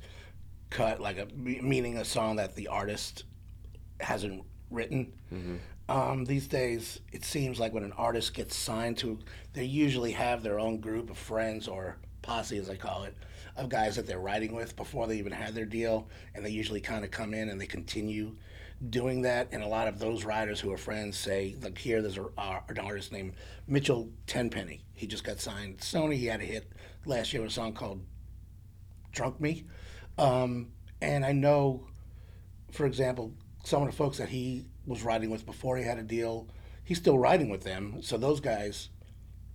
cut, 0.69 0.99
like 0.99 1.17
a 1.17 1.27
meaning 1.35 1.97
a 1.97 2.05
song 2.05 2.35
that 2.35 2.55
the 2.55 2.67
artist 2.67 3.23
hasn't 4.01 4.43
written. 4.69 5.13
Um, 5.89 6.25
these 6.25 6.47
days, 6.47 6.99
it 7.13 7.23
seems 7.23 7.59
like 7.61 7.73
when 7.73 7.83
an 7.83 7.93
artist 7.93 8.33
gets 8.33 8.57
signed 8.57 8.97
to, 8.97 9.19
they 9.53 9.63
usually 9.63 10.11
have 10.11 10.43
their 10.43 10.59
own 10.59 10.81
group 10.81 11.09
of 11.09 11.17
friends 11.17 11.67
or 11.69 11.95
posse, 12.21 12.57
as 12.57 12.69
I 12.69 12.75
call 12.75 13.03
it, 13.05 13.15
of 13.57 13.69
guys 13.69 13.95
that 13.95 14.07
they're 14.07 14.19
riding 14.19 14.53
with 14.53 14.75
before 14.75 15.07
they 15.07 15.17
even 15.17 15.31
had 15.31 15.55
their 15.55 15.65
deal, 15.65 16.07
and 16.33 16.45
they 16.45 16.49
usually 16.49 16.81
kind 16.81 17.03
of 17.03 17.11
come 17.11 17.33
in 17.33 17.49
and 17.49 17.59
they 17.59 17.65
continue 17.65 18.35
doing 18.89 19.23
that. 19.23 19.49
And 19.51 19.63
a 19.63 19.67
lot 19.67 19.87
of 19.87 19.99
those 19.99 20.23
riders 20.23 20.59
who 20.59 20.71
are 20.71 20.77
friends 20.77 21.17
say, 21.17 21.55
like 21.61 21.77
here, 21.77 22.01
there's 22.01 22.17
a, 22.17 22.25
uh, 22.37 22.59
an 22.69 22.79
artist 22.79 23.11
named 23.11 23.33
Mitchell 23.67 24.09
Tenpenny. 24.27 24.83
He 24.93 25.07
just 25.07 25.23
got 25.23 25.39
signed. 25.39 25.79
Sony. 25.79 26.15
He 26.15 26.27
had 26.27 26.41
a 26.41 26.45
hit 26.45 26.71
last 27.05 27.33
year 27.33 27.41
with 27.41 27.51
a 27.51 27.53
song 27.53 27.73
called 27.73 28.01
"Drunk 29.11 29.41
Me," 29.41 29.65
um, 30.17 30.69
and 31.01 31.25
I 31.25 31.31
know 31.31 31.87
for 32.71 32.85
example, 32.85 33.33
some 33.63 33.81
of 33.81 33.89
the 33.89 33.95
folks 33.95 34.17
that 34.17 34.29
he 34.29 34.65
was 34.85 35.03
riding 35.03 35.29
with 35.29 35.45
before 35.45 35.77
he 35.77 35.83
had 35.83 35.97
a 35.97 36.03
deal, 36.03 36.47
he's 36.83 36.97
still 36.97 37.17
riding 37.17 37.49
with 37.49 37.63
them. 37.63 38.01
So 38.01 38.17
those 38.17 38.39
guys 38.39 38.89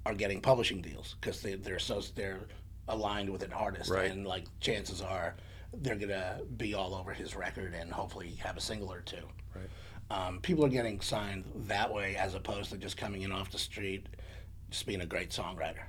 are 0.05 0.15
getting 0.15 0.41
publishing 0.41 0.83
deals 0.83 1.17
because 1.21 1.41
they, 1.41 1.55
they're 1.55 1.79
so 1.79 2.01
they're 2.15 2.41
aligned 2.89 3.31
with 3.31 3.43
an 3.43 3.53
artist, 3.53 3.91
Right. 3.91 4.11
and 4.11 4.27
like 4.27 4.45
chances 4.61 5.01
are 5.01 5.35
they're 5.75 5.97
gonna 5.97 6.41
be 6.57 6.75
all 6.75 6.95
over 6.95 7.13
his 7.15 7.35
record 7.35 7.73
and 7.75 7.91
hopefully 7.93 8.35
have 8.37 8.57
a 8.57 8.61
single 8.61 8.93
or 8.93 9.01
two. 9.01 9.27
Right. 9.55 9.69
Um, 10.11 10.41
people 10.41 10.65
are 10.67 10.69
getting 10.69 11.01
signed 11.01 11.45
that 11.69 11.93
way 11.93 12.17
as 12.17 12.35
opposed 12.35 12.71
to 12.71 12.77
just 12.77 12.97
coming 12.99 13.23
in 13.23 13.33
off 13.33 13.51
the 13.51 13.59
street, 13.59 14.07
just 14.71 14.85
being 14.87 15.01
a 15.01 15.07
great 15.07 15.31
songwriter. 15.31 15.85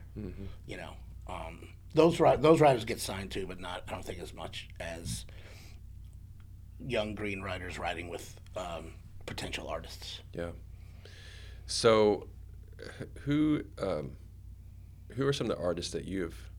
You 0.65 0.77
know, 0.77 0.93
um, 1.27 1.67
those 1.93 2.17
those 2.17 2.61
writers 2.61 2.85
get 2.85 3.01
signed 3.01 3.31
too, 3.31 3.45
but 3.47 3.59
not 3.59 3.83
I 3.87 3.91
don't 3.91 4.05
think 4.05 4.19
as 4.19 4.33
much 4.33 4.69
as 4.79 5.25
young 6.85 7.15
green 7.15 7.41
writers 7.41 7.77
writing 7.79 8.07
with 8.09 8.39
um, 8.55 8.93
potential 9.25 9.67
artists. 9.67 10.21
Yeah. 10.33 10.51
So, 11.65 12.27
who 13.21 13.63
um, 13.81 14.11
who 15.11 15.25
are 15.27 15.33
some 15.33 15.49
of 15.49 15.57
the 15.57 15.61
artists 15.63 15.91
that 15.93 16.05
you've 16.05 16.49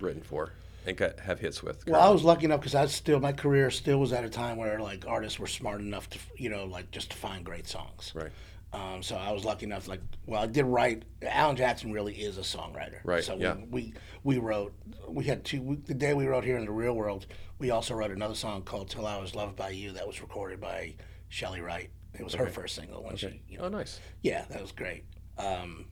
written 0.00 0.22
for 0.22 0.52
and 0.86 0.96
got, 0.96 1.20
have 1.20 1.38
hits 1.40 1.62
with? 1.62 1.86
Well, 1.86 2.00
I 2.00 2.10
was 2.10 2.24
lucky 2.24 2.44
enough 2.46 2.60
because 2.60 2.74
I 2.74 2.86
still 2.86 3.20
my 3.20 3.32
career 3.32 3.70
still 3.70 3.98
was 3.98 4.12
at 4.12 4.24
a 4.24 4.28
time 4.30 4.56
where 4.56 4.80
like 4.80 5.06
artists 5.06 5.38
were 5.38 5.46
smart 5.46 5.80
enough 5.80 6.08
to 6.10 6.18
you 6.36 6.48
know 6.50 6.64
like 6.64 6.90
just 6.90 7.10
to 7.10 7.16
find 7.16 7.44
great 7.44 7.66
songs. 7.68 8.12
Right. 8.14 8.30
Um, 8.74 9.02
so 9.02 9.16
I 9.16 9.32
was 9.32 9.44
lucky 9.44 9.66
enough, 9.66 9.86
like, 9.86 10.00
well, 10.24 10.40
I 10.42 10.46
did 10.46 10.64
write. 10.64 11.02
Alan 11.20 11.56
Jackson 11.56 11.92
really 11.92 12.14
is 12.14 12.38
a 12.38 12.40
songwriter, 12.40 13.00
Right, 13.04 13.22
So 13.22 13.36
yeah. 13.36 13.56
we, 13.68 13.92
we 14.24 14.36
we 14.36 14.38
wrote. 14.38 14.72
We 15.06 15.24
had 15.24 15.44
two. 15.44 15.60
We, 15.60 15.76
the 15.76 15.92
day 15.92 16.14
we 16.14 16.26
wrote 16.26 16.42
here 16.42 16.56
in 16.56 16.64
the 16.64 16.72
real 16.72 16.94
world, 16.94 17.26
we 17.58 17.68
also 17.70 17.92
wrote 17.92 18.10
another 18.12 18.34
song 18.34 18.62
called 18.62 18.88
"Till 18.88 19.06
I 19.06 19.18
Was 19.18 19.34
Loved 19.34 19.56
by 19.56 19.68
You" 19.70 19.92
that 19.92 20.06
was 20.06 20.22
recorded 20.22 20.58
by 20.58 20.94
Chely 21.28 21.60
Wright. 21.60 21.90
It 22.18 22.24
was 22.24 22.32
her 22.32 22.46
first 22.46 22.74
single 22.74 23.02
when 23.04 23.16
she, 23.16 23.42
you 23.46 23.58
know, 23.58 23.64
Oh, 23.64 23.68
nice. 23.68 24.00
yeah, 24.22 24.46
that 24.48 24.62
was 24.62 24.72
great. 24.72 25.04
Um, 25.36 25.84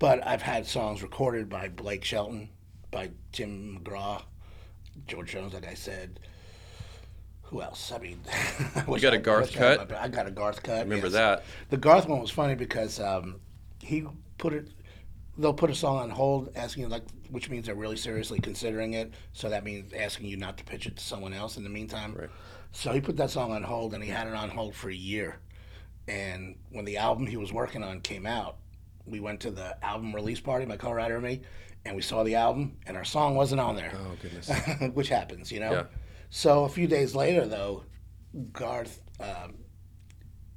but 0.00 0.26
I've 0.26 0.42
had 0.42 0.66
songs 0.66 1.02
recorded 1.04 1.48
by 1.48 1.68
Blake 1.68 2.02
Shelton, 2.04 2.48
by 2.96 3.10
Tim 3.30 3.78
McGraw, 3.78 4.22
George 5.06 5.32
Jones, 5.32 5.52
like 5.52 5.66
I 5.66 5.74
said. 5.74 6.18
Who 7.42 7.60
else? 7.60 7.92
I 7.92 7.98
mean, 7.98 8.18
I 8.74 8.84
wish 8.88 9.02
got 9.02 9.12
a 9.12 9.18
Garth 9.18 9.54
I 9.54 9.76
cut? 9.76 9.92
I 9.92 10.08
got 10.08 10.26
a 10.26 10.30
Garth 10.30 10.62
cut. 10.62 10.84
Remember 10.84 11.08
yes. 11.08 11.12
that? 11.12 11.44
The 11.68 11.76
Garth 11.76 12.08
one 12.08 12.20
was 12.20 12.30
funny 12.30 12.54
because 12.54 12.98
um, 12.98 13.38
he 13.82 14.06
put 14.38 14.54
it. 14.54 14.68
They'll 15.36 15.52
put 15.52 15.68
a 15.68 15.74
song 15.74 15.98
on 15.98 16.08
hold, 16.08 16.50
asking 16.56 16.84
you 16.84 16.88
like, 16.88 17.02
which 17.28 17.50
means 17.50 17.66
they're 17.66 17.74
really 17.74 17.98
seriously 17.98 18.40
considering 18.40 18.94
it. 18.94 19.12
So 19.34 19.50
that 19.50 19.62
means 19.62 19.92
asking 19.92 20.28
you 20.28 20.38
not 20.38 20.56
to 20.56 20.64
pitch 20.64 20.86
it 20.86 20.96
to 20.96 21.04
someone 21.04 21.34
else 21.34 21.58
in 21.58 21.64
the 21.64 21.68
meantime. 21.68 22.14
Right. 22.14 22.30
So 22.72 22.92
he 22.92 23.02
put 23.02 23.18
that 23.18 23.28
song 23.28 23.52
on 23.52 23.62
hold, 23.62 23.92
and 23.92 24.02
he 24.02 24.08
had 24.08 24.26
it 24.26 24.32
on 24.32 24.48
hold 24.48 24.74
for 24.74 24.88
a 24.88 24.94
year. 24.94 25.38
And 26.08 26.56
when 26.70 26.86
the 26.86 26.96
album 26.96 27.26
he 27.26 27.36
was 27.36 27.52
working 27.52 27.84
on 27.84 28.00
came 28.00 28.24
out, 28.24 28.56
we 29.04 29.20
went 29.20 29.40
to 29.40 29.50
the 29.50 29.76
album 29.84 30.14
release 30.14 30.40
party, 30.40 30.64
my 30.64 30.78
co-writer 30.78 31.16
and 31.16 31.24
me, 31.24 31.42
and 31.86 31.94
we 31.96 32.02
saw 32.02 32.22
the 32.24 32.34
album, 32.34 32.76
and 32.86 32.96
our 32.96 33.04
song 33.04 33.34
wasn't 33.36 33.60
on 33.60 33.76
there, 33.76 33.92
Oh 33.94 34.16
goodness. 34.20 34.50
which 34.94 35.08
happens, 35.08 35.50
you 35.52 35.60
know. 35.60 35.72
Yeah. 35.72 35.84
So 36.30 36.64
a 36.64 36.68
few 36.68 36.86
days 36.86 37.14
later, 37.14 37.46
though, 37.46 37.84
Garth, 38.52 39.00
um, 39.20 39.54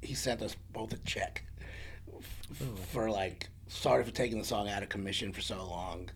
he 0.02 0.14
sent 0.14 0.42
us 0.42 0.56
both 0.72 0.92
a 0.92 0.98
check 0.98 1.44
f- 2.18 2.66
for 2.92 3.10
like 3.10 3.48
sorry 3.68 4.02
for 4.04 4.10
taking 4.10 4.38
the 4.38 4.44
song 4.44 4.68
out 4.68 4.82
of 4.82 4.88
commission 4.88 5.32
for 5.32 5.40
so 5.40 5.56
long. 5.64 6.10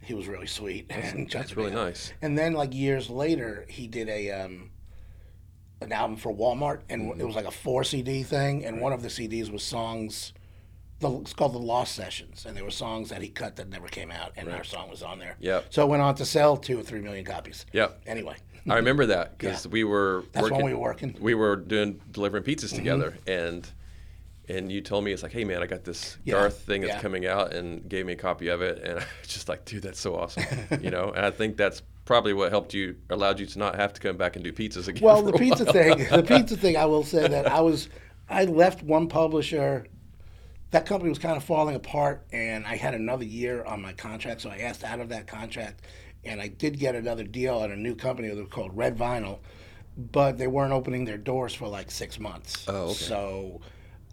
He 0.00 0.14
was 0.14 0.26
really 0.26 0.46
sweet. 0.46 0.86
and 0.90 1.30
tried 1.30 1.42
That's 1.42 1.56
really 1.56 1.70
helpful. 1.70 1.86
nice. 1.90 2.12
And 2.22 2.36
then 2.38 2.54
like 2.54 2.74
years 2.74 3.10
later, 3.10 3.66
he 3.68 3.86
did 3.86 4.08
a 4.08 4.30
um, 4.30 4.70
an 5.80 5.92
album 5.92 6.16
for 6.16 6.34
Walmart, 6.34 6.80
and 6.88 7.10
Mm-hmm. 7.12 7.20
it 7.20 7.26
was 7.26 7.36
like 7.36 7.44
a 7.46 7.50
four 7.50 7.84
CD 7.84 8.22
thing, 8.22 8.64
and 8.64 8.80
one 8.80 8.92
of 8.94 9.02
the 9.02 9.08
CDs 9.08 9.50
was 9.52 9.62
songs. 9.62 10.32
The, 11.04 11.20
it's 11.20 11.32
called 11.32 11.54
the 11.54 11.58
Lost 11.58 11.94
Sessions, 11.94 12.44
and 12.46 12.56
there 12.56 12.64
were 12.64 12.70
songs 12.70 13.10
that 13.10 13.22
he 13.22 13.28
cut 13.28 13.56
that 13.56 13.68
never 13.68 13.88
came 13.88 14.10
out, 14.10 14.32
and 14.36 14.48
our 14.48 14.64
song 14.64 14.90
was 14.90 15.02
on 15.02 15.18
there. 15.18 15.36
Yeah. 15.38 15.60
So 15.70 15.84
it 15.84 15.88
went 15.88 16.02
on 16.02 16.14
to 16.16 16.24
sell 16.24 16.56
two 16.56 16.78
or 16.78 16.82
three 16.82 17.00
million 17.00 17.24
copies. 17.24 17.66
Yeah. 17.72 17.88
Anyway, 18.06 18.36
I 18.68 18.76
remember 18.76 19.06
that 19.06 19.36
because 19.38 19.66
Yeah. 19.66 19.70
we 19.70 19.84
were 19.84 20.24
that's 20.32 20.42
working. 20.42 20.56
when 20.56 20.66
we 20.66 20.74
were 20.74 20.80
working. 20.80 21.16
we 21.20 21.34
were 21.34 21.56
doing 21.56 22.00
delivering 22.10 22.44
pizzas 22.44 22.66
mm-hmm. 22.66 22.76
together, 22.76 23.18
and 23.26 23.68
and 24.48 24.70
you 24.70 24.80
told 24.80 25.04
me 25.04 25.12
it's 25.12 25.22
like, 25.22 25.32
hey 25.32 25.44
man, 25.44 25.62
I 25.62 25.66
got 25.66 25.84
this 25.84 26.18
Yeah, 26.24 26.34
Garth 26.34 26.58
thing 26.60 26.82
that's 26.82 26.94
yeah. 26.94 27.00
coming 27.00 27.26
out, 27.26 27.54
and 27.54 27.88
gave 27.88 28.06
me 28.06 28.14
a 28.14 28.16
copy 28.16 28.48
of 28.48 28.62
it, 28.62 28.78
and 28.82 28.98
I 29.00 29.04
was 29.20 29.28
just 29.28 29.48
like, 29.48 29.64
dude, 29.64 29.82
that's 29.82 30.00
so 30.00 30.16
awesome, 30.16 30.44
you 30.80 30.90
know. 30.90 31.12
And 31.14 31.24
I 31.24 31.30
think 31.30 31.56
that's 31.56 31.82
probably 32.04 32.32
what 32.32 32.50
helped 32.50 32.74
you, 32.74 32.96
allowed 33.10 33.40
you 33.40 33.46
to 33.46 33.58
not 33.58 33.76
have 33.76 33.92
to 33.94 34.00
come 34.00 34.16
back 34.16 34.36
and 34.36 34.44
do 34.44 34.52
pizzas 34.52 34.88
again. 34.88 35.02
Well, 35.02 35.22
the 35.22 35.32
pizza 35.32 35.64
while. 35.64 35.72
thing, 35.72 35.98
the 36.10 36.22
pizza 36.36 36.56
thing, 36.56 36.76
I 36.76 36.84
will 36.86 37.04
say 37.04 37.26
that 37.28 37.46
I 37.46 37.60
was, 37.60 37.88
I 38.28 38.44
left 38.44 38.82
one 38.82 39.08
publisher. 39.08 39.86
That 40.74 40.86
company 40.86 41.08
was 41.08 41.20
kind 41.20 41.36
of 41.36 41.44
falling 41.44 41.76
apart, 41.76 42.24
and 42.32 42.66
I 42.66 42.74
had 42.74 42.94
another 42.94 43.22
year 43.24 43.62
on 43.62 43.80
my 43.80 43.92
contract, 43.92 44.40
so 44.40 44.50
I 44.50 44.56
asked 44.58 44.82
out 44.82 44.98
of 44.98 45.08
that 45.10 45.28
contract, 45.28 45.82
and 46.24 46.40
I 46.40 46.48
did 46.48 46.80
get 46.80 46.96
another 46.96 47.22
deal 47.22 47.62
at 47.62 47.70
a 47.70 47.76
new 47.76 47.94
company 47.94 48.26
that 48.26 48.36
was 48.36 48.48
called 48.48 48.76
Red 48.76 48.98
Vinyl, 48.98 49.38
but 49.96 50.36
they 50.36 50.48
weren't 50.48 50.72
opening 50.72 51.04
their 51.04 51.16
doors 51.16 51.54
for 51.54 51.68
like 51.68 51.92
six 51.92 52.18
months. 52.18 52.64
Oh, 52.66 52.86
okay. 52.86 52.92
So. 52.94 53.60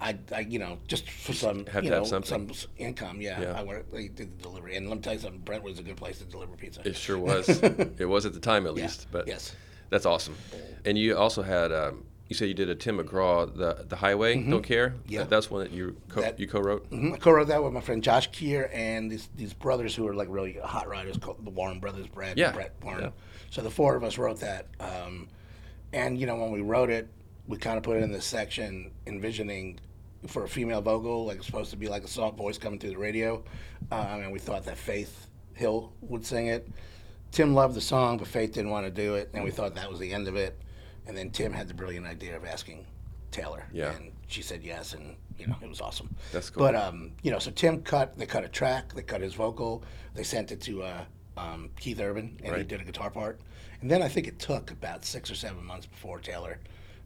I, 0.04 0.18
I, 0.36 0.40
you 0.40 0.58
know, 0.58 0.80
just 0.88 1.08
for 1.08 1.32
some, 1.32 1.64
have 1.68 1.84
you 1.84 1.92
to 1.92 1.98
know, 2.00 2.22
some 2.24 2.50
income. 2.78 3.22
Yeah, 3.22 3.40
Yeah. 3.40 3.60
I 3.60 3.64
worked. 3.64 3.92
They 3.94 4.08
did 4.08 4.40
the 4.40 4.44
delivery, 4.44 4.76
and 4.76 4.90
let 4.90 4.96
me 4.96 5.02
tell 5.04 5.14
you 5.14 5.20
something. 5.20 5.42
Brentwood's 5.42 5.78
a 5.78 5.84
good 5.84 5.98
place 5.98 6.18
to 6.18 6.26
deliver 6.26 6.56
pizza. 6.56 6.82
It 6.84 6.96
sure 6.96 7.20
was. 7.20 7.48
it 8.00 8.08
was 8.10 8.26
at 8.26 8.34
the 8.34 8.40
time, 8.40 8.66
at 8.66 8.76
Yeah. 8.76 8.84
least. 8.84 9.06
But 9.12 9.28
Yes. 9.28 9.56
that's 9.92 10.08
awesome. 10.08 10.36
And 10.86 10.98
you 10.98 11.16
also 11.16 11.44
had 11.44 11.72
um, 11.72 12.04
you 12.32 12.36
said 12.36 12.48
you 12.48 12.54
did 12.54 12.70
a 12.70 12.76
Tim 12.76 12.98
McGraw, 12.98 13.54
the 13.54 13.84
the 13.90 13.98
Highway, 13.98 14.42
Don't 14.42 14.64
Care. 14.64 14.92
Mm-hmm. 14.92 15.12
Yeah. 15.12 15.24
That's 15.26 15.52
one 15.52 15.64
that 15.64 15.72
you 15.72 15.98
co- 16.08 16.22
That- 16.22 16.40
you 16.40 16.48
co-wrote. 16.48 16.90
Mhm. 16.90 17.14
I 17.14 17.18
co-wrote 17.18 17.50
that 17.50 17.62
with 17.62 17.74
my 17.74 17.82
friend 17.82 18.02
Josh 18.02 18.32
Kear 18.32 18.70
and 18.74 19.12
these 19.12 19.28
these 19.36 19.54
brothers 19.54 19.94
who 19.94 20.08
are 20.08 20.16
like 20.16 20.30
really 20.32 20.54
hot 20.64 20.88
writers 20.88 21.18
called 21.18 21.44
the 21.44 21.50
Warren 21.50 21.82
brothers, 21.82 22.08
Brad 22.08 22.38
Yeah, 22.38 22.46
and 22.48 22.56
Brett 22.56 22.74
Warren. 22.82 23.02
yeah. 23.04 23.10
So 23.50 23.62
the 23.62 23.70
four 23.70 23.98
of 23.98 24.06
us 24.06 24.18
wrote 24.18 24.40
that. 24.40 24.68
Um, 24.80 25.28
and 25.92 26.18
you 26.18 26.26
know 26.26 26.38
when 26.38 26.52
we 26.52 26.62
wrote 26.62 26.90
it, 26.90 27.10
we 27.50 27.58
kind 27.58 27.76
of 27.78 27.84
put 27.84 27.98
it 27.98 28.04
in 28.04 28.14
this 28.14 28.24
section 28.24 28.92
envisioning 29.06 29.82
for 30.28 30.46
a 30.46 30.48
female 30.48 30.80
vocal, 30.82 31.26
like 31.26 31.36
it's 31.38 31.48
supposed 31.48 31.72
to 31.72 31.78
be 31.78 31.90
like 31.90 32.06
a 32.06 32.08
soft 32.08 32.38
voice 32.38 32.58
coming 32.58 32.80
through 32.80 32.92
the 32.92 32.98
radio. 32.98 33.44
Um, 33.92 34.22
and 34.22 34.32
we 34.32 34.40
thought 34.40 34.64
that 34.68 34.78
Faith 34.78 35.28
Hill 35.54 35.92
would 36.00 36.26
sing 36.26 36.48
it. 36.48 36.66
Tim 37.34 37.54
loved 37.54 37.76
the 37.76 37.82
song, 37.82 38.18
but 38.20 38.28
Faith 38.28 38.54
didn't 38.54 38.70
want 38.72 38.86
to 38.86 38.92
do 38.92 39.16
it, 39.16 39.32
and 39.34 39.44
we 39.44 39.52
thought 39.52 39.76
that 39.76 39.90
was 39.90 40.00
the 40.00 40.14
end 40.14 40.30
of 40.30 40.38
it. 40.38 40.58
And 41.08 41.18
then 41.18 41.32
Tim 41.32 41.52
had 41.54 41.68
the 41.68 41.74
brilliant 41.74 42.06
idea 42.06 42.36
of 42.36 42.46
asking 42.46 42.86
Taylor, 43.32 43.64
Yeah. 43.72 43.94
and 43.96 44.12
she 44.28 44.42
said 44.42 44.62
yes, 44.64 44.94
and 44.94 45.16
you 45.38 45.48
know 45.48 45.56
it 45.62 45.68
was 45.70 45.82
awesome. 45.82 46.14
That's 46.32 46.50
cool. 46.50 46.64
But 46.66 46.76
um, 46.76 47.12
you 47.24 47.32
know, 47.32 47.40
so 47.40 47.50
Tim 47.52 47.82
cut. 47.82 48.18
They 48.18 48.26
cut 48.26 48.44
a 48.44 48.50
track. 48.50 48.94
They 48.94 49.02
cut 49.02 49.22
his 49.22 49.34
vocal. 49.34 49.84
They 50.14 50.24
sent 50.24 50.52
it 50.52 50.62
to 50.62 50.84
uh, 50.84 51.04
um, 51.38 51.70
Keith 51.80 52.00
Urban, 52.00 52.38
and 52.40 52.46
he 52.48 52.52
Right. 52.52 52.68
did 52.68 52.82
a 52.82 52.84
guitar 52.84 53.10
part. 53.10 53.40
And 53.82 53.90
then 53.90 54.02
I 54.04 54.08
think 54.10 54.28
it 54.28 54.38
took 54.38 54.70
about 54.72 55.04
six 55.06 55.32
or 55.32 55.36
seven 55.36 55.64
months 55.66 55.86
before 55.88 56.20
Taylor 56.20 56.60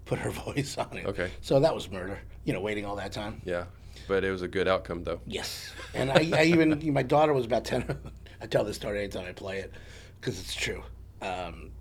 put 0.05 0.19
her 0.19 0.29
voice 0.45 0.77
on 0.77 0.97
it. 0.97 1.05
Okay. 1.05 1.31
So 1.41 1.59
that 1.59 1.73
was 1.73 1.89
murder. 1.89 2.19
You 2.43 2.53
know, 2.53 2.59
waiting 2.61 2.85
all 2.85 2.95
that 2.97 3.11
time. 3.13 3.41
Yeah, 3.45 3.65
but 4.07 4.23
it 4.23 4.31
was 4.31 4.41
a 4.41 4.47
good 4.47 4.67
outcome 4.67 5.03
though. 5.03 5.21
Yes. 5.25 5.71
And 5.93 6.11
I, 6.11 6.29
I 6.33 6.43
even 6.45 6.81
my 6.93 7.03
daughter 7.03 7.33
was 7.33 7.45
about 7.45 7.63
ten. 7.65 7.97
I 8.41 8.47
tell 8.47 8.63
this 8.65 8.75
story 8.75 8.99
anytime 8.99 9.25
I 9.25 9.31
play 9.31 9.59
it 9.59 9.71
because 10.19 10.39
it's 10.39 10.53
true. 10.53 10.83
Um, 11.21 11.71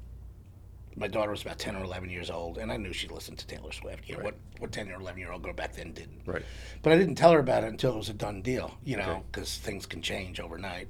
my 0.96 1.08
daughter 1.08 1.30
was 1.30 1.42
about 1.42 1.58
ten 1.58 1.76
or 1.76 1.84
eleven 1.84 2.08
years 2.10 2.30
old, 2.30 2.58
and 2.58 2.70
I 2.70 2.76
knew 2.76 2.92
she 2.92 3.08
listened 3.08 3.38
to 3.38 3.46
Taylor 3.46 3.72
Swift. 3.72 4.08
You 4.08 4.14
know 4.14 4.20
Right. 4.22 4.24
what 4.26 4.60
what 4.60 4.72
ten 4.72 4.90
or 4.90 4.94
eleven 5.00 5.18
year 5.20 5.32
old 5.32 5.42
girl 5.42 5.52
back 5.52 5.74
then 5.74 5.92
didn't. 5.92 6.22
Right. 6.26 6.42
But 6.82 6.92
I 6.92 6.96
didn't 6.96 7.16
tell 7.16 7.32
her 7.32 7.38
about 7.38 7.64
it 7.64 7.68
until 7.68 7.94
it 7.94 7.96
was 7.98 8.08
a 8.08 8.14
done 8.14 8.42
deal. 8.42 8.76
You 8.84 8.96
know, 8.98 9.10
Okay. 9.10 9.22
because 9.32 9.56
things 9.58 9.86
can 9.86 10.02
change 10.02 10.40
overnight. 10.40 10.88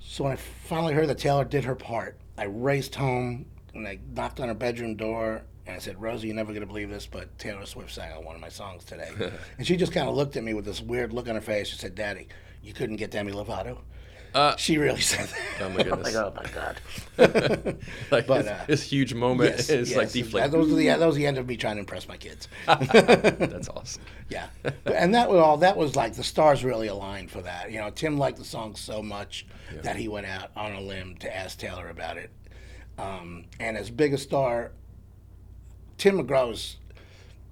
So 0.00 0.24
when 0.24 0.32
I 0.32 0.36
finally 0.36 0.94
heard 0.94 1.08
that 1.08 1.18
Taylor 1.18 1.44
did 1.44 1.64
her 1.64 1.74
part, 1.74 2.18
I 2.36 2.44
raced 2.44 2.94
home 2.96 3.46
and 3.74 3.86
I 3.86 3.98
knocked 4.14 4.40
on 4.40 4.48
her 4.48 4.54
bedroom 4.54 4.96
door 4.96 5.42
and 5.66 5.76
I 5.76 5.78
said, 5.78 6.00
Rosie, 6.02 6.26
you're 6.26 6.36
never 6.36 6.50
going 6.52 6.62
to 6.62 6.66
believe 6.66 6.90
this, 6.90 7.06
but 7.06 7.38
Taylor 7.38 7.64
Swift 7.66 7.92
sang 7.92 8.12
on 8.12 8.24
one 8.24 8.34
of 8.34 8.40
my 8.40 8.48
songs 8.48 8.84
today. 8.84 9.10
and 9.58 9.66
she 9.66 9.76
just 9.76 9.92
kind 9.92 10.08
of 10.08 10.16
looked 10.16 10.36
at 10.36 10.42
me 10.42 10.54
with 10.54 10.64
this 10.64 10.80
weird 10.80 11.12
look 11.12 11.28
on 11.28 11.36
her 11.36 11.40
face. 11.40 11.68
She 11.68 11.76
said, 11.76 11.94
Daddy, 11.94 12.26
you 12.62 12.72
couldn't 12.72 12.96
get 12.96 13.12
Demi 13.12 13.30
Lovato? 13.32 13.78
Uh, 14.34 14.56
She 14.56 14.78
really 14.78 15.00
said 15.00 15.28
that. 15.28 15.62
Oh 15.62 15.68
my 15.68 15.82
goodness. 15.82 16.14
like, 16.14 16.24
oh 16.24 16.32
my 16.34 16.50
God. 16.52 16.80
like 18.10 18.26
But, 18.26 18.40
it's, 18.40 18.48
uh, 18.48 18.64
this 18.66 18.82
huge 18.82 19.12
moment 19.14 19.56
yes, 19.56 19.68
is 19.70 19.90
yes. 19.90 19.96
like 19.98 20.08
That 20.08 20.12
deflating. 20.22 20.58
was, 20.58 20.74
the, 20.74 20.86
that 20.86 21.00
was 21.00 21.16
the 21.16 21.26
end 21.26 21.38
of 21.38 21.46
me 21.46 21.56
trying 21.56 21.76
to 21.76 21.80
impress 21.80 22.08
my 22.08 22.16
kids. 22.16 22.48
That's 22.66 23.68
awesome. 23.68 24.02
Yeah, 24.30 24.48
and 24.86 25.14
that 25.14 25.28
was 25.28 25.38
all. 25.40 25.58
That 25.58 25.76
was 25.76 25.94
like 25.94 26.14
the 26.14 26.24
stars 26.24 26.64
really 26.64 26.88
aligned 26.88 27.30
for 27.30 27.42
that. 27.42 27.70
You 27.70 27.78
know, 27.80 27.90
Tim 27.90 28.16
liked 28.16 28.38
the 28.38 28.44
song 28.44 28.74
so 28.76 29.02
much 29.02 29.46
that 29.82 29.96
he 29.96 30.08
went 30.08 30.26
out 30.26 30.50
on 30.56 30.72
a 30.72 30.80
limb 30.80 31.16
to 31.18 31.36
ask 31.36 31.58
Taylor 31.58 31.88
about 31.88 32.16
it. 32.16 32.30
Um, 32.98 33.44
and 33.60 33.76
as 33.76 33.90
big 33.90 34.14
a 34.14 34.18
star, 34.18 34.72
Tim 35.98 36.18
McGraw's, 36.18 36.76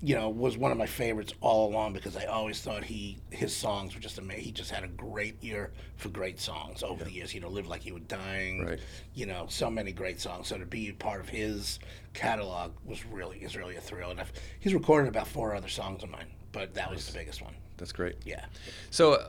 you 0.02 0.14
know, 0.14 0.30
was 0.30 0.56
one 0.56 0.72
of 0.72 0.78
my 0.78 0.86
favorites 0.86 1.34
all 1.42 1.70
along 1.70 1.92
because 1.92 2.16
I 2.16 2.24
always 2.24 2.60
thought 2.62 2.84
he 2.84 3.18
his 3.30 3.54
songs 3.54 3.94
were 3.94 4.00
just 4.00 4.18
amazing. 4.18 4.44
He 4.44 4.52
just 4.52 4.70
had 4.70 4.82
a 4.82 4.88
great 4.88 5.36
ear 5.42 5.72
for 5.96 6.08
great 6.08 6.40
songs 6.40 6.82
over 6.82 7.04
the 7.04 7.12
years. 7.12 7.34
You 7.34 7.40
know, 7.40 7.48
lived 7.48 7.68
like 7.68 7.84
you 7.84 7.94
were 7.94 8.00
dying. 8.00 8.64
Right. 8.64 8.80
You 9.14 9.26
know, 9.26 9.46
so 9.50 9.70
many 9.70 9.92
great 9.92 10.18
songs. 10.18 10.48
So 10.48 10.56
to 10.56 10.64
be 10.64 10.92
part 10.92 11.20
of 11.20 11.28
his 11.28 11.80
catalog 12.14 12.72
was 12.84 13.04
really 13.04 13.38
is 13.38 13.56
really 13.56 13.76
a 13.76 13.80
thrill. 13.80 14.10
And 14.10 14.20
I've, 14.20 14.32
he's 14.58 14.72
recorded 14.72 15.08
about 15.08 15.28
four 15.28 15.54
other 15.54 15.68
songs 15.68 16.02
of 16.02 16.10
mine, 16.10 16.28
but 16.52 16.72
that 16.74 16.90
was 16.90 17.06
the 17.06 17.12
biggest 17.12 17.42
one. 17.42 17.54
That's 17.76 17.92
great. 17.92 18.16
Yeah. 18.24 18.46
So, 18.90 19.14
uh, 19.14 19.28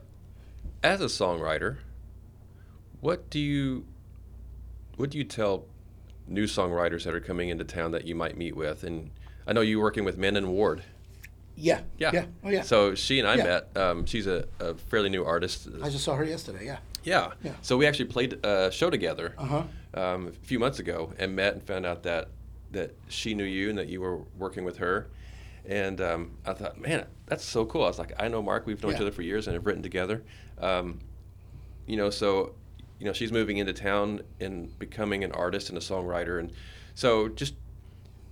as 0.84 1.02
a 1.02 1.06
songwriter, 1.06 1.78
what 3.02 3.30
do 3.30 3.40
you 3.40 3.86
what 4.96 5.10
do 5.10 5.18
you 5.18 5.26
tell 5.26 5.66
new 6.28 6.46
songwriters 6.46 7.04
that 7.04 7.14
are 7.14 7.20
coming 7.20 7.50
into 7.50 7.66
town 7.66 7.92
that 7.92 8.06
you 8.06 8.16
might 8.16 8.38
meet 8.38 8.56
with? 8.56 8.84
And 8.86 9.12
I 9.48 9.54
know 9.54 9.62
you're 9.62 9.82
working 9.82 10.04
with 10.06 10.18
Menon 10.18 10.50
Ward. 10.50 10.84
Yeah. 11.56 11.82
Yeah. 11.98 12.12
Yeah. 12.14 12.26
Oh 12.44 12.50
yeah. 12.50 12.62
So 12.64 12.96
she 12.96 13.20
and 13.20 13.28
I 13.28 13.36
Yeah. 13.36 13.44
met. 13.44 13.78
Um, 13.78 14.06
she's 14.06 14.28
a, 14.28 14.48
a 14.60 14.76
fairly 14.76 15.10
new 15.10 15.24
artist. 15.26 15.68
I 15.84 15.90
just 15.90 16.04
saw 16.04 16.16
her 16.16 16.24
yesterday. 16.24 16.66
Yeah. 16.66 16.78
Yeah. 17.04 17.32
Yeah. 17.44 17.54
So 17.62 17.78
we 17.78 17.86
actually 17.88 18.06
played 18.06 18.44
a 18.46 18.72
show 18.72 18.90
together 18.90 19.36
Uh-huh. 19.38 19.64
um, 19.94 20.28
a 20.28 20.32
few 20.32 20.60
months 20.60 20.80
ago 20.80 21.14
and 21.20 21.36
met 21.36 21.54
and 21.54 21.64
found 21.64 21.86
out 21.86 22.04
that 22.04 22.30
that 22.72 22.96
she 23.10 23.34
knew 23.34 23.44
you 23.44 23.70
and 23.70 23.78
that 23.78 23.90
you 23.90 24.00
were 24.00 24.20
working 24.38 24.64
with 24.64 24.78
her. 24.78 25.08
And 25.66 26.00
um, 26.02 26.32
I 26.46 26.54
thought, 26.54 26.80
man, 26.80 27.06
that's 27.28 27.44
so 27.44 27.66
cool. 27.66 27.84
I 27.84 27.88
was 27.88 28.00
like, 28.00 28.14
I 28.18 28.28
know 28.30 28.42
Mark. 28.42 28.66
We've 28.66 28.82
known 28.82 28.94
each 28.94 29.02
other 29.02 29.12
for 29.12 29.22
years 29.22 29.48
and 29.48 29.54
have 29.54 29.66
written 29.66 29.84
together. 29.84 30.24
Um, 30.58 31.00
you 31.86 31.98
know, 31.98 32.10
so 32.10 32.54
you 32.98 33.06
know, 33.06 33.14
she's 33.14 33.32
moving 33.32 33.58
into 33.58 33.74
town 33.74 34.22
and 34.40 34.78
becoming 34.80 35.24
an 35.24 35.32
artist 35.34 35.70
and 35.70 35.78
a 35.78 35.82
songwriter. 35.82 36.40
And 36.40 36.52
so 36.96 37.28
just 37.28 37.56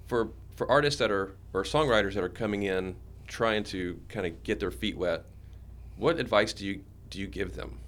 for 0.07 0.29
for 0.59 0.69
artists 0.69 0.99
that 0.99 1.09
are 1.09 1.37
or 1.53 1.63
songwriters 1.63 2.15
that 2.15 2.21
are 2.23 2.27
coming 2.27 2.63
in 2.63 2.93
trying 3.27 3.63
to 3.63 3.97
kind 4.09 4.25
of 4.27 4.43
get 4.43 4.59
their 4.59 4.71
feet 4.71 4.97
wet, 4.97 5.23
what 5.95 6.19
advice 6.19 6.51
do 6.51 6.65
you 6.65 6.83
do 7.09 7.17
you 7.17 7.27
give 7.27 7.55
them? 7.55 7.79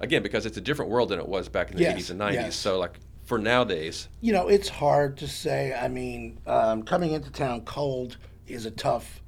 Again, 0.00 0.24
because 0.24 0.44
it's 0.44 0.56
a 0.56 0.60
different 0.60 0.90
world 0.90 1.08
than 1.10 1.20
it 1.20 1.28
was 1.28 1.48
back 1.48 1.70
in 1.70 1.76
the 1.76 1.82
Yes, 1.84 1.96
80s 1.96 2.10
and 2.10 2.20
90s. 2.20 2.32
yes. 2.34 2.56
So 2.56 2.80
like 2.80 2.98
for 3.26 3.38
nowadays, 3.38 4.08
You 4.20 4.32
know, 4.32 4.48
it's 4.48 4.68
hard 4.68 5.18
to 5.18 5.28
say. 5.28 5.72
I 5.72 5.86
mean, 5.86 6.40
um, 6.48 6.82
coming 6.82 7.12
into 7.12 7.30
town 7.30 7.60
cold 7.60 8.16
is 8.48 8.66
a 8.66 8.72
tough, 8.72 9.22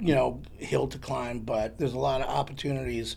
you 0.00 0.14
know, 0.14 0.40
hill 0.56 0.86
to 0.88 0.98
climb. 0.98 1.40
But 1.40 1.76
there's 1.78 1.92
a 1.92 1.98
lot 1.98 2.22
of 2.22 2.28
opportunities. 2.28 3.16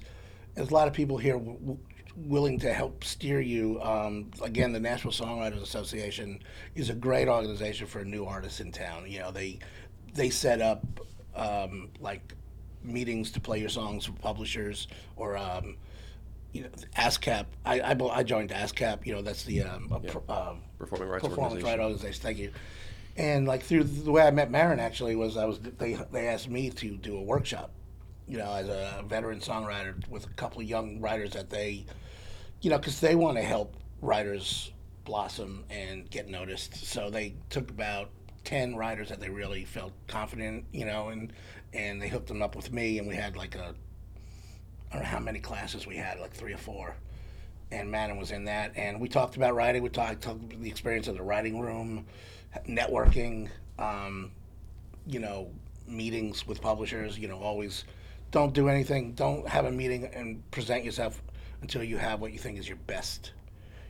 There's 0.56 0.71
a 0.71 0.73
lot 0.73 0.89
of 0.89 0.93
people 0.93 1.17
here 1.17 1.36
w- 1.36 1.58
w- 1.58 1.80
willing 2.17 2.60
to 2.60 2.73
help 2.73 3.03
steer 3.03 3.39
you. 3.39 3.82
Um, 3.82 4.32
again, 4.41 4.73
the 4.73 4.80
National 4.80 5.13
Songwriters 5.13 5.62
Association 5.62 6.41
is 6.75 6.89
a 6.89 6.93
great 6.93 7.27
organization 7.27 7.88
for 7.88 8.03
new 8.03 8.25
artists 8.25 8.60
in 8.60 8.71
town. 8.71 9.10
You 9.10 9.19
know, 9.19 9.32
they 9.32 9.60
they 10.13 10.30
set 10.30 10.62
up 10.62 10.84
um, 11.36 11.89
like 11.99 12.34
meetings 12.84 13.32
to 13.32 13.39
play 13.39 13.60
your 13.60 13.69
songs 13.69 14.06
for 14.06 14.13
publishers 14.13 14.88
or. 15.15 15.38
Um, 15.38 15.77
you 16.53 16.63
know, 16.63 16.69
ASCAP. 16.95 17.45
I, 17.65 17.82
I, 17.82 17.97
I 18.12 18.23
joined 18.23 18.49
ASCAP. 18.49 19.06
You 19.06 19.13
know, 19.15 19.21
that's 19.21 19.43
the 19.43 19.63
um, 19.63 19.91
a 19.91 19.99
pro- 19.99 20.36
um, 20.36 20.62
performing 20.80 21.10
rights 21.10 21.27
performance 21.27 21.53
organization. 21.56 21.80
right 21.80 21.84
organization. 21.84 22.21
Thank 22.23 22.38
you. 22.39 22.51
And 23.17 23.47
like 23.47 23.63
through 23.63 23.84
the 23.84 24.12
way 24.12 24.23
I 24.23 24.32
met 24.32 24.51
Marin 24.51 24.80
actually 24.80 25.15
was 25.15 25.38
I 25.38 25.45
was 25.45 25.60
they 25.60 25.99
they 26.12 26.27
asked 26.27 26.49
me 26.49 26.69
to 26.69 26.97
do 26.97 27.17
a 27.17 27.21
workshop, 27.21 27.71
you 28.27 28.38
know, 28.38 28.51
as 28.51 28.69
a 28.69 29.03
veteran 29.08 29.39
songwriter 29.39 30.08
with 30.08 30.25
a 30.25 30.30
couple 30.30 30.62
of 30.62 30.67
young 30.67 30.99
writers 31.01 31.32
that 31.32 31.49
they, 31.49 31.86
you 32.61 32.69
know, 32.69 32.77
because 32.77 32.99
they 32.99 33.15
want 33.15 33.37
to 33.37 33.43
help 33.43 33.75
writers 34.01 34.71
blossom 35.05 35.63
and 35.69 36.09
get 36.09 36.27
noticed. 36.27 36.75
So 36.85 37.09
they 37.09 37.35
took 37.49 37.69
about 37.69 38.09
ten 38.43 38.75
writers 38.75 39.09
that 39.09 39.19
they 39.19 39.29
really 39.29 39.65
felt 39.65 39.93
confident, 40.07 40.65
you 40.71 40.85
know, 40.85 41.09
and 41.09 41.33
and 41.73 42.01
they 42.01 42.07
hooked 42.07 42.27
them 42.27 42.41
up 42.41 42.55
with 42.55 42.71
me, 42.71 42.97
and 42.99 43.07
we 43.07 43.15
had 43.15 43.35
like 43.35 43.55
a 43.55 43.75
I 44.91 44.93
don't 44.93 45.03
know 45.03 45.09
how 45.09 45.19
many 45.19 45.39
classes 45.39 45.85
we 45.85 45.97
had, 45.97 46.19
like 46.19 46.33
three 46.33 46.53
or 46.53 46.57
four. 46.57 46.95
And 47.71 47.91
Madden 47.91 48.17
was 48.17 48.31
in 48.31 48.45
that, 48.45 48.71
and 48.77 49.01
we 49.01 49.09
talked 49.09 49.35
about 49.35 49.53
writing. 49.53 49.83
We 49.83 49.89
talked, 49.89 50.21
talked 50.21 50.49
the 50.49 50.69
experience 50.69 51.09
of 51.09 51.17
the 51.17 51.23
writing 51.23 51.59
room, 51.59 52.05
networking, 52.65 53.49
um, 53.77 54.31
you 55.05 55.19
know, 55.19 55.51
meetings 55.85 56.47
with 56.47 56.61
publishers. 56.61 57.19
You 57.19 57.27
know, 57.27 57.39
always 57.39 57.83
don't 58.31 58.53
do 58.53 58.69
anything. 58.69 59.13
Don't 59.13 59.45
have 59.47 59.65
a 59.65 59.71
meeting 59.71 60.05
and 60.05 60.49
present 60.51 60.85
yourself 60.85 61.21
until 61.61 61.83
you 61.83 61.97
have 61.97 62.21
what 62.21 62.33
you 62.33 62.39
think 62.39 62.57
is 62.57 62.67
your 62.67 62.77
best. 62.77 63.33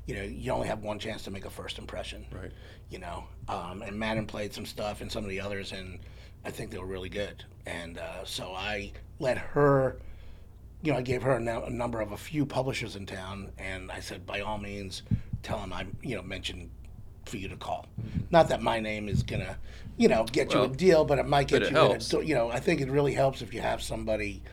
You 0.06 0.16
know, 0.16 0.24
you 0.24 0.52
only 0.52 0.68
have 0.68 0.84
one 0.84 1.00
chance 1.00 1.24
to 1.24 1.32
make 1.32 1.46
a 1.46 1.50
first 1.50 1.80
impression. 1.80 2.26
Right. 2.32 2.52
You 2.90 3.00
know, 3.00 3.26
um, 3.50 3.82
and 3.82 3.98
Madden 4.00 4.26
played 4.26 4.54
some 4.54 4.66
stuff 4.66 5.02
and 5.02 5.12
some 5.12 5.24
of 5.24 5.30
the 5.30 5.42
others, 5.42 5.74
and 5.74 6.00
I 6.46 6.52
think 6.52 6.72
they 6.72 6.78
were 6.78 6.86
really 6.86 7.10
good. 7.10 7.44
And 7.66 7.98
uh, 7.98 8.24
so 8.24 8.54
I 8.54 8.94
let 9.20 9.38
her 9.38 9.98
you 10.82 10.92
know, 10.92 11.00
I 11.00 11.02
gave 11.02 11.24
her 11.24 11.34
a, 11.34 11.40
nu- 11.40 11.64
a 11.64 11.70
number 11.70 12.02
of 12.02 12.12
a 12.12 12.18
few 12.18 12.46
publishers 12.46 12.96
in 12.96 13.06
town, 13.06 13.52
and 13.58 13.92
I 13.92 14.00
said, 14.00 14.26
by 14.26 14.42
all 14.42 14.58
means, 14.58 15.04
tell 15.44 15.60
them 15.60 15.74
I, 15.74 15.86
you 16.02 16.16
know, 16.16 16.22
mentioned 16.22 16.70
for 17.26 17.38
you 17.38 17.50
to 17.50 17.58
call. 17.58 17.88
Not 18.30 18.48
that 18.50 18.62
my 18.62 18.80
name 18.80 19.10
is 19.10 19.24
gonna, 19.24 19.58
you 19.98 20.08
know, 20.08 20.24
get 20.32 20.54
you 20.54 20.62
a 20.62 20.68
deal, 20.68 21.04
but 21.04 21.20
it 21.20 21.28
might 21.28 21.48
get 21.48 21.64
it 21.64 21.72
you, 21.72 21.78
in 21.78 22.02
a 22.02 22.20
you 22.22 22.36
know, 22.36 22.50
I 22.50 22.60
think 22.60 22.80
it 22.80 22.90
really 22.90 23.14
helps 23.14 23.42
if 23.42 23.54
you 23.54 23.60
have 23.60 23.82
somebody, 23.82 24.44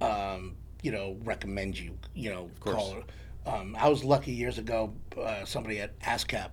um, 0.00 0.56
you 0.82 0.92
know, 0.92 1.16
recommend 1.24 1.78
you, 1.78 1.96
you 2.14 2.30
know, 2.30 2.50
call. 2.60 3.02
Um, 3.46 3.76
I 3.78 3.88
was 3.88 4.04
lucky 4.04 4.32
years 4.32 4.58
ago. 4.58 4.94
Uh, 5.16 5.44
somebody 5.44 5.80
at 5.80 5.98
ASCAP 6.00 6.50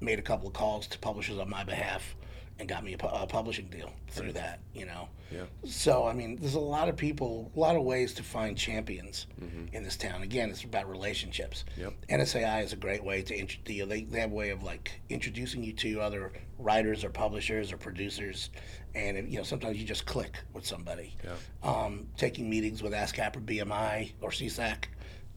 made 0.00 0.18
a 0.18 0.22
couple 0.22 0.48
of 0.48 0.54
calls 0.54 0.86
to 0.88 0.98
publishers 0.98 1.38
on 1.38 1.50
my 1.50 1.64
behalf, 1.64 2.16
and 2.58 2.68
got 2.68 2.82
me 2.84 2.94
a, 2.94 2.98
pu- 2.98 3.06
a 3.06 3.26
publishing 3.26 3.66
deal 3.66 3.92
through 4.10 4.32
that. 4.32 4.60
You 4.74 4.86
know. 4.86 5.08
Yeah. 5.30 5.44
So 5.64 6.06
I 6.06 6.12
mean, 6.14 6.36
there's 6.40 6.54
a 6.54 6.58
lot 6.60 6.88
of 6.88 6.96
people, 6.96 7.52
a 7.54 7.60
lot 7.60 7.76
of 7.76 7.82
ways 7.82 8.14
to 8.14 8.22
find 8.22 8.56
champions 8.56 9.26
in 9.72 9.82
this 9.82 9.96
town. 9.96 10.22
Again, 10.22 10.48
it's 10.50 10.64
about 10.64 10.88
relationships. 10.88 11.64
Yep. 11.76 11.92
NSAI 12.08 12.64
is 12.64 12.72
a 12.72 12.76
great 12.76 13.04
way 13.04 13.22
to 13.22 13.38
int- 13.38 13.58
you 13.68 13.82
know, 13.82 13.88
they 13.88 14.04
they 14.04 14.20
have 14.20 14.32
a 14.32 14.34
way 14.34 14.50
of 14.50 14.62
like 14.62 15.00
introducing 15.10 15.62
you 15.62 15.72
to 15.74 16.00
other 16.00 16.32
writers 16.58 17.04
or 17.04 17.10
publishers 17.10 17.72
or 17.72 17.76
producers, 17.76 18.50
and 18.94 19.30
you 19.30 19.36
know 19.38 19.44
sometimes 19.44 19.76
you 19.78 19.84
just 19.86 20.06
click 20.06 20.38
with 20.54 20.64
somebody. 20.66 21.14
Yeah. 21.22 21.34
Um, 21.62 22.06
taking 22.16 22.48
meetings 22.48 22.82
with 22.82 22.92
ASCAP 22.92 23.36
or 23.36 23.40
BMI 23.40 24.12
or 24.22 24.30
SESAC 24.30 24.84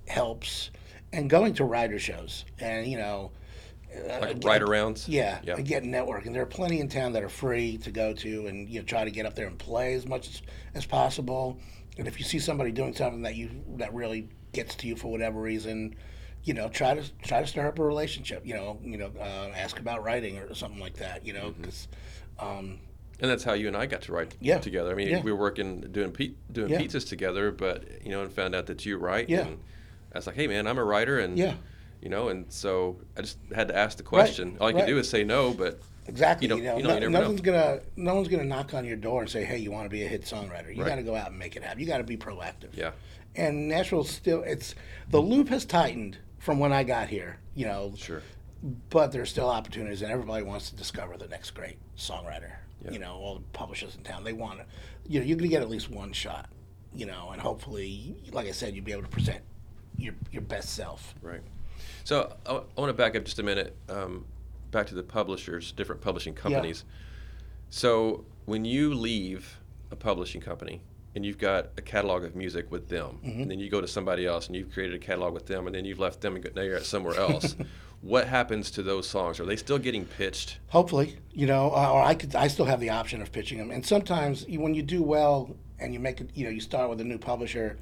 helps, 0.07 0.71
and 1.13 1.29
going 1.29 1.53
to 1.55 1.65
writer 1.65 1.99
shows 1.99 2.45
and 2.59 2.87
you 2.87 2.97
know. 2.97 3.31
Uh, 3.95 4.19
Like 4.21 4.31
again- 4.31 4.39
right 4.49 4.61
arounds. 4.61 5.05
yeah, 5.07 5.39
Yeah. 5.43 5.55
and 5.55 5.65
get 5.65 5.83
networking. 5.83 6.33
There 6.33 6.41
are 6.43 6.45
plenty 6.47 6.79
in 6.79 6.87
town 6.89 7.13
that 7.13 7.23
are 7.23 7.29
free 7.29 7.77
to 7.79 7.91
go 7.91 8.13
to, 8.13 8.47
and 8.47 8.69
you 8.69 8.79
know 8.79 8.85
try 8.85 9.03
to 9.03 9.11
get 9.11 9.25
up 9.25 9.35
there 9.35 9.47
and 9.47 9.57
play 9.57 9.93
as 9.93 10.07
much 10.07 10.27
as, 10.29 10.41
as 10.75 10.85
possible. 10.85 11.59
And 11.97 12.07
if 12.07 12.17
you 12.19 12.25
see 12.25 12.39
somebody 12.39 12.71
doing 12.71 12.93
something 12.93 13.21
that 13.23 13.35
you 13.35 13.49
that 13.77 13.93
really 13.93 14.29
gets 14.53 14.75
to 14.75 14.87
you 14.87 14.95
for 14.95 15.09
whatever 15.11 15.39
reason, 15.41 15.95
you 16.43 16.53
know, 16.53 16.69
try 16.69 16.93
to 16.93 17.03
try 17.23 17.41
to 17.41 17.47
start 17.47 17.67
up 17.67 17.79
a 17.79 17.83
relationship. 17.83 18.45
You 18.45 18.53
know, 18.55 18.79
you 18.83 18.97
know, 18.97 19.11
uh, 19.19 19.49
ask 19.55 19.79
about 19.79 20.03
writing 20.03 20.37
or 20.37 20.53
something 20.55 20.79
like 20.79 20.95
that. 20.97 21.25
You 21.25 21.33
know, 21.33 21.49
Mm-hmm. 21.49 21.61
because 21.61 21.87
um, 22.39 22.79
And 23.19 23.29
that's 23.29 23.43
how 23.43 23.53
you 23.53 23.67
and 23.67 23.77
I 23.77 23.85
got 23.85 24.01
to 24.03 24.13
write 24.13 24.35
Yeah. 24.39 24.57
together. 24.57 24.91
I 24.91 24.95
mean, 24.95 25.09
Yeah. 25.09 25.21
we 25.21 25.31
were 25.31 25.37
working 25.37 25.81
doing 25.91 26.11
pe- 26.11 26.33
doing 26.51 26.71
Yeah. 26.71 26.79
pizzas 26.79 27.07
together, 27.07 27.51
but 27.51 28.03
you 28.03 28.09
know, 28.11 28.21
and 28.23 28.31
found 28.33 28.55
out 28.55 28.65
that 28.67 28.83
you 28.85 28.97
write. 28.97 29.29
Yeah. 29.29 29.41
And 29.47 29.59
I 30.13 30.17
was 30.17 30.25
like, 30.27 30.35
hey 30.37 30.47
man, 30.47 30.65
I'm 30.65 30.77
a 30.79 30.83
writer, 30.83 31.19
and 31.19 31.37
Yeah. 31.37 31.53
You 32.01 32.09
know, 32.09 32.29
and 32.29 32.51
so 32.51 32.97
I 33.17 33.21
just 33.21 33.37
had 33.55 33.67
to 33.69 33.77
ask 33.77 33.97
the 33.97 34.03
question. 34.03 34.57
All 34.59 34.67
I 34.67 34.71
could 34.71 34.79
right. 34.79 34.87
do 34.87 34.97
is 34.97 35.09
say 35.09 35.23
no, 35.23 35.53
but 35.53 35.79
Exactly. 36.07 36.47
You 36.47 36.55
You, 36.57 36.63
know, 36.63 36.77
you 36.77 36.83
no, 36.83 36.93
you 36.97 37.09
never 37.09 37.27
know. 37.29 37.35
gonna 37.37 37.79
no 37.95 38.15
one's 38.15 38.27
gonna 38.27 38.43
knock 38.43 38.73
on 38.73 38.85
your 38.85 38.95
door 38.97 39.21
and 39.21 39.29
say, 39.29 39.43
"Hey, 39.43 39.57
you 39.59 39.71
want 39.71 39.85
to 39.85 39.89
be 39.89 40.03
a 40.03 40.07
hit 40.07 40.23
songwriter?" 40.23 40.75
You 40.75 40.81
Right. 40.81 40.89
got 40.89 40.95
to 40.95 41.03
go 41.03 41.15
out 41.15 41.29
and 41.29 41.37
make 41.37 41.55
it 41.55 41.63
happen. 41.63 41.79
You 41.79 41.85
got 41.85 41.99
to 41.99 42.03
be 42.03 42.17
proactive. 42.17 42.69
yeah, 42.75 42.91
And 43.35 43.67
Nashville 43.67 44.03
still 44.03 44.41
it's 44.41 44.73
the 45.09 45.19
loop 45.21 45.49
has 45.49 45.63
tightened 45.63 46.17
from 46.39 46.57
when 46.59 46.73
I 46.73 46.83
got 46.83 47.09
here. 47.09 47.37
You 47.53 47.65
know, 47.65 47.93
sure, 47.95 48.23
but 48.89 49.11
there's 49.11 49.29
still 49.29 49.47
opportunities, 49.49 50.01
and 50.01 50.11
everybody 50.11 50.43
wants 50.43 50.69
to 50.71 50.75
discover 50.75 51.17
the 51.17 51.27
next 51.27 51.51
great 51.51 51.77
songwriter. 51.97 52.51
Yeah. 52.83 52.91
You 52.91 52.99
know, 52.99 53.13
all 53.17 53.35
the 53.35 53.41
publishers 53.53 53.95
in 53.95 54.01
town 54.03 54.23
they 54.23 54.33
want 54.33 54.59
to. 54.59 54.65
You 55.07 55.19
know, 55.19 55.25
you're 55.27 55.37
gonna 55.37 55.49
get 55.49 55.61
at 55.61 55.69
least 55.69 55.91
one 55.91 56.13
shot. 56.13 56.49
You 56.95 57.05
know, 57.05 57.29
and 57.31 57.39
hopefully, 57.41 58.15
like 58.31 58.47
I 58.47 58.51
said, 58.51 58.75
you'll 58.75 58.83
be 58.83 58.91
able 58.91 59.03
to 59.03 59.07
present 59.07 59.41
your 59.97 60.15
your 60.31 60.41
best 60.41 60.69
self. 60.71 61.13
right. 61.21 61.41
So 62.03 62.35
I, 62.45 62.51
I 62.55 62.79
want 62.79 62.89
to 62.89 62.93
back 62.93 63.15
up 63.15 63.23
just 63.25 63.39
a 63.39 63.43
minute, 63.43 63.75
um, 63.89 64.25
back 64.71 64.87
to 64.87 64.95
the 64.95 65.03
publishers, 65.03 65.71
different 65.71 66.01
publishing 66.01 66.33
companies. 66.33 66.83
Yeah. 66.87 66.93
So 67.69 68.25
when 68.45 68.65
you 68.65 68.93
leave 68.93 69.59
a 69.91 69.95
publishing 69.95 70.41
company 70.41 70.81
and 71.15 71.25
you've 71.25 71.37
got 71.37 71.67
a 71.77 71.81
catalog 71.81 72.23
of 72.23 72.35
music 72.35 72.71
with 72.71 72.87
them, 72.89 73.19
Mm-hmm. 73.23 73.41
and 73.41 73.51
then 73.51 73.59
you 73.59 73.69
go 73.69 73.81
to 73.81 73.87
somebody 73.87 74.25
else 74.25 74.47
and 74.47 74.55
you've 74.55 74.71
created 74.71 74.95
a 74.95 74.99
catalog 74.99 75.33
with 75.33 75.45
them, 75.45 75.67
and 75.67 75.75
then 75.75 75.85
you've 75.85 75.99
left 75.99 76.21
them 76.21 76.35
and 76.35 76.49
now 76.55 76.61
you're 76.61 76.77
at 76.77 76.85
somewhere 76.85 77.15
else. 77.17 77.55
what 78.01 78.27
happens 78.27 78.71
to 78.71 78.81
those 78.83 79.07
songs? 79.07 79.39
Are 79.39 79.45
they 79.45 79.55
still 79.57 79.77
getting 79.77 80.05
pitched? 80.05 80.57
Hopefully, 80.69 81.17
you 81.33 81.45
know, 81.47 81.71
uh, 81.75 81.91
or 81.91 82.01
I 82.01 82.15
could. 82.15 82.33
I 82.35 82.47
still 82.47 82.65
have 82.65 82.79
the 82.79 82.89
option 82.89 83.21
of 83.21 83.31
pitching 83.31 83.57
them. 83.57 83.71
And 83.71 83.85
sometimes, 83.85 84.45
when 84.47 84.73
you 84.73 84.81
do 84.81 85.03
well 85.03 85.55
and 85.79 85.93
you 85.93 85.99
make 85.99 86.19
it, 86.21 86.29
you 86.33 86.45
know, 86.45 86.49
you 86.49 86.61
start 86.61 86.89
with 86.89 86.99
a 87.01 87.03
new 87.03 87.17
publisher, 87.17 87.77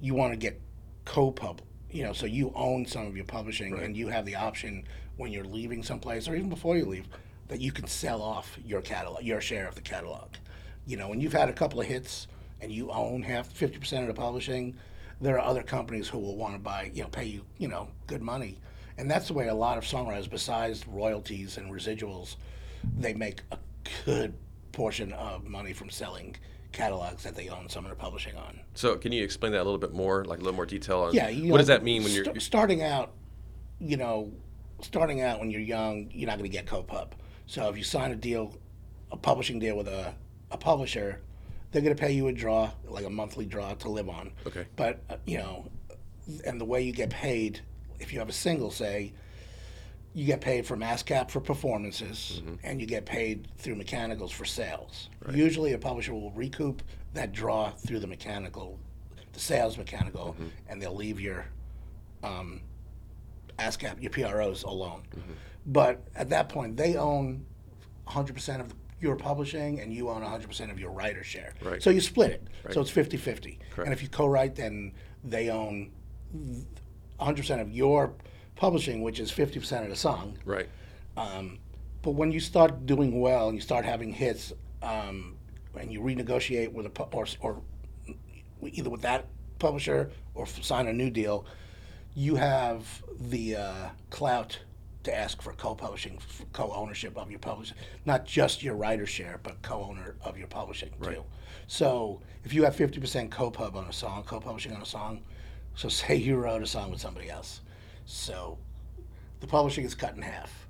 you 0.00 0.14
want 0.14 0.32
to 0.32 0.36
get 0.36 0.60
co-pub. 1.04 1.60
You 1.92 2.04
know, 2.04 2.12
so 2.12 2.26
you 2.26 2.52
own 2.54 2.86
some 2.86 3.06
of 3.06 3.16
your 3.16 3.24
publishing, 3.24 3.78
and 3.78 3.96
you 3.96 4.08
have 4.08 4.24
the 4.24 4.36
option 4.36 4.84
when 5.16 5.32
you're 5.32 5.44
leaving 5.44 5.82
someplace, 5.82 6.28
or 6.28 6.34
even 6.36 6.48
before 6.48 6.76
you 6.76 6.84
leave, 6.84 7.08
that 7.48 7.60
you 7.60 7.72
can 7.72 7.86
sell 7.86 8.22
off 8.22 8.56
your 8.64 8.80
catalog, 8.80 9.22
your 9.22 9.40
share 9.40 9.66
of 9.66 9.74
the 9.74 9.80
catalog. 9.80 10.28
You 10.86 10.96
know, 10.96 11.08
when 11.08 11.20
you've 11.20 11.32
had 11.32 11.48
a 11.48 11.52
couple 11.52 11.80
of 11.80 11.86
hits 11.86 12.28
and 12.60 12.70
you 12.70 12.90
own 12.90 13.22
half, 13.22 13.48
fifty 13.48 13.78
percent 13.78 14.08
of 14.08 14.14
the 14.14 14.20
publishing, 14.20 14.76
there 15.20 15.36
are 15.36 15.44
other 15.44 15.62
companies 15.62 16.08
who 16.08 16.18
will 16.18 16.36
want 16.36 16.54
to 16.54 16.60
buy, 16.60 16.90
you 16.94 17.02
know, 17.02 17.08
pay 17.08 17.24
you, 17.24 17.44
you 17.58 17.68
know, 17.68 17.88
good 18.06 18.22
money. 18.22 18.58
And 18.96 19.10
that's 19.10 19.28
the 19.28 19.34
way 19.34 19.48
a 19.48 19.54
lot 19.54 19.76
of 19.76 19.84
songwriters, 19.84 20.30
besides 20.30 20.86
royalties 20.86 21.56
and 21.58 21.72
residuals, 21.72 22.36
they 22.98 23.14
make 23.14 23.42
a 23.50 23.58
good 24.04 24.34
portion 24.72 25.12
of 25.14 25.44
money 25.44 25.72
from 25.72 25.90
selling 25.90 26.36
catalogs 26.72 27.22
that 27.24 27.34
they 27.34 27.48
own 27.48 27.68
some 27.68 27.84
of 27.84 27.90
the 27.90 27.96
publishing 27.96 28.36
on. 28.36 28.60
So 28.74 28.96
can 28.96 29.12
you 29.12 29.24
explain 29.24 29.52
that 29.52 29.62
a 29.62 29.64
little 29.64 29.78
bit 29.78 29.92
more, 29.92 30.24
like 30.24 30.38
a 30.38 30.42
little 30.42 30.56
more 30.56 30.66
detail 30.66 31.00
on 31.00 31.14
Yeah, 31.14 31.26
what 31.26 31.36
know, 31.36 31.56
does 31.58 31.66
that 31.66 31.82
mean 31.82 32.04
when 32.04 32.12
you're, 32.12 32.24
st- 32.24 32.42
starting 32.42 32.82
out? 32.82 33.12
You 33.80 33.96
know, 33.96 34.32
starting 34.82 35.20
out 35.20 35.40
when 35.40 35.50
you're 35.50 35.60
young, 35.60 36.10
you're 36.12 36.28
not 36.28 36.38
going 36.38 36.50
to 36.50 36.56
get 36.56 36.66
co-pub. 36.66 37.14
So 37.46 37.68
if 37.68 37.76
you 37.76 37.84
sign 37.84 38.12
a 38.12 38.16
deal, 38.16 38.56
a 39.10 39.16
publishing 39.16 39.58
deal 39.58 39.76
with 39.76 39.88
a, 39.88 40.14
a 40.50 40.56
publisher, 40.56 41.20
they're 41.72 41.82
going 41.82 41.96
to 41.96 42.00
pay 42.00 42.12
you 42.12 42.28
a 42.28 42.32
draw, 42.32 42.70
like 42.84 43.04
a 43.04 43.10
monthly 43.10 43.46
draw 43.46 43.74
to 43.74 43.88
live 43.88 44.08
on. 44.08 44.32
Okay. 44.46 44.66
But 44.76 45.02
uh, 45.08 45.16
you 45.26 45.38
know, 45.38 45.70
and 46.44 46.60
the 46.60 46.64
way 46.64 46.82
you 46.82 46.92
get 46.92 47.10
paid, 47.10 47.60
if 47.98 48.12
you 48.12 48.18
have 48.18 48.28
a 48.28 48.32
single, 48.32 48.70
say, 48.70 49.12
you 50.12 50.24
get 50.26 50.40
paid 50.40 50.66
from 50.66 50.80
ASCAP 50.80 51.30
for 51.30 51.40
performances, 51.40 52.42
Mm-hmm. 52.44 52.54
and 52.64 52.80
you 52.80 52.86
get 52.86 53.06
paid 53.06 53.46
through 53.58 53.76
mechanicals 53.76 54.32
for 54.32 54.44
sales. 54.44 55.08
Usually, 55.32 55.72
a 55.72 55.78
publisher 55.78 56.12
will 56.14 56.32
recoup 56.32 56.82
that 57.14 57.32
draw 57.32 57.70
through 57.70 58.00
the 58.00 58.06
mechanical, 58.06 58.78
the 59.32 59.40
sales 59.40 59.78
mechanical, 59.78 60.34
Mm-hmm. 60.34 60.46
and 60.68 60.82
they'll 60.82 60.94
leave 60.96 61.20
your 61.20 61.46
um, 62.24 62.60
ASCAP, 63.58 64.02
your 64.02 64.10
PROs 64.10 64.64
alone. 64.64 65.02
Mm-hmm. 65.16 65.32
But 65.66 66.02
at 66.16 66.28
that 66.30 66.48
point, 66.48 66.76
they 66.76 66.96
own 66.96 67.44
100% 68.08 68.60
of 68.60 68.74
your 69.00 69.14
publishing, 69.16 69.80
and 69.80 69.92
you 69.92 70.08
own 70.10 70.22
100% 70.22 70.70
of 70.70 70.78
your 70.80 70.90
writer 70.90 71.22
share. 71.22 71.54
Right. 71.62 71.82
So 71.82 71.90
you 71.90 72.00
split 72.00 72.32
it. 72.32 72.48
Right. 72.64 72.74
So 72.74 72.80
it's 72.80 72.90
50 72.90 73.16
50. 73.16 73.58
And 73.84 73.92
if 73.92 74.02
you 74.02 74.08
co 74.08 74.26
write, 74.26 74.56
then 74.56 74.92
they 75.22 75.48
own 75.50 75.92
100% 77.20 77.60
of 77.60 77.70
your 77.70 78.14
publishing, 78.64 79.00
which 79.00 79.18
is 79.18 79.32
50% 79.32 79.84
of 79.84 79.88
the 79.88 79.96
song. 79.96 80.36
right? 80.44 80.68
Um, 81.16 81.58
but 82.02 82.10
when 82.12 82.30
you 82.30 82.40
start 82.40 82.84
doing 82.84 83.18
well 83.20 83.48
and 83.48 83.56
you 83.56 83.62
start 83.62 83.86
having 83.86 84.12
hits, 84.12 84.52
um, 84.82 85.36
and 85.78 85.90
you 85.90 86.00
renegotiate 86.02 86.70
with 86.70 86.84
a 86.84 86.90
pu- 86.90 87.08
or, 87.16 87.26
or 87.40 87.62
either 88.62 88.90
with 88.90 89.00
that 89.00 89.24
publisher 89.58 90.10
or 90.34 90.44
f- 90.44 90.62
sign 90.62 90.86
a 90.88 90.92
new 90.92 91.08
deal, 91.10 91.46
you 92.14 92.34
have 92.36 93.02
the 93.18 93.56
uh, 93.56 93.88
clout 94.10 94.58
to 95.04 95.16
ask 95.16 95.40
for 95.40 95.54
co-publishing, 95.54 96.16
f- 96.18 96.44
co-ownership 96.52 97.16
of 97.16 97.30
your 97.30 97.38
publishing, 97.38 97.76
not 98.04 98.26
just 98.26 98.62
your 98.62 98.74
writer 98.74 99.06
share, 99.06 99.40
but 99.42 99.60
co-owner 99.62 100.16
of 100.22 100.36
your 100.36 100.48
publishing 100.48 100.90
too. 101.14 101.24
So 101.66 102.20
if 102.44 102.52
you 102.52 102.64
have 102.64 102.76
50% 102.76 103.30
co-pub 103.30 103.74
on 103.74 103.86
a 103.86 103.92
song, 103.92 104.22
co-publishing 104.24 104.74
on 104.74 104.82
a 104.82 104.86
song, 104.86 105.22
so 105.74 105.88
say 105.88 106.16
you 106.16 106.36
wrote 106.36 106.62
a 106.62 106.66
song 106.66 106.90
with 106.90 107.00
somebody 107.00 107.30
else, 107.30 107.60
so 108.10 108.58
the 109.40 109.46
publishing 109.46 109.84
is 109.84 109.94
cut 109.94 110.16
in 110.16 110.22
half. 110.22 110.66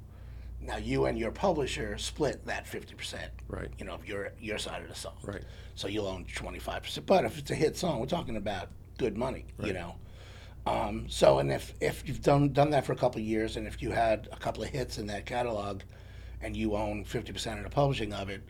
Now 0.61 0.77
you 0.77 1.07
and 1.07 1.19
your 1.19 1.31
publisher 1.31 1.97
split 1.97 2.45
that 2.45 2.67
50%. 2.67 3.19
Right. 3.49 3.69
You 3.79 3.87
know, 3.87 3.95
of 3.95 4.07
your 4.07 4.33
your 4.39 4.59
side 4.59 4.83
of 4.83 4.89
the 4.89 4.95
song. 4.95 5.15
Right. 5.23 5.43
So 5.75 5.89
you'll 5.89 6.07
own 6.07 6.27
25%. 6.27 7.07
But 7.07 7.25
if 7.25 7.39
it's 7.39 7.51
a 7.51 7.55
hit 7.55 7.77
song, 7.79 7.99
we're 7.99 8.07
talking 8.07 8.37
about 8.37 8.69
good 8.99 9.17
money, 9.17 9.47
Right. 9.57 9.69
you 9.69 9.73
know. 9.75 9.95
Um, 10.67 11.07
so 11.09 11.39
and 11.39 11.51
if 11.51 11.73
if 11.81 12.07
you've 12.07 12.21
done 12.23 12.53
done 12.53 12.71
that 12.71 12.85
for 12.85 12.93
a 12.93 12.97
couple 12.97 13.21
of 13.21 13.27
years 13.27 13.57
and 13.57 13.67
if 13.67 13.81
you 13.81 13.91
had 13.91 14.29
a 14.31 14.37
couple 14.37 14.63
of 14.63 14.69
hits 14.69 14.99
in 14.99 15.07
that 15.07 15.25
catalog 15.25 15.81
and 16.43 16.55
you 16.55 16.75
own 16.77 17.05
50% 17.05 17.57
of 17.57 17.65
the 17.65 17.71
publishing 17.71 18.13
of 18.13 18.29
it, 18.29 18.43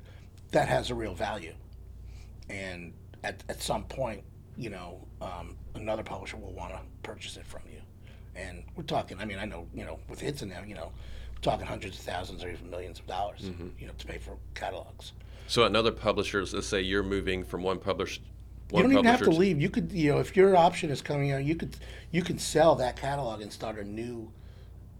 that 0.50 0.68
has 0.68 0.90
a 0.90 0.94
real 0.94 1.14
value. 1.14 1.54
And 2.48 2.92
at, 3.22 3.44
at 3.48 3.62
some 3.62 3.84
point, 3.84 4.24
you 4.56 4.70
know, 4.70 5.06
um, 5.20 5.56
another 5.76 6.02
publisher 6.02 6.36
will 6.36 6.52
want 6.52 6.72
to 6.72 6.80
purchase 7.04 7.36
it 7.36 7.46
from 7.46 7.62
you. 7.72 7.79
And 8.36 8.62
we're 8.76 8.84
talking, 8.84 9.18
I 9.18 9.24
mean, 9.24 9.38
I 9.38 9.44
know, 9.44 9.66
you 9.74 9.84
know, 9.84 9.98
with 10.08 10.20
hits 10.20 10.42
in 10.42 10.48
there, 10.48 10.64
you 10.66 10.74
know, 10.74 10.92
we're 11.34 11.40
talking 11.42 11.66
hundreds 11.66 11.98
of 11.98 12.04
thousands 12.04 12.44
or 12.44 12.50
even 12.50 12.70
millions 12.70 12.98
of 12.98 13.06
dollars, 13.06 13.42
you 13.78 13.86
know, 13.86 13.92
to 13.98 14.06
pay 14.06 14.18
for 14.18 14.36
catalogs. 14.54 15.12
So 15.46 15.64
another 15.64 15.90
publishers, 15.90 16.54
let's 16.54 16.66
say 16.66 16.80
you're 16.80 17.02
moving 17.02 17.42
from 17.42 17.62
one 17.62 17.78
publisher, 17.78 18.20
You 18.20 18.74
one 18.74 18.82
don't 18.84 18.92
even 18.92 19.04
have 19.04 19.22
to 19.22 19.30
leave. 19.30 19.60
You 19.60 19.68
could, 19.68 19.90
you 19.90 20.12
know, 20.12 20.20
if 20.20 20.36
your 20.36 20.54
option 20.56 20.90
is 20.90 21.02
coming 21.02 21.32
out, 21.32 21.44
you 21.44 21.56
could, 21.56 21.76
you 22.12 22.22
could 22.22 22.40
sell 22.40 22.76
that 22.76 22.96
catalog 22.96 23.40
and 23.42 23.52
start 23.52 23.78
a 23.78 23.84
new 23.84 24.30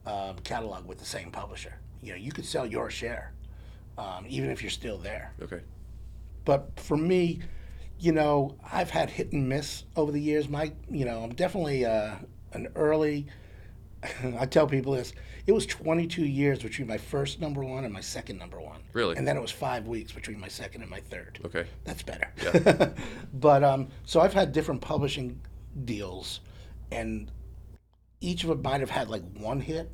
um, 0.07 0.37
catalog 0.43 0.87
with 0.87 0.99
the 0.99 1.05
same 1.05 1.31
publisher. 1.31 1.75
You 2.03 2.12
know, 2.12 2.19
you 2.19 2.33
could 2.33 2.45
sell 2.45 2.66
your 2.66 2.90
share, 2.90 3.33
um, 3.97 4.25
even 4.29 4.51
if 4.51 4.61
you're 4.62 4.71
still 4.71 4.99
there. 4.99 5.35
Okay. 5.40 5.61
But 6.45 6.71
for 6.77 6.97
me, 6.97 7.40
you 8.01 8.12
know, 8.12 8.57
I've 8.73 8.90
had 8.90 9.11
hit 9.11 9.33
and 9.33 9.49
miss 9.49 9.85
over 9.95 10.11
the 10.11 10.21
years. 10.21 10.49
My, 10.49 10.73
you 10.90 11.05
know, 11.05 11.23
I'm 11.23 11.35
definitely 11.35 11.85
uh, 11.85 12.14
an 12.52 12.68
early. 12.74 13.26
I 14.38 14.46
tell 14.46 14.66
people 14.66 14.92
this. 14.92 15.12
It 15.46 15.52
was 15.52 15.66
22 15.66 16.24
years 16.24 16.62
between 16.62 16.86
my 16.86 16.98
first 16.98 17.40
number 17.40 17.64
one 17.64 17.84
and 17.84 17.92
my 17.92 18.00
second 18.00 18.38
number 18.38 18.60
one. 18.60 18.80
Really? 18.92 19.16
And 19.16 19.26
then 19.26 19.36
it 19.36 19.40
was 19.40 19.51
five 19.51 19.86
weeks 19.86 20.12
between 20.12 20.38
my 20.38 20.48
second 20.48 20.82
and 20.82 20.90
my 20.90 21.01
third. 21.01 21.40
Okay. 21.44 21.66
That's 21.84 22.03
better. 22.03 22.30
Yeah. 22.42 22.90
but 23.34 23.64
um, 23.64 23.88
so 24.05 24.20
I've 24.20 24.34
had 24.34 24.53
different 24.53 24.80
publishing 24.80 25.40
deals, 25.84 26.40
and 26.92 27.30
each 28.20 28.44
of 28.44 28.51
them 28.51 28.62
might 28.62 28.80
have 28.80 28.90
had 28.90 29.09
like 29.09 29.22
one 29.38 29.61
hit, 29.61 29.90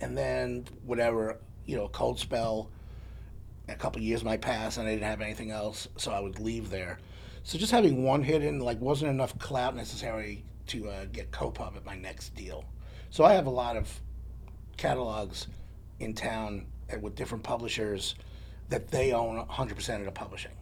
and 0.00 0.16
then 0.16 0.66
whatever 0.84 1.38
you 1.66 1.76
know, 1.76 1.84
a 1.84 1.88
cold 1.88 2.18
spell, 2.18 2.70
a 3.68 3.74
couple 3.74 4.00
years 4.02 4.24
might 4.24 4.40
pass 4.40 4.76
and 4.76 4.86
I 4.86 4.92
didn't 4.92 5.08
have 5.08 5.20
anything 5.20 5.50
else, 5.50 5.88
so 5.96 6.12
I 6.12 6.20
would 6.20 6.38
leave 6.40 6.70
there. 6.70 6.98
So 7.42 7.58
just 7.58 7.72
having 7.72 8.04
one 8.04 8.22
hit 8.22 8.42
in 8.42 8.60
like 8.60 8.80
wasn't 8.80 9.10
enough 9.10 9.38
clout 9.38 9.76
necessarily 9.76 10.44
to 10.68 10.88
uh, 10.88 11.04
get 11.12 11.30
co-pub 11.30 11.74
at 11.76 11.84
my 11.84 11.96
next 11.96 12.34
deal. 12.34 12.64
So 13.10 13.24
I 13.24 13.34
have 13.34 13.46
a 13.46 13.50
lot 13.50 13.76
of 13.76 14.00
catalogs 14.76 15.46
in 16.00 16.14
town 16.14 16.66
and 16.88 17.02
with 17.02 17.14
different 17.14 17.44
publishers 17.44 18.14
that 18.68 18.88
they 18.88 19.12
own 19.12 19.44
100% 19.46 19.98
of 19.98 20.04
the 20.04 20.10
publishing. 20.10 20.52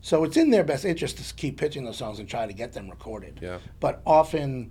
So 0.00 0.24
it's 0.24 0.36
in 0.36 0.50
their 0.50 0.64
best 0.64 0.84
interest 0.84 1.18
to 1.18 1.34
keep 1.34 1.56
pitching 1.56 1.84
those 1.84 1.96
songs 1.96 2.18
and 2.18 2.28
try 2.28 2.46
to 2.46 2.52
get 2.52 2.72
them 2.72 2.90
recorded. 2.90 3.38
Yeah. 3.40 3.58
But 3.80 4.02
often, 4.04 4.70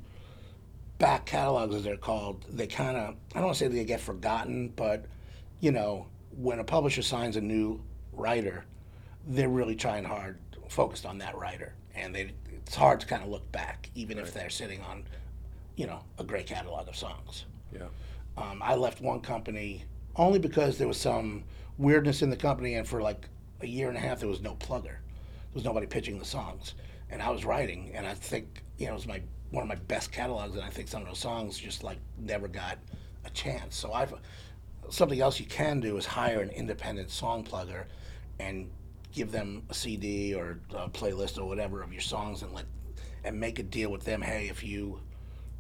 back 1.00 1.26
catalogs, 1.26 1.74
as 1.74 1.84
they're 1.84 1.98
called, 1.98 2.46
they 2.50 2.68
kind 2.68 2.98
of, 2.98 3.16
I 3.34 3.40
don't 3.40 3.46
want 3.46 3.58
to 3.58 3.64
say 3.64 3.68
they 3.68 3.84
get 3.84 4.00
forgotten, 4.00 4.70
but, 4.76 5.06
you 5.60 5.72
know, 5.72 6.08
when 6.38 6.60
a 6.60 6.64
publisher 6.64 7.02
signs 7.02 7.36
a 7.36 7.42
new 7.42 7.82
writer, 8.12 8.66
they're 9.28 9.50
really 9.50 9.76
trying 9.76 10.04
hard, 10.04 10.38
focused 10.70 11.06
on 11.06 11.18
that 11.20 11.36
writer. 11.36 11.74
And 11.96 12.14
they, 12.14 12.32
it's 12.66 12.76
hard 12.76 13.00
to 13.02 13.06
kind 13.06 13.24
of 13.24 13.30
look 13.30 13.50
back, 13.52 13.90
even 13.96 14.18
if 14.18 14.34
they're 14.34 14.50
sitting 14.50 14.82
on, 14.82 15.04
you 15.76 15.86
know, 15.86 16.00
a 16.18 16.24
great 16.24 16.48
catalog 16.48 16.88
of 16.88 16.96
songs. 16.96 17.46
Yeah. 17.72 17.88
Um, 18.38 18.62
I 18.64 18.76
left 18.76 19.02
one 19.02 19.20
company 19.22 19.86
only 20.16 20.40
because 20.40 20.78
there 20.78 20.88
was 20.88 20.98
some 21.00 21.44
weirdness 21.78 22.22
in 22.22 22.30
the 22.30 22.36
company, 22.36 22.76
and 22.76 22.88
for 22.88 23.02
like 23.02 23.28
a 23.62 23.68
year 23.68 23.90
and 23.90 23.98
a 23.98 24.00
half, 24.00 24.20
there 24.20 24.30
was 24.30 24.42
no 24.42 24.56
plugger. 24.56 24.84
There 24.84 25.54
was 25.54 25.64
nobody 25.64 25.88
pitching 25.88 26.20
the 26.20 26.26
songs, 26.26 26.74
and 27.10 27.22
I 27.22 27.30
was 27.30 27.46
writing, 27.46 27.92
and 27.94 28.08
I 28.08 28.14
think 28.14 28.64
you 28.78 28.88
know 28.88 28.94
it 28.94 28.96
was 28.96 29.08
my 29.08 29.22
one 29.52 29.62
of 29.64 29.70
my 29.70 29.76
best 29.76 30.12
catalogs, 30.12 30.56
and 30.56 30.64
I 30.64 30.70
think 30.70 30.88
some 30.88 31.02
of 31.04 31.08
those 31.08 31.20
songs 31.20 31.58
just 31.58 31.84
like 31.84 32.00
never 32.18 32.48
got 32.48 32.80
a 33.26 33.30
chance. 33.32 33.76
So 33.76 33.94
I've 33.94 34.14
something 34.90 35.22
else 35.22 35.40
you 35.40 35.46
can 35.46 35.80
do 35.80 35.98
is 35.98 36.06
hire 36.06 36.42
an 36.42 36.50
independent 36.50 37.10
song 37.10 37.44
plugger, 37.44 37.86
and 38.40 38.70
give 39.14 39.32
them 39.32 39.64
a 39.70 39.74
CD 39.74 40.34
or 40.34 40.60
a 40.76 40.90
playlist 40.90 41.38
or 41.38 41.46
whatever 41.46 41.82
of 41.82 41.92
your 41.92 42.02
songs, 42.02 42.42
and 42.42 42.54
let 42.54 42.66
and 43.24 43.40
make 43.40 43.60
a 43.60 43.64
deal 43.64 43.90
with 43.90 44.04
them. 44.04 44.22
Hey, 44.22 44.50
if 44.50 44.64
you 44.64 45.00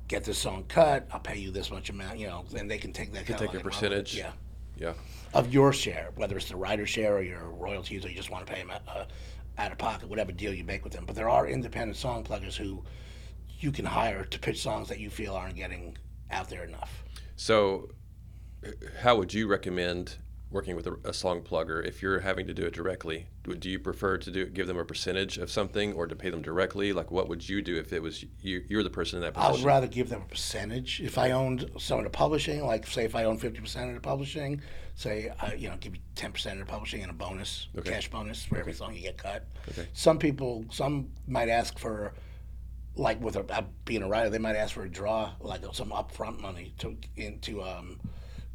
get 0.08 0.24
this 0.24 0.38
song 0.38 0.66
cut, 0.68 1.08
I'll 1.12 1.20
pay 1.20 1.38
you 1.38 1.52
this 1.52 1.72
much 1.72 1.90
amount, 1.90 2.20
you 2.20 2.28
know, 2.28 2.46
and 2.58 2.70
they 2.70 2.78
can 2.78 2.92
take 2.92 3.14
that 3.14 3.26
Can 3.26 3.38
Take 3.38 3.54
a 3.54 3.60
percentage. 3.60 4.16
Yeah 4.16 4.32
Yeah. 4.78 4.94
of 5.34 5.54
your 5.54 5.72
share, 5.72 6.12
whether 6.16 6.36
it's 6.36 6.50
the 6.50 6.56
writer 6.56 6.86
share 6.86 7.16
or 7.16 7.22
your 7.22 7.50
royalties, 7.52 8.06
or 8.06 8.10
you 8.10 8.16
just 8.16 8.30
want 8.30 8.46
to 8.46 8.54
pay 8.54 8.60
them 8.62 8.72
uh, 8.88 9.06
out 9.58 9.72
of 9.72 9.78
pocket, 9.78 10.10
whatever 10.10 10.32
deal 10.32 10.54
you 10.54 10.64
make 10.64 10.84
with 10.84 10.94
them. 10.94 11.06
But 11.06 11.16
there 11.16 11.30
are 11.30 11.48
independent 11.48 11.96
song 11.96 12.24
pluggers 12.24 12.56
who 12.56 12.84
you 13.60 13.72
can 13.72 13.86
hire 13.86 14.26
to 14.26 14.40
pitch 14.40 14.62
songs 14.62 14.90
that 14.90 15.00
you 15.00 15.10
feel 15.10 15.36
aren't 15.36 15.56
getting 15.56 15.98
out 16.32 16.50
there 16.50 16.64
enough. 16.64 17.04
So, 17.36 17.90
how 19.00 19.16
would 19.16 19.34
you 19.34 19.48
recommend 19.48 20.18
working 20.54 20.76
with 20.76 20.88
a, 20.88 20.96
a 21.04 21.14
song 21.14 21.42
plugger 21.42 21.86
if 21.86 22.02
you're 22.02 22.20
having 22.20 22.48
to 22.48 22.54
do 22.54 22.64
it 22.64 22.74
directly? 22.74 23.26
Do, 23.44 23.56
do 23.56 23.70
you 23.70 23.80
prefer 23.80 24.18
to 24.20 24.32
do 24.32 24.46
give 24.46 24.68
them 24.68 24.78
a 24.78 24.86
percentage 24.86 25.38
of 25.38 25.50
something 25.52 25.94
or 25.94 26.08
to 26.08 26.16
pay 26.16 26.30
them 26.30 26.42
directly? 26.42 26.94
Like, 26.94 27.12
what 27.12 27.28
would 27.28 27.48
you 27.50 27.62
do 27.62 27.76
if 27.78 27.92
it 27.92 28.02
was 28.02 28.24
you? 28.42 28.64
You're 28.70 28.84
the 28.84 28.90
person 28.90 29.18
in 29.18 29.24
that 29.24 29.34
position. 29.34 29.52
I 29.52 29.56
would 29.56 29.66
rather 29.66 29.88
give 29.88 30.10
them 30.10 30.22
a 30.22 30.26
percentage. 30.26 31.02
If 31.02 31.18
I 31.18 31.32
owned 31.32 31.70
some 31.80 31.98
of 31.98 32.04
the 32.06 32.10
publishing, 32.12 32.66
like 32.66 32.88
say 32.88 33.04
if 33.04 33.16
I 33.16 33.26
own 33.26 33.38
fifty 33.38 33.60
percent 33.60 33.90
of 33.90 33.96
the 33.96 34.02
publishing, 34.02 34.62
say 34.96 35.32
I, 35.42 35.54
you 35.56 35.70
know 35.70 35.76
give 35.78 35.96
you 35.96 36.02
ten 36.16 36.32
percent 36.32 36.60
of 36.62 36.66
the 36.68 36.72
publishing 36.72 37.02
and 37.02 37.10
a 37.10 37.14
bonus, 37.16 37.68
Okay. 37.78 37.92
cash 37.92 38.10
bonus 38.10 38.46
for 38.46 38.58
every 38.58 38.74
song 38.74 38.94
you 38.94 39.02
get 39.02 39.18
cut. 39.18 39.46
Okay. 39.72 39.88
Some 39.94 40.20
people, 40.20 40.66
some 40.72 41.10
might 41.28 41.50
ask 41.50 41.80
for, 41.80 42.14
like 42.96 43.20
with 43.22 43.36
a, 43.36 43.66
being 43.86 44.04
a 44.04 44.08
writer, 44.08 44.30
they 44.30 44.38
might 44.38 44.56
ask 44.56 44.74
for 44.76 44.84
a 44.84 44.90
draw, 44.90 45.32
like 45.40 45.62
some 45.74 45.90
upfront 45.90 46.40
money 46.40 46.74
to 46.78 46.96
into 47.18 47.62
um, 47.64 48.00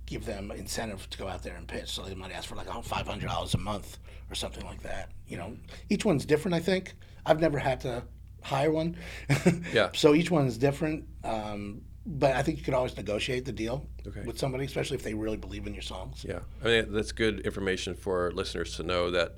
give 0.09 0.25
them 0.25 0.51
incentive 0.51 1.09
to 1.11 1.19
go 1.19 1.29
out 1.29 1.43
there 1.43 1.57
and 1.57 1.67
pitch. 1.69 1.91
So 1.91 2.03
they 2.03 2.15
might 2.15 2.33
ask 2.33 2.49
for 2.49 2.57
like 2.57 2.69
five 2.85 3.07
hundred 3.07 3.29
dollars 3.29 3.55
a 3.55 3.59
month 3.59 3.99
or 4.31 4.35
something 4.35 4.65
like 4.65 4.83
that. 4.83 5.11
You 5.27 5.37
know, 5.37 5.57
each 5.91 6.05
one's 6.05 6.25
different. 6.25 6.55
I 6.55 6.61
think 6.61 6.95
I've 7.27 7.41
never 7.41 7.59
had 7.59 7.81
to 7.83 8.03
hire 8.43 8.71
one. 8.71 8.97
Yeah. 9.73 9.91
So 9.95 10.15
each 10.15 10.31
one 10.31 10.47
is 10.47 10.57
different. 10.59 11.05
Um, 11.25 11.83
but 12.07 12.35
I 12.37 12.43
think 12.43 12.57
you 12.59 12.65
could 12.65 12.73
always 12.75 12.97
negotiate 12.97 13.45
the 13.45 13.53
deal 13.53 13.87
Okay. 14.07 14.23
with 14.25 14.39
somebody, 14.39 14.65
especially 14.65 14.97
if 14.97 15.03
they 15.03 15.13
really 15.13 15.37
believe 15.37 15.67
in 15.67 15.75
your 15.75 15.83
songs. 15.83 16.25
Yeah, 16.27 16.39
I 16.65 16.67
mean 16.67 16.93
that's 16.93 17.13
good 17.13 17.41
information 17.41 17.95
for 17.95 18.33
listeners 18.33 18.77
to 18.77 18.83
know 18.83 19.11
that. 19.11 19.37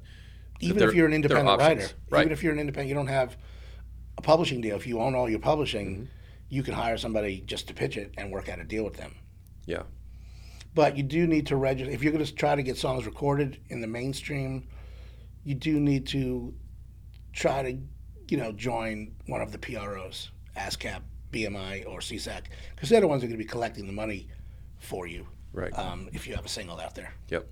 Even 0.60 0.82
if 0.82 0.94
you're 0.94 1.06
an 1.06 1.12
independent 1.14 1.58
writer, 1.58 1.88
right? 2.10 2.20
even 2.20 2.32
if 2.32 2.42
you're 2.44 2.52
an 2.52 2.60
independent, 2.60 2.88
you 2.88 2.94
don't 2.94 3.06
have 3.08 3.36
a 4.18 4.22
publishing 4.22 4.60
deal. 4.60 4.76
If 4.76 4.86
you 4.86 5.00
own 5.00 5.14
all 5.14 5.28
your 5.28 5.40
publishing, 5.40 5.88
Mm-hmm. 5.96 6.04
you 6.50 6.62
can 6.62 6.74
hire 6.74 6.98
somebody 6.98 7.42
just 7.46 7.66
to 7.68 7.74
pitch 7.74 7.96
it 7.96 8.12
and 8.18 8.30
work 8.30 8.48
out 8.48 8.58
a 8.60 8.64
deal 8.64 8.84
with 8.84 8.94
them. 8.94 9.14
Yeah, 9.66 9.82
But 10.74 10.96
you 10.96 11.02
do 11.02 11.26
need 11.26 11.46
to 11.48 11.56
register. 11.56 11.90
If 11.92 12.02
you're 12.02 12.12
going 12.12 12.24
to 12.24 12.34
try 12.34 12.54
to 12.54 12.62
get 12.62 12.76
songs 12.76 13.06
recorded 13.06 13.58
in 13.68 13.80
the 13.80 13.86
mainstream, 13.86 14.68
you 15.44 15.54
do 15.54 15.80
need 15.80 16.06
to 16.08 16.54
try 17.32 17.62
to, 17.62 17.78
you 18.28 18.36
know, 18.36 18.52
join 18.52 19.12
one 19.26 19.40
of 19.40 19.52
the 19.52 19.58
PROs, 19.58 20.30
ASCAP, 20.56 21.00
BMI, 21.32 21.86
or 21.88 21.98
SESAC, 22.00 22.42
because 22.74 22.88
they're 22.88 23.00
the 23.00 23.08
ones 23.08 23.22
that 23.22 23.26
are 23.26 23.28
going 23.30 23.38
to 23.38 23.44
be 23.44 23.48
collecting 23.48 23.86
the 23.86 23.92
money 23.92 24.28
for 24.78 25.06
you. 25.06 25.26
Right. 25.52 25.76
Um, 25.76 26.08
if 26.12 26.26
you 26.28 26.34
have 26.36 26.44
a 26.44 26.48
single 26.48 26.78
out 26.80 26.94
there. 26.94 27.12
Yep. 27.28 27.46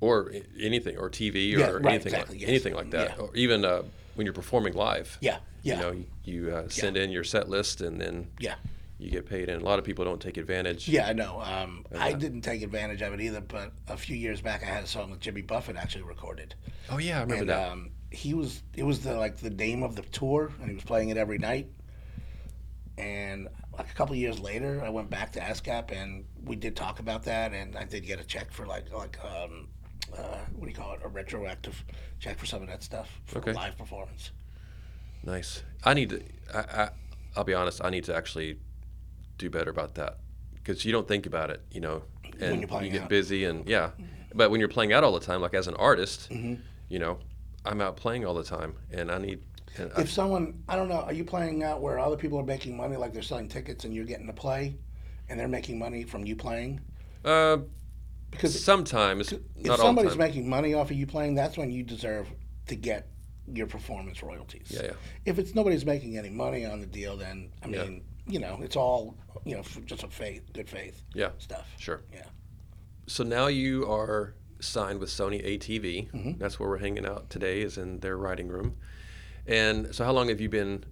Or 0.00 0.32
anything, 0.60 0.98
or 0.98 1.08
TV, 1.08 1.34
or 1.54 1.58
Yeah, 1.60 1.70
right, 1.70 1.86
anything, 1.86 2.12
exactly, 2.12 2.34
like, 2.34 2.40
yes. 2.40 2.48
anything 2.50 2.74
like 2.74 2.90
that, 2.90 3.10
Yeah. 3.16 3.22
or 3.24 3.36
even 3.36 3.64
uh, 3.64 3.82
when 4.16 4.26
you're 4.26 4.34
performing 4.34 4.74
live. 4.74 5.16
Yeah. 5.20 5.38
Yeah. 5.62 5.76
You 5.76 5.80
know, 5.80 5.90
you, 5.92 6.06
you 6.24 6.54
uh, 6.54 6.68
send 6.68 6.96
in 6.96 7.10
your 7.10 7.24
set 7.24 7.48
list, 7.48 7.80
and 7.80 8.00
then 8.00 8.26
yeah. 8.38 8.56
You 9.04 9.10
get 9.10 9.26
paid. 9.26 9.48
And 9.48 9.60
a 9.60 9.64
lot 9.64 9.78
of 9.78 9.84
people 9.84 10.04
don't 10.04 10.20
take 10.20 10.36
advantage. 10.36 10.88
Yeah, 10.88 11.06
I 11.08 11.12
know. 11.12 11.40
Um, 11.42 11.84
I 11.96 12.12
didn't 12.12 12.40
take 12.42 12.62
advantage 12.62 13.02
of 13.02 13.12
it 13.12 13.20
either, 13.20 13.40
but 13.40 13.72
a 13.88 13.96
few 13.96 14.16
years 14.16 14.40
back, 14.40 14.62
I 14.62 14.66
had 14.66 14.84
a 14.84 14.86
song 14.86 15.10
that 15.10 15.20
Jimmy 15.20 15.42
Buffett 15.42 15.76
actually 15.76 16.02
recorded. 16.02 16.54
Oh 16.90 16.98
yeah, 16.98 17.18
I 17.18 17.22
remember 17.22 17.42
and 17.42 17.50
that. 17.50 17.70
um, 17.72 17.90
he 18.10 18.32
was 18.34 18.62
it 18.76 18.84
was 18.84 19.00
the 19.00 19.14
like 19.14 19.36
the 19.38 19.50
name 19.50 19.82
of 19.82 19.96
the 19.96 20.02
tour 20.02 20.52
and 20.60 20.68
he 20.68 20.74
was 20.74 20.84
playing 20.84 21.08
it 21.08 21.16
every 21.16 21.38
night 21.38 21.66
and 22.96 23.48
like 23.76 23.90
a 23.90 23.94
couple 23.94 24.12
of 24.12 24.20
years 24.20 24.38
later 24.38 24.80
i 24.84 24.88
went 24.88 25.10
back 25.10 25.32
to 25.32 25.40
ascap 25.40 25.90
and 25.90 26.24
we 26.44 26.54
did 26.54 26.76
talk 26.76 27.00
about 27.00 27.24
that 27.24 27.52
and 27.52 27.76
i 27.76 27.82
did 27.82 28.06
get 28.06 28.20
a 28.20 28.24
check 28.24 28.52
for 28.52 28.66
like 28.66 28.84
like 28.92 29.18
um, 29.24 29.66
uh, 30.16 30.38
what 30.54 30.66
do 30.66 30.68
you 30.70 30.76
call 30.76 30.92
it 30.94 31.00
a 31.02 31.08
retroactive 31.08 31.84
check 32.20 32.38
for 32.38 32.46
some 32.46 32.62
of 32.62 32.68
that 32.68 32.84
stuff 32.84 33.20
for 33.24 33.38
Okay. 33.38 33.52
live 33.52 33.76
performance 33.76 34.30
Nice. 35.24 35.62
I 35.82 35.94
need 35.94 36.10
to. 36.10 36.22
I, 36.54 36.58
I, 36.82 36.88
I'll 37.34 37.44
be 37.44 37.54
honest. 37.54 37.82
I 37.82 37.88
need 37.88 38.04
to 38.04 38.14
actually 38.14 38.58
do 39.44 39.50
better 39.58 39.70
about 39.70 39.94
that 39.96 40.18
because 40.54 40.84
you 40.84 40.92
don't 40.92 41.06
think 41.06 41.26
about 41.26 41.50
it, 41.50 41.60
you 41.70 41.80
know, 41.80 42.02
and 42.40 42.62
you 42.62 42.90
get 42.90 43.02
out. 43.02 43.08
busy 43.08 43.44
and 43.44 43.68
yeah. 43.68 43.90
But 44.34 44.50
when 44.50 44.58
you're 44.60 44.68
playing 44.68 44.92
out 44.92 45.04
all 45.04 45.12
the 45.12 45.24
time, 45.24 45.40
like 45.40 45.54
as 45.54 45.68
an 45.68 45.74
artist, 45.74 46.30
Mm-hmm. 46.30 46.54
you 46.88 46.98
know, 46.98 47.18
I'm 47.64 47.80
out 47.80 47.96
playing 47.96 48.24
all 48.26 48.34
the 48.34 48.44
time, 48.44 48.74
and 48.90 49.10
I 49.10 49.18
need. 49.18 49.42
And 49.76 49.90
I, 49.96 50.02
if 50.02 50.10
someone 50.10 50.62
i 50.68 50.76
don't 50.76 50.88
know 50.88 51.00
are 51.00 51.12
you 51.12 51.24
playing 51.24 51.64
out 51.64 51.80
where 51.80 51.98
other 51.98 52.16
people 52.16 52.38
are 52.38 52.44
making 52.44 52.76
money 52.76 52.96
like 52.96 53.12
they're 53.12 53.22
selling 53.22 53.48
tickets 53.48 53.84
and 53.84 53.92
you're 53.92 54.04
getting 54.04 54.28
to 54.28 54.32
play 54.32 54.76
and 55.28 55.34
they're 55.38 55.48
making 55.48 55.80
money 55.80 56.04
from 56.04 56.24
you 56.24 56.36
playing 56.36 56.80
uh, 57.24 57.56
because 58.30 58.62
sometimes, 58.62 59.32
if 59.32 59.40
not 59.56 59.72
all 59.72 59.76
the 59.78 59.82
somebody's 59.82 60.16
making 60.16 60.48
money 60.48 60.74
off 60.74 60.90
of 60.92 60.96
you 60.96 61.06
playing, 61.06 61.34
that's 61.34 61.56
when 61.56 61.70
you 61.72 61.82
deserve 61.82 62.28
to 62.68 62.76
get 62.76 63.08
your 63.52 63.66
performance 63.66 64.22
royalties. 64.22 64.68
Yeah, 64.70 64.82
yeah. 64.84 64.92
If 65.24 65.38
it's 65.38 65.54
nobody's 65.54 65.84
making 65.84 66.18
any 66.18 66.30
money 66.30 66.64
on 66.64 66.80
the 66.80 66.86
deal, 66.86 67.16
then 67.16 67.50
I 67.62 67.68
Yeah. 67.68 67.86
Mean, 68.26 68.34
you 68.34 68.40
know, 68.40 68.60
it's 68.62 68.76
all 68.76 69.16
you 69.44 69.56
know, 69.56 69.62
just 69.84 70.02
a 70.02 70.08
faith, 70.08 70.42
good 70.52 70.68
faith 70.68 71.02
Yeah, 71.14 71.30
stuff. 71.38 71.66
sure. 71.78 72.02
Yeah. 72.12 72.24
So 73.06 73.24
now 73.24 73.48
you 73.48 73.84
are 73.90 74.34
signed 74.60 74.98
with 75.00 75.10
Sony 75.10 75.44
ATV. 75.44 76.10
Mm-hmm. 76.10 76.38
That's 76.38 76.58
where 76.58 76.68
we're 76.68 76.78
hanging 76.78 77.04
out 77.04 77.28
today, 77.28 77.60
is 77.60 77.76
in 77.76 78.00
their 78.00 78.16
writing 78.16 78.48
room. 78.48 78.76
And 79.46 79.94
so, 79.94 80.04
how 80.04 80.12
long 80.12 80.28
have 80.28 80.40
you 80.40 80.48
been 80.48 80.84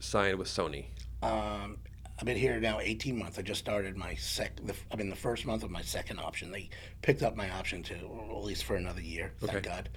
signed 0.00 0.38
with 0.38 0.48
Sony? 0.48 0.86
Um, 1.22 1.78
I've 2.18 2.26
been 2.26 2.36
here 2.36 2.60
now 2.60 2.80
18 2.80 3.16
months. 3.16 3.38
I 3.38 3.42
just 3.42 3.60
started 3.60 3.96
my 3.96 4.14
sec. 4.16 4.60
The, 4.62 4.74
I'm 4.90 5.00
in 5.00 5.08
the 5.08 5.16
first 5.16 5.46
month 5.46 5.62
of 5.62 5.70
my 5.70 5.80
second 5.80 6.18
option. 6.20 6.52
They 6.52 6.68
picked 7.00 7.22
up 7.22 7.34
my 7.36 7.48
option 7.50 7.82
to 7.84 7.94
at 7.94 8.44
least 8.44 8.64
for 8.64 8.76
another 8.76 9.00
year. 9.00 9.32
Thank 9.40 9.54
Okay. 9.54 9.68
God. 9.68 9.88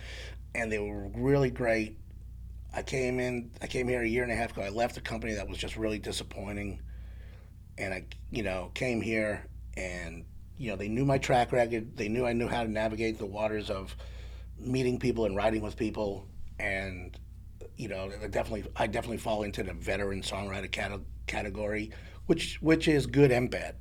And 0.55 0.71
they 0.71 0.79
were 0.79 1.09
really 1.13 1.49
great. 1.49 1.97
I 2.73 2.81
came 2.81 3.19
in. 3.19 3.51
I 3.61 3.67
came 3.67 3.87
here 3.87 4.01
a 4.01 4.07
year 4.07 4.23
and 4.23 4.31
a 4.31 4.35
half 4.35 4.51
ago. 4.51 4.63
I 4.63 4.69
left 4.69 4.97
a 4.97 5.01
company 5.01 5.33
that 5.33 5.47
was 5.47 5.57
just 5.57 5.77
really 5.77 5.99
disappointing, 5.99 6.81
and 7.77 7.93
I, 7.93 8.05
you 8.31 8.43
know, 8.43 8.71
came 8.73 9.01
here 9.01 9.45
and 9.75 10.25
you 10.57 10.69
know 10.69 10.75
they 10.75 10.87
knew 10.87 11.05
my 11.05 11.17
track 11.17 11.51
record. 11.51 11.95
They 11.95 12.07
knew 12.07 12.25
I 12.25 12.33
knew 12.33 12.47
how 12.47 12.63
to 12.63 12.69
navigate 12.69 13.17
the 13.17 13.25
waters 13.25 13.69
of 13.69 13.95
meeting 14.57 14.99
people 14.99 15.25
and 15.25 15.35
writing 15.35 15.61
with 15.61 15.77
people, 15.77 16.27
and 16.59 17.17
you 17.77 17.87
know, 17.87 18.11
I 18.21 18.27
definitely, 18.27 18.65
I 18.75 18.87
definitely 18.87 19.17
fall 19.17 19.43
into 19.43 19.63
the 19.63 19.73
veteran 19.73 20.21
songwriter 20.21 20.71
cate- 20.71 21.01
category, 21.27 21.91
which 22.27 22.57
which 22.61 22.87
is 22.87 23.05
good 23.05 23.31
and 23.31 23.49
bad. 23.49 23.75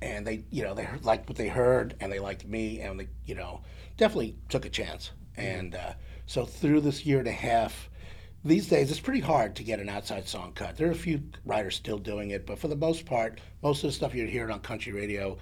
And 0.00 0.26
they, 0.26 0.44
you 0.50 0.62
know, 0.62 0.74
they 0.74 0.88
liked 1.02 1.28
what 1.28 1.36
they 1.36 1.48
heard, 1.48 1.96
and 2.00 2.12
they 2.12 2.20
liked 2.20 2.46
me, 2.46 2.80
and 2.80 3.00
they, 3.00 3.08
you 3.26 3.34
know, 3.34 3.62
definitely 3.96 4.36
took 4.48 4.64
a 4.64 4.70
chance. 4.70 5.10
And 5.36 5.74
uh, 5.74 5.94
so 6.26 6.44
through 6.44 6.82
this 6.82 7.04
year 7.04 7.18
and 7.18 7.26
a 7.26 7.32
half, 7.32 7.90
these 8.44 8.68
days 8.68 8.90
it's 8.90 9.00
pretty 9.00 9.20
hard 9.20 9.56
to 9.56 9.64
get 9.64 9.80
an 9.80 9.88
outside 9.88 10.28
song 10.28 10.52
cut. 10.54 10.76
There 10.76 10.88
are 10.88 10.92
a 10.92 10.94
few 10.94 11.22
writers 11.44 11.76
still 11.76 11.98
doing 11.98 12.30
it, 12.30 12.46
but 12.46 12.58
for 12.58 12.68
the 12.68 12.76
most 12.76 13.04
part, 13.04 13.40
most 13.62 13.82
of 13.82 13.90
the 13.90 13.94
stuff 13.94 14.14
you're 14.14 14.26
hearing 14.26 14.52
on 14.52 14.60
country 14.60 14.92
radio, 14.92 15.36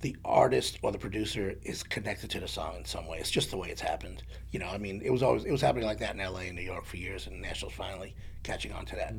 the 0.00 0.16
artist 0.24 0.78
or 0.82 0.92
the 0.92 0.98
producer 0.98 1.54
is 1.62 1.82
connected 1.82 2.28
to 2.30 2.40
the 2.40 2.48
song 2.48 2.76
in 2.76 2.84
some 2.84 3.06
way. 3.06 3.18
It's 3.18 3.30
just 3.30 3.50
the 3.50 3.56
way 3.56 3.68
it's 3.68 3.80
happened. 3.80 4.22
You 4.50 4.58
know, 4.58 4.66
I 4.66 4.78
mean, 4.78 5.00
it 5.04 5.10
was 5.10 5.22
always 5.22 5.44
it 5.44 5.52
was 5.52 5.60
happening 5.60 5.86
like 5.86 5.98
that 5.98 6.14
in 6.14 6.20
L.A. 6.20 6.44
and 6.44 6.56
New 6.56 6.62
York 6.62 6.84
for 6.84 6.96
years, 6.96 7.26
and 7.26 7.40
Nashville's 7.40 7.72
finally 7.72 8.14
catching 8.42 8.72
on 8.72 8.84
to 8.86 8.96
that. 8.96 9.14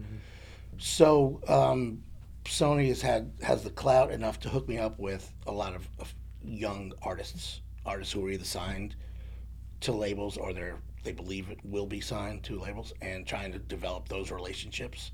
So 0.78 1.42
um, 1.48 2.04
Sony 2.46 2.90
has 2.90 3.02
had 3.02 3.32
has 3.42 3.64
the 3.64 3.72
clout 3.72 4.12
enough 4.12 4.40
to 4.42 4.50
hook 4.50 4.68
me 4.68 4.78
up 4.78 5.00
with 5.00 5.34
a 5.48 5.52
lot 5.52 5.76
of, 5.76 5.88
of 6.00 6.14
young 6.44 6.94
artists, 7.02 7.62
artists 7.86 8.14
who 8.14 8.26
are 8.26 8.30
either 8.30 8.46
signed 8.46 8.96
to 9.80 9.92
labels 9.92 10.38
or 10.38 10.54
they're 10.54 10.78
they 11.04 11.12
believe 11.12 11.50
it 11.50 11.60
will 11.64 11.86
be 11.86 12.02
signed 12.02 12.44
to 12.44 12.60
labels, 12.60 12.94
and 13.02 13.26
trying 13.26 13.52
to 13.54 13.60
develop 13.60 14.08
those 14.10 14.32
relationships. 14.32 15.12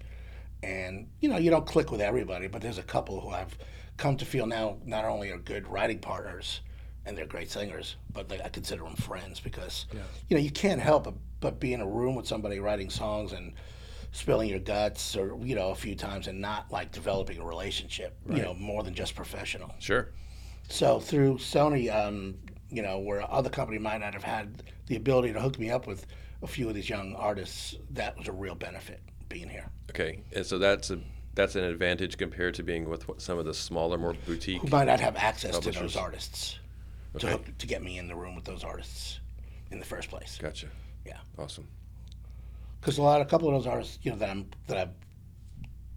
And 0.61 1.07
you 1.19 1.29
know, 1.29 1.37
you 1.37 1.49
don't 1.49 1.65
click 1.65 1.91
with 1.91 2.01
everybody, 2.01 2.47
but 2.47 2.61
there's 2.61 2.77
a 2.77 2.83
couple 2.83 3.19
who 3.19 3.29
I've 3.29 3.57
come 3.97 4.17
to 4.17 4.25
feel 4.25 4.45
now 4.45 4.77
not 4.85 5.05
only 5.05 5.29
are 5.29 5.37
good 5.37 5.67
writing 5.67 5.99
partners 5.99 6.61
and 7.05 7.17
they're 7.17 7.25
great 7.25 7.51
singers, 7.51 7.97
but 8.13 8.29
they, 8.29 8.41
I 8.41 8.47
consider 8.49 8.83
them 8.83 8.95
friends 8.95 9.39
because 9.39 9.85
you 10.29 10.37
know 10.37 10.41
you 10.41 10.51
can't 10.51 10.79
help 10.81 11.03
but, 11.03 11.13
but 11.41 11.59
be 11.59 11.73
in 11.73 11.81
a 11.81 11.87
room 11.87 12.15
with 12.15 12.25
somebody 12.27 12.59
writing 12.59 12.89
songs 12.89 13.33
and 13.33 13.53
spilling 14.13 14.47
your 14.49 14.59
guts 14.59 15.15
or 15.17 15.37
you 15.41 15.55
know 15.55 15.71
a 15.71 15.75
few 15.75 15.95
times 15.95 16.27
and 16.27 16.39
not 16.39 16.71
like 16.71 16.91
developing 16.91 17.39
a 17.39 17.43
relationship 17.45 18.15
you 18.29 18.41
know 18.41 18.53
more 18.53 18.83
than 18.83 18.93
just 18.93 19.15
professional 19.15 19.73
Sure. 19.79 20.09
so 20.69 20.99
through 20.99 21.37
sony 21.39 21.91
um, 21.93 22.35
you 22.73 22.81
know 22.81 22.99
where 22.99 23.21
other 23.31 23.49
company 23.49 23.77
might 23.77 23.99
not 23.99 24.13
have 24.13 24.23
had 24.23 24.63
the 24.87 24.95
ability 24.95 25.31
to 25.33 25.39
hook 25.39 25.59
me 25.59 25.69
up 25.69 25.87
with 25.87 26.05
a 26.41 26.47
few 26.47 26.67
of 26.67 26.75
these 26.75 26.89
young 26.89 27.15
artists 27.15 27.75
that 27.91 28.17
was 28.17 28.27
a 28.27 28.31
real 28.31 28.55
benefit 28.55 28.99
being 29.29 29.47
here 29.47 29.69
Okay, 29.91 30.21
and 30.35 30.45
so 30.45 30.57
that's 30.57 30.89
a 30.89 30.99
that's 31.35 31.55
an 31.55 31.63
advantage 31.63 32.17
compared 32.17 32.53
to 32.55 32.63
being 32.63 32.87
with 32.89 33.05
some 33.17 33.39
of 33.39 33.45
the 33.45 33.53
smaller, 33.53 33.97
more 33.97 34.13
boutique. 34.27 34.61
who 34.61 34.67
might 34.67 34.85
not 34.85 34.99
have 34.99 35.15
access 35.15 35.57
to 35.59 35.71
those 35.71 35.95
artists 35.95 36.59
to, 37.17 37.25
Okay. 37.27 37.31
hook, 37.31 37.57
to 37.59 37.67
get 37.67 37.81
me 37.83 37.97
in 37.97 38.07
the 38.07 38.15
room 38.15 38.35
with 38.35 38.43
those 38.45 38.63
artists 38.63 39.19
in 39.71 39.79
the 39.79 39.85
first 39.85 40.09
place 40.09 40.37
Gotcha. 40.41 40.67
yeah 41.05 41.17
Awesome. 41.39 41.67
because 42.81 42.97
a 42.97 43.01
lot 43.03 43.21
of 43.21 43.27
a 43.27 43.29
couple 43.29 43.47
of 43.49 43.53
those 43.55 43.67
artists 43.67 43.97
you 44.03 44.11
know 44.11 44.17
that 44.17 44.29
i'm 44.29 44.49
that 44.67 44.77
i've 44.77 44.89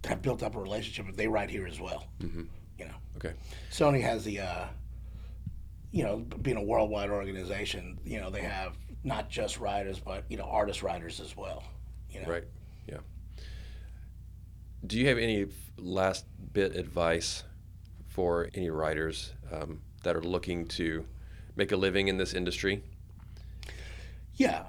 have 0.09 0.21
built 0.21 0.41
up 0.41 0.55
a 0.55 0.59
relationship 0.59 1.05
with 1.05 1.17
they 1.17 1.27
write 1.27 1.49
here 1.49 1.67
as 1.67 1.79
well 1.79 2.05
Mm-hmm. 2.21 2.43
you 2.79 2.85
know 2.85 2.93
Okay. 3.17 3.33
Sony 3.71 3.99
has 4.01 4.23
the, 4.23 4.39
uh, 4.41 4.65
you 5.91 6.03
know, 6.03 6.17
being 6.17 6.57
a 6.57 6.63
worldwide 6.63 7.09
organization, 7.09 7.99
you 8.03 8.19
know, 8.19 8.29
they 8.29 8.41
have 8.41 8.77
not 9.03 9.29
just 9.29 9.59
writers, 9.59 9.99
but 9.99 10.23
you 10.29 10.37
know, 10.37 10.43
artist 10.43 10.83
writers 10.83 11.19
as 11.19 11.35
well. 11.35 11.63
You 12.09 12.21
know, 12.21 12.29
Right. 12.29 12.43
Yeah. 12.87 12.97
Do 14.85 14.97
you 14.97 15.07
have 15.07 15.17
any 15.17 15.47
last 15.77 16.25
bit 16.53 16.75
advice 16.75 17.43
for 18.07 18.49
any 18.53 18.69
writers 18.69 19.33
um, 19.51 19.81
that 20.03 20.15
are 20.15 20.21
looking 20.21 20.65
to 20.67 21.05
make 21.55 21.71
a 21.71 21.77
living 21.77 22.07
in 22.07 22.17
this 22.17 22.33
industry? 22.33 22.83
Yeah. 24.35 24.63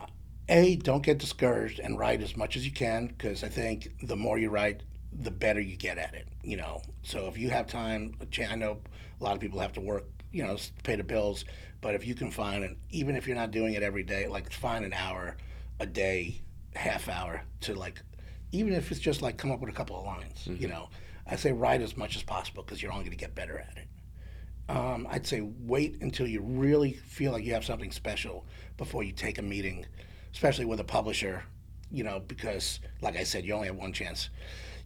A, 0.49 0.77
don't 0.77 1.03
get 1.03 1.19
discouraged 1.19 1.79
and 1.79 1.99
write 1.99 2.23
as 2.23 2.37
much 2.37 2.57
as 2.57 2.65
you 2.65 2.73
can 2.73 3.07
because 3.07 3.45
I 3.45 3.49
think 3.49 3.93
the 4.03 4.17
more 4.17 4.39
you 4.39 4.49
write, 4.49 4.83
the 5.13 5.31
better 5.31 5.61
you 5.61 5.77
get 5.77 5.99
at 5.99 6.15
it. 6.15 6.27
You 6.43 6.57
know, 6.57 6.83
so 7.03 7.27
if 7.27 7.37
you 7.37 7.51
have 7.51 7.67
time, 7.67 8.15
I 8.49 8.55
know 8.55 8.79
a 9.21 9.25
lot 9.25 9.35
of 9.35 9.41
people 9.41 9.61
have 9.61 9.73
to 9.75 9.81
work, 9.81 10.05
you 10.33 10.43
know, 10.43 10.57
pay 10.83 10.97
the 10.97 11.05
bills, 11.05 11.45
but 11.81 11.95
if 11.95 12.07
you 12.07 12.15
can 12.15 12.31
find 12.31 12.65
an, 12.65 12.77
even 12.91 13.17
if 13.17 13.27
you're 13.27 13.37
not 13.37 13.51
doing 13.51 13.75
it 13.75 13.83
every 13.83 14.03
day, 14.03 14.27
like 14.27 14.53
find 14.53 14.85
an 14.85 14.93
hour 14.93 15.37
a 15.81 15.87
day, 15.87 16.41
half 16.75 17.09
hour 17.09 17.43
to 17.63 17.75
like, 17.75 18.03
even 18.53 18.73
if 18.73 18.91
it's 18.91 19.01
just 19.01 19.23
like 19.23 19.37
come 19.37 19.51
up 19.51 19.61
with 19.61 19.71
a 19.71 19.73
couple 19.77 19.97
of 19.97 20.05
lines. 20.05 20.47
You 20.47 20.69
know, 20.69 20.89
I 21.27 21.37
say 21.37 21.53
write 21.53 21.83
as 21.83 21.97
much 21.97 22.17
as 22.17 22.23
possible 22.23 22.63
because 22.63 22.83
you're 22.83 22.93
only 22.93 23.05
going 23.05 23.17
to 23.17 23.23
get 23.23 23.35
better 23.35 23.59
at 23.59 23.77
it. 23.77 23.89
Um, 24.71 25.07
I'd 25.11 25.27
say 25.27 25.41
wait 25.61 26.03
until 26.03 26.27
you 26.27 26.43
really 26.43 26.93
feel 26.93 27.33
like 27.33 27.45
you 27.45 27.55
have 27.55 27.65
something 27.65 27.91
special 27.91 28.45
before 28.77 29.03
you 29.03 29.13
take 29.13 29.39
a 29.39 29.43
meeting, 29.43 29.87
especially 30.33 30.65
with 30.67 30.81
a 30.81 30.85
publisher. 30.85 31.43
You 31.91 32.05
know, 32.05 32.21
because 32.21 32.81
like 33.01 33.17
I 33.17 33.25
said, 33.25 33.47
you 33.47 33.55
only 33.55 33.69
have 33.69 33.77
one 33.77 33.95
chance. 33.95 34.29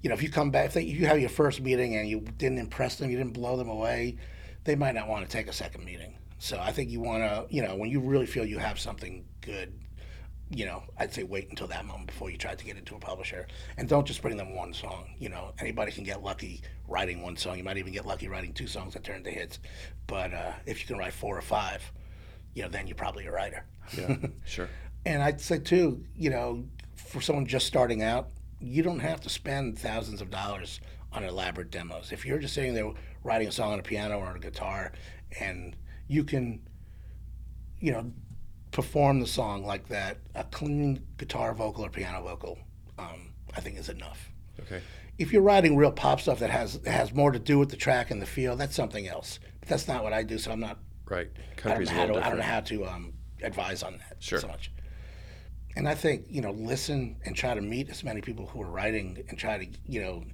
You 0.02 0.08
know, 0.08 0.14
if 0.14 0.22
you 0.22 0.30
come 0.30 0.50
back, 0.50 0.66
if, 0.66 0.74
they, 0.74 0.84
if 0.84 0.96
you 0.98 1.06
have 1.06 1.18
your 1.18 1.28
first 1.28 1.60
meeting 1.60 1.96
and 1.96 2.08
you 2.08 2.20
didn't 2.20 2.58
impress 2.58 2.96
them, 2.96 3.10
you 3.10 3.16
didn't 3.16 3.32
blow 3.32 3.56
them 3.56 3.68
away, 3.68 4.16
they 4.64 4.76
might 4.76 4.94
not 4.94 5.08
want 5.08 5.28
to 5.28 5.30
take 5.30 5.48
a 5.48 5.52
second 5.52 5.84
meeting. 5.84 6.14
So 6.38 6.58
I 6.60 6.72
think 6.72 6.90
you 6.90 7.00
want 7.00 7.22
to, 7.22 7.46
you 7.54 7.62
know, 7.62 7.76
when 7.76 7.90
you 7.90 8.00
really 8.00 8.26
feel 8.26 8.44
you 8.44 8.58
have 8.58 8.78
something 8.78 9.24
good, 9.40 9.72
you 10.50 10.66
know, 10.66 10.82
I'd 10.98 11.12
say 11.12 11.22
wait 11.22 11.48
until 11.50 11.66
that 11.68 11.84
moment 11.86 12.08
before 12.08 12.30
you 12.30 12.36
try 12.36 12.54
to 12.54 12.64
get 12.64 12.76
into 12.76 12.94
a 12.94 12.98
publisher, 12.98 13.46
and 13.76 13.88
don't 13.88 14.06
just 14.06 14.20
bring 14.20 14.36
them 14.36 14.54
one 14.54 14.74
song. 14.74 15.14
You 15.18 15.30
know, 15.30 15.52
anybody 15.60 15.92
can 15.92 16.04
get 16.04 16.22
lucky 16.22 16.62
writing 16.88 17.22
one 17.22 17.36
song. 17.36 17.58
You 17.58 17.64
might 17.64 17.78
even 17.78 17.92
get 17.92 18.06
lucky 18.06 18.28
writing 18.28 18.52
two 18.52 18.66
songs 18.66 18.94
that 18.94 19.04
turn 19.04 19.18
into 19.18 19.30
hits. 19.30 19.60
But 20.06 20.34
uh, 20.34 20.52
if 20.66 20.80
you 20.80 20.86
can 20.86 20.98
write 20.98 21.12
four 21.12 21.36
or 21.36 21.42
five, 21.42 21.90
you 22.54 22.62
know, 22.62 22.68
then 22.68 22.86
you're 22.86 22.96
probably 22.96 23.26
a 23.26 23.32
writer. 23.32 23.64
Yeah. 23.96 24.16
sure. 24.44 24.68
And 25.06 25.22
I'd 25.22 25.40
say 25.40 25.58
too, 25.58 26.04
you 26.14 26.30
know, 26.30 26.64
for 26.96 27.20
someone 27.20 27.46
just 27.46 27.66
starting 27.66 28.02
out, 28.02 28.28
you 28.60 28.82
don't 28.82 29.00
have 29.00 29.20
to 29.22 29.28
spend 29.28 29.78
thousands 29.78 30.20
of 30.20 30.30
dollars 30.30 30.80
on 31.12 31.24
elaborate 31.24 31.70
demos. 31.70 32.12
If 32.12 32.24
you're 32.24 32.38
just 32.38 32.54
sitting 32.54 32.74
there 32.74 32.90
writing 33.24 33.48
a 33.48 33.52
song 33.52 33.72
on 33.72 33.78
a 33.78 33.82
piano 33.82 34.18
or 34.18 34.26
on 34.26 34.36
a 34.36 34.40
guitar, 34.40 34.92
and 35.40 35.76
you 36.08 36.24
can, 36.24 36.60
you 37.80 37.92
know, 37.92 38.12
perform 38.70 39.20
the 39.20 39.26
song 39.26 39.64
like 39.64 39.88
that, 39.88 40.18
a 40.34 40.44
clean 40.44 41.04
guitar 41.18 41.54
vocal 41.54 41.84
or 41.84 41.90
piano 41.90 42.22
vocal, 42.22 42.58
um, 42.98 43.32
I 43.54 43.60
think 43.60 43.78
is 43.78 43.88
enough. 43.88 44.30
Okay. 44.60 44.80
If 45.18 45.32
you're 45.32 45.42
writing 45.42 45.76
real 45.76 45.92
pop 45.92 46.20
stuff 46.20 46.38
that 46.38 46.50
has 46.50 46.80
has 46.86 47.12
more 47.12 47.30
to 47.30 47.38
do 47.38 47.58
with 47.58 47.68
the 47.68 47.76
track 47.76 48.10
and 48.10 48.20
the 48.20 48.26
feel, 48.26 48.56
that's 48.56 48.74
something 48.74 49.06
else. 49.06 49.38
But 49.60 49.68
that's 49.68 49.86
not 49.86 50.02
what 50.02 50.12
I 50.12 50.22
do, 50.22 50.38
so 50.38 50.50
I'm 50.50 50.60
not 50.60 50.78
Right. 51.04 51.28
I 51.64 51.74
don't, 51.74 51.84
know 51.84 51.90
how 51.90 52.06
to, 52.06 52.14
I 52.24 52.28
don't 52.30 52.38
know 52.38 52.44
how 52.44 52.60
to 52.60 52.86
um, 52.86 53.12
advise 53.42 53.82
on 53.82 53.98
that 53.98 54.16
Sure. 54.18 54.40
so 54.40 54.48
much. 54.48 54.72
And 55.76 55.86
I 55.86 55.94
think 55.94 56.26
you 56.28 56.40
know, 56.40 56.52
listen 56.52 57.16
and 57.24 57.36
try 57.36 57.54
to 57.54 57.60
meet 57.60 57.90
as 57.90 58.02
many 58.02 58.20
people 58.22 58.46
who 58.46 58.62
are 58.62 58.70
writing 58.70 59.22
and 59.28 59.38
try 59.38 59.58
to 59.58 59.66
you 59.86 60.00
know, 60.00 60.24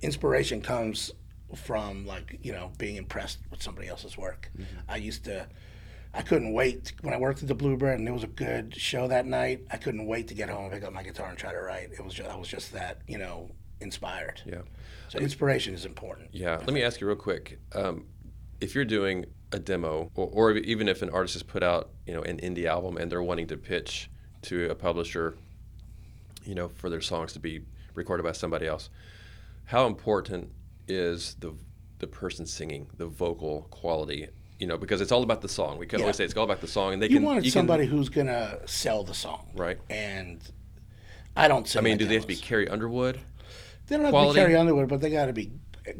inspiration 0.00 0.60
comes 0.60 1.12
from 1.54 2.06
like 2.06 2.38
you 2.42 2.52
know 2.52 2.72
being 2.78 2.96
impressed 2.96 3.38
with 3.50 3.62
somebody 3.62 3.88
else's 3.88 4.16
work. 4.16 4.50
Mm-hmm. 4.56 4.78
I 4.88 4.96
used 4.96 5.24
to. 5.24 5.46
I 6.14 6.20
couldn't 6.20 6.52
wait 6.52 6.92
when 7.00 7.14
I 7.14 7.16
worked 7.16 7.40
at 7.40 7.48
the 7.48 7.54
Bluebird 7.54 7.98
and 7.98 8.06
it 8.06 8.12
was 8.12 8.22
a 8.22 8.26
good 8.26 8.76
show 8.76 9.08
that 9.08 9.24
night. 9.24 9.62
I 9.70 9.78
couldn't 9.78 10.06
wait 10.06 10.28
to 10.28 10.34
get 10.34 10.50
home 10.50 10.64
and 10.64 10.72
pick 10.72 10.84
up 10.84 10.92
my 10.92 11.02
guitar 11.02 11.30
and 11.30 11.38
try 11.38 11.52
to 11.52 11.58
write. 11.58 11.88
It 11.90 12.04
was 12.04 12.12
just, 12.12 12.28
I 12.28 12.36
was 12.36 12.48
just 12.48 12.72
that 12.74 13.00
you 13.08 13.16
know 13.16 13.50
inspired. 13.80 14.42
Yeah. 14.44 14.60
So 15.08 15.18
inspiration 15.18 15.74
is 15.74 15.86
important. 15.86 16.28
Yeah. 16.32 16.56
Let 16.56 16.72
me 16.72 16.82
ask 16.82 17.00
you 17.00 17.06
real 17.06 17.16
quick. 17.16 17.58
Um, 17.74 18.06
if 18.60 18.74
you're 18.74 18.84
doing 18.84 19.26
a 19.52 19.58
demo, 19.58 20.10
or, 20.14 20.28
or 20.32 20.52
even 20.52 20.88
if 20.88 21.02
an 21.02 21.10
artist 21.10 21.34
has 21.34 21.42
put 21.42 21.62
out, 21.62 21.90
you 22.06 22.14
know, 22.14 22.22
an 22.22 22.38
indie 22.38 22.64
album 22.64 22.96
and 22.96 23.10
they're 23.10 23.22
wanting 23.22 23.46
to 23.48 23.56
pitch 23.56 24.10
to 24.42 24.70
a 24.70 24.74
publisher, 24.74 25.36
you 26.44 26.54
know, 26.54 26.68
for 26.68 26.88
their 26.88 27.00
songs 27.00 27.32
to 27.34 27.40
be 27.40 27.62
recorded 27.94 28.22
by 28.22 28.32
somebody 28.32 28.66
else, 28.66 28.88
how 29.64 29.86
important 29.86 30.50
is 30.88 31.34
the 31.40 31.54
the 31.98 32.06
person 32.08 32.46
singing, 32.46 32.88
the 32.96 33.06
vocal 33.06 33.62
quality? 33.70 34.28
You 34.58 34.66
know, 34.66 34.76
because 34.76 35.00
it's 35.00 35.12
all 35.12 35.22
about 35.22 35.40
the 35.40 35.48
song. 35.48 35.78
We 35.78 35.86
can 35.86 35.98
Yeah. 35.98 36.04
always 36.04 36.16
say 36.16 36.24
it's 36.24 36.36
all 36.36 36.44
about 36.44 36.60
the 36.60 36.68
song, 36.68 36.92
and 36.94 37.02
they 37.02 37.08
You 37.08 37.16
can. 37.16 37.24
wanted 37.24 37.42
can- 37.42 37.52
somebody 37.52 37.86
who's 37.86 38.08
gonna 38.08 38.58
sell 38.66 39.02
the 39.04 39.14
song, 39.14 39.50
Right. 39.54 39.78
And 39.90 40.40
I 41.36 41.48
don't. 41.48 41.66
Sing 41.66 41.78
I 41.80 41.82
mean, 41.82 41.98
do 41.98 42.04
they 42.06 42.14
have 42.14 42.22
to 42.24 42.28
be. 42.28 42.36
Carrie 42.36 42.68
Underwood? 42.68 43.18
They 43.86 43.96
don't 43.96 44.04
have 44.04 44.12
quality? 44.12 44.40
to 44.40 44.46
be 44.46 44.50
Carrie 44.52 44.56
Underwood, 44.60 44.88
but 44.88 45.00
they 45.00 45.10
got 45.10 45.26
to 45.26 45.32
be 45.32 45.50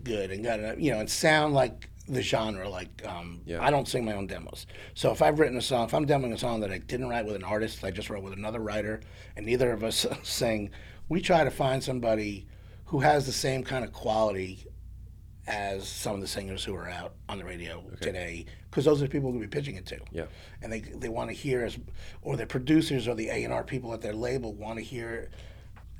good 0.04 0.30
and 0.30 0.44
got 0.44 0.56
to 0.56 0.76
you 0.78 0.92
know 0.92 1.00
and 1.00 1.10
sound 1.10 1.54
like 1.54 1.88
the 2.08 2.22
genre. 2.22 2.68
Like 2.68 3.02
um, 3.06 3.40
Yeah. 3.46 3.64
I 3.64 3.70
don't 3.70 3.88
sing 3.88 4.04
my 4.04 4.12
own 4.12 4.26
demos, 4.26 4.66
so 4.94 5.10
if 5.12 5.22
I've 5.22 5.38
written 5.40 5.56
a 5.56 5.62
song, 5.62 5.86
if 5.86 5.94
I'm 5.94 6.06
demoing 6.06 6.32
a 6.32 6.38
song 6.38 6.60
that 6.60 6.70
I 6.70 6.78
didn't 6.78 7.08
write 7.08 7.24
with 7.26 7.36
an 7.36 7.44
artist, 7.44 7.82
I 7.84 7.90
just 7.90 8.10
wrote 8.10 8.22
with 8.22 8.32
another 8.34 8.60
writer, 8.60 9.00
and 9.36 9.46
neither 9.46 9.72
of 9.72 9.82
us 9.82 10.06
sing, 10.22 10.70
we 11.08 11.20
try 11.20 11.42
to 11.44 11.50
find 11.50 11.82
somebody 11.82 12.46
who 12.92 13.00
has 13.00 13.24
the 13.24 13.32
same 13.32 13.64
kind 13.64 13.86
of 13.86 13.90
quality 13.92 14.66
as 15.46 15.88
some 15.88 16.14
of 16.14 16.20
the 16.20 16.26
singers 16.26 16.62
who 16.62 16.74
are 16.74 16.86
out 16.90 17.14
on 17.26 17.38
the 17.38 17.44
radio 17.44 17.82
today, 18.02 18.44
because 18.70 18.84
those 18.84 19.00
are 19.00 19.06
the 19.06 19.10
people 19.10 19.30
we're 19.30 19.38
going 19.38 19.42
to 19.42 19.48
be 19.48 19.60
pitching 19.60 19.76
it 19.76 19.86
to 19.86 19.98
Yeah. 20.12 20.26
and 20.60 20.70
they 20.70 20.80
they 20.80 21.08
want 21.08 21.30
to 21.30 21.34
hear 21.34 21.64
as 21.64 21.78
or 22.20 22.36
the 22.36 22.44
producers 22.46 23.08
or 23.08 23.14
the 23.14 23.30
A 23.30 23.44
and 23.44 23.52
R 23.52 23.64
people 23.64 23.94
at 23.94 24.02
their 24.02 24.12
label 24.12 24.52
want 24.52 24.78
to 24.78 24.84
hear 24.84 25.30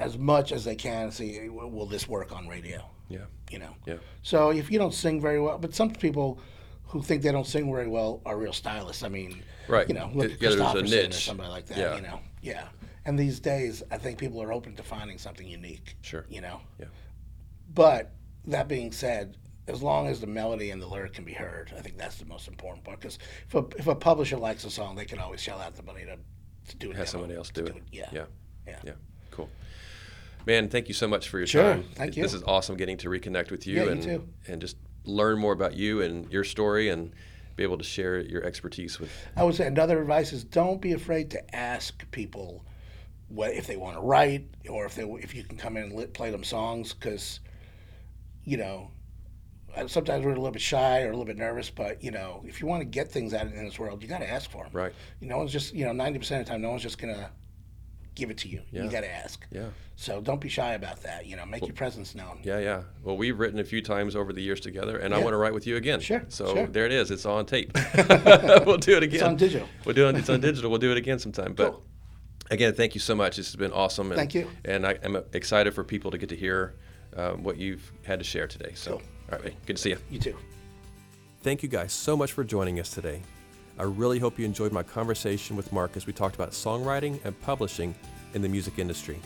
as 0.00 0.18
much 0.18 0.52
as 0.52 0.64
they 0.64 0.74
can. 0.76 1.10
See, 1.10 1.48
will 1.48 1.86
this 1.86 2.06
work 2.06 2.30
on 2.36 2.46
radio? 2.46 2.84
Yeah. 3.08 3.24
You 3.50 3.58
know. 3.60 3.74
Yeah. 3.86 3.96
So 4.22 4.50
if 4.50 4.70
you 4.70 4.78
don't 4.78 4.92
sing 4.94 5.18
very 5.18 5.40
well, 5.40 5.56
but 5.56 5.74
some 5.74 5.90
people 5.94 6.38
who 6.88 7.00
think 7.02 7.22
they 7.22 7.32
don't 7.32 7.46
sing 7.46 7.72
very 7.72 7.88
well 7.88 8.20
are 8.26 8.36
real 8.36 8.52
stylists. 8.52 9.02
I 9.02 9.08
mean, 9.08 9.42
Right. 9.66 9.88
You 9.88 9.94
know, 9.94 10.10
look 10.14 10.28
Yeah, 10.28 10.34
at 10.34 10.40
there's 10.40 10.54
a 10.56 10.58
Kristofferson 10.58 11.08
or 11.08 11.12
somebody 11.12 11.48
like 11.50 11.66
that. 11.66 11.78
Yeah. 11.78 11.96
You 11.96 12.02
know. 12.02 12.20
Yeah. 12.42 12.68
And 13.04 13.18
these 13.18 13.40
days, 13.40 13.82
I 13.90 13.98
think 13.98 14.18
people 14.18 14.42
are 14.42 14.52
open 14.52 14.76
to 14.76 14.82
finding 14.82 15.18
something 15.18 15.46
unique. 15.46 15.96
Sure. 16.02 16.24
You 16.28 16.40
know. 16.40 16.60
Yeah. 16.78 16.86
But 17.74 18.12
that 18.46 18.68
being 18.68 18.92
said, 18.92 19.36
as 19.66 19.82
long 19.82 20.06
as 20.08 20.20
the 20.20 20.26
melody 20.26 20.70
and 20.70 20.80
the 20.80 20.86
lyric 20.86 21.14
can 21.14 21.24
be 21.24 21.32
heard, 21.32 21.72
I 21.76 21.80
think 21.80 21.96
that's 21.96 22.16
the 22.16 22.26
most 22.26 22.48
important 22.48 22.84
part. 22.84 23.00
Because 23.00 23.18
if 23.48 23.54
a, 23.54 23.64
if 23.78 23.86
a 23.86 23.94
publisher 23.94 24.36
likes 24.36 24.64
a 24.64 24.70
song, 24.70 24.94
they 24.96 25.04
can 25.04 25.18
always 25.18 25.40
shell 25.40 25.60
out 25.60 25.74
the 25.74 25.82
money 25.82 26.04
to, 26.04 26.16
to 26.70 26.76
do 26.76 26.90
it. 26.90 26.96
Have 26.96 27.08
somebody 27.08 27.34
else 27.34 27.50
do 27.50 27.64
it. 27.64 27.82
Yeah. 27.90 28.08
Yeah. 28.12 28.24
Yeah. 28.66 28.78
Yeah. 28.84 28.92
Cool. 29.30 29.48
Man, 30.46 30.68
thank 30.68 30.88
you 30.88 30.94
so 30.94 31.06
much 31.08 31.28
for 31.28 31.38
your 31.38 31.46
Sure. 31.46 31.62
time. 31.62 31.84
Thank 31.94 32.14
This 32.14 32.34
is 32.34 32.42
awesome 32.44 32.76
getting 32.76 32.96
to 32.98 33.08
reconnect 33.08 33.50
with 33.50 33.66
you 33.66 33.76
Yeah, 33.76 33.84
you 33.84 33.90
and 33.90 34.02
too. 34.02 34.28
and 34.48 34.60
just 34.60 34.76
learn 35.04 35.38
more 35.38 35.52
about 35.52 35.74
you 35.74 36.02
and 36.02 36.30
your 36.32 36.44
story 36.44 36.88
and 36.88 37.12
be 37.56 37.62
able 37.62 37.78
to 37.78 37.84
share 37.84 38.20
your 38.20 38.42
expertise 38.44 38.98
with. 38.98 39.10
I 39.36 39.44
would 39.44 39.54
say 39.54 39.66
another 39.66 40.00
advice 40.00 40.32
is 40.32 40.42
don't 40.44 40.80
be 40.80 40.92
afraid 40.92 41.30
to 41.32 41.54
ask 41.56 42.08
people 42.10 42.64
what 43.32 43.52
if 43.52 43.66
they 43.66 43.76
want 43.76 43.96
to 43.96 44.02
write 44.02 44.46
or 44.68 44.84
if 44.84 44.94
they 44.94 45.04
if 45.04 45.34
you 45.34 45.42
can 45.42 45.56
come 45.56 45.76
in 45.76 45.84
and 45.84 45.92
lit, 45.92 46.12
play 46.12 46.30
them 46.30 46.44
songs 46.44 46.92
because 46.92 47.40
you 48.44 48.56
know 48.56 48.90
sometimes 49.86 50.24
we're 50.24 50.32
a 50.32 50.36
little 50.36 50.50
bit 50.50 50.60
shy 50.60 51.02
or 51.02 51.06
a 51.06 51.10
little 51.10 51.24
bit 51.24 51.38
nervous, 51.38 51.70
but 51.70 52.02
you 52.02 52.10
know 52.10 52.42
if 52.46 52.60
you 52.60 52.66
want 52.66 52.80
to 52.80 52.84
get 52.84 53.10
things 53.10 53.32
out 53.32 53.46
in 53.46 53.64
this 53.64 53.78
world, 53.78 54.02
you 54.02 54.08
got 54.08 54.20
to 54.20 54.30
ask 54.30 54.50
for 54.50 54.64
them. 54.64 54.72
Right. 54.72 54.92
You 55.20 55.28
know, 55.28 55.38
one's 55.38 55.52
just 55.52 55.74
you 55.74 55.84
know 55.84 55.92
ninety 55.92 56.18
percent 56.18 56.40
of 56.40 56.46
the 56.46 56.52
time, 56.52 56.60
no 56.60 56.70
one's 56.70 56.82
just 56.82 56.98
gonna 56.98 57.30
give 58.14 58.30
it 58.30 58.38
to 58.38 58.48
you. 58.48 58.62
Yeah. 58.70 58.84
You 58.84 58.90
got 58.90 59.00
to 59.02 59.10
ask. 59.10 59.46
Yeah. 59.50 59.68
So 59.96 60.20
don't 60.20 60.40
be 60.40 60.48
shy 60.48 60.74
about 60.74 61.02
that. 61.02 61.26
You 61.26 61.36
know, 61.36 61.46
make 61.46 61.64
your 61.64 61.74
presence 61.74 62.14
known. 62.14 62.40
Yeah, 62.42 62.58
yeah. 62.58 62.82
Well, 63.02 63.16
we've 63.16 63.38
written 63.38 63.58
a 63.58 63.64
few 63.64 63.80
times 63.80 64.16
over 64.16 64.32
the 64.32 64.42
years 64.42 64.60
together, 64.60 64.98
and 64.98 65.14
I 65.14 65.18
want 65.18 65.32
to 65.32 65.36
write 65.36 65.54
with 65.54 65.66
you 65.66 65.76
again. 65.76 66.00
Sure, 66.00 66.24
So 66.28 66.54
sure. 66.54 66.66
there 66.66 66.86
it 66.86 66.92
is. 66.92 67.10
It's 67.10 67.24
on 67.24 67.46
tape. 67.46 67.72
we'll 68.66 68.78
do 68.78 68.96
it 68.96 69.02
again. 69.02 69.14
It's 69.14 69.22
on 69.22 69.36
digital. 69.36 69.68
We'll 69.84 69.94
do 69.94 70.08
it. 70.08 70.16
It's 70.16 70.28
on 70.28 70.40
digital. 70.40 70.70
We'll 70.70 70.80
do 70.80 70.90
it 70.90 70.98
again 70.98 71.18
sometime. 71.18 71.54
But 71.54 71.72
Cool. 71.72 71.84
Again, 72.52 72.74
thank 72.74 72.94
you 72.94 73.00
so 73.00 73.14
much. 73.14 73.36
This 73.36 73.46
has 73.46 73.56
been 73.56 73.72
awesome. 73.72 74.12
And, 74.12 74.18
Thank 74.18 74.34
you. 74.34 74.48
And 74.66 74.86
I, 74.86 74.92
am 75.02 75.16
excited 75.32 75.74
for 75.74 75.82
people 75.82 76.10
to 76.10 76.18
get 76.18 76.28
to 76.28 76.36
hear 76.36 76.74
um, 77.16 77.42
what 77.42 77.56
you've 77.56 77.90
had 78.04 78.18
to 78.20 78.24
share 78.24 78.46
today. 78.46 78.72
So, 78.74 78.90
Cool. 78.90 79.02
all 79.30 79.38
right, 79.38 79.44
man. 79.44 79.54
Good 79.64 79.76
to 79.76 79.82
see 79.82 79.90
you. 79.90 79.98
You 80.10 80.18
too. 80.18 80.36
Thank 81.42 81.62
you 81.62 81.68
guys 81.70 81.94
so 81.94 82.14
much 82.14 82.32
for 82.32 82.44
joining 82.44 82.78
us 82.78 82.90
today. 82.90 83.22
I 83.78 83.84
really 83.84 84.18
hope 84.18 84.38
you 84.38 84.44
enjoyed 84.44 84.70
my 84.70 84.82
conversation 84.82 85.56
with 85.56 85.72
Mark 85.72 85.96
as 85.96 86.06
we 86.06 86.12
talked 86.12 86.34
about 86.34 86.50
songwriting 86.50 87.24
and 87.24 87.38
publishing 87.40 87.94
in 88.34 88.42
the 88.42 88.48
music 88.50 88.78
industry. 88.78 89.18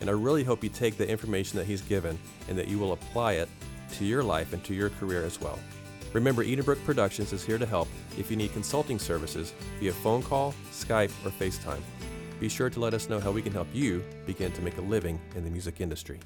And 0.00 0.08
I 0.08 0.12
really 0.12 0.44
hope 0.44 0.62
you 0.62 0.70
take 0.70 0.96
the 0.96 1.08
information 1.08 1.58
that 1.58 1.66
he's 1.66 1.82
given 1.82 2.18
and 2.48 2.56
that 2.56 2.68
you 2.68 2.78
will 2.78 2.92
apply 2.92 3.32
it 3.34 3.48
to 3.94 4.04
your 4.04 4.22
life 4.22 4.52
and 4.52 4.62
to 4.64 4.74
your 4.74 4.90
career 4.90 5.24
as 5.24 5.40
well. 5.40 5.58
Remember, 6.12 6.44
Edenbrooke 6.44 6.82
Productions 6.84 7.32
is 7.32 7.44
here 7.44 7.58
to 7.58 7.66
help 7.66 7.88
if 8.16 8.30
you 8.30 8.36
need 8.36 8.52
consulting 8.52 8.98
services 8.98 9.54
via 9.80 9.92
phone 9.92 10.22
call, 10.22 10.54
Skype, 10.70 11.10
or 11.26 11.30
FaceTime. 11.30 11.80
Be 12.40 12.48
sure 12.48 12.70
to 12.70 12.80
let 12.80 12.94
us 12.94 13.10
know 13.10 13.20
how 13.20 13.30
we 13.30 13.42
can 13.42 13.52
help 13.52 13.68
you 13.74 14.02
begin 14.24 14.50
to 14.52 14.62
make 14.62 14.78
a 14.78 14.80
living 14.80 15.20
in 15.36 15.44
the 15.44 15.50
music 15.50 15.82
industry. 15.82 16.18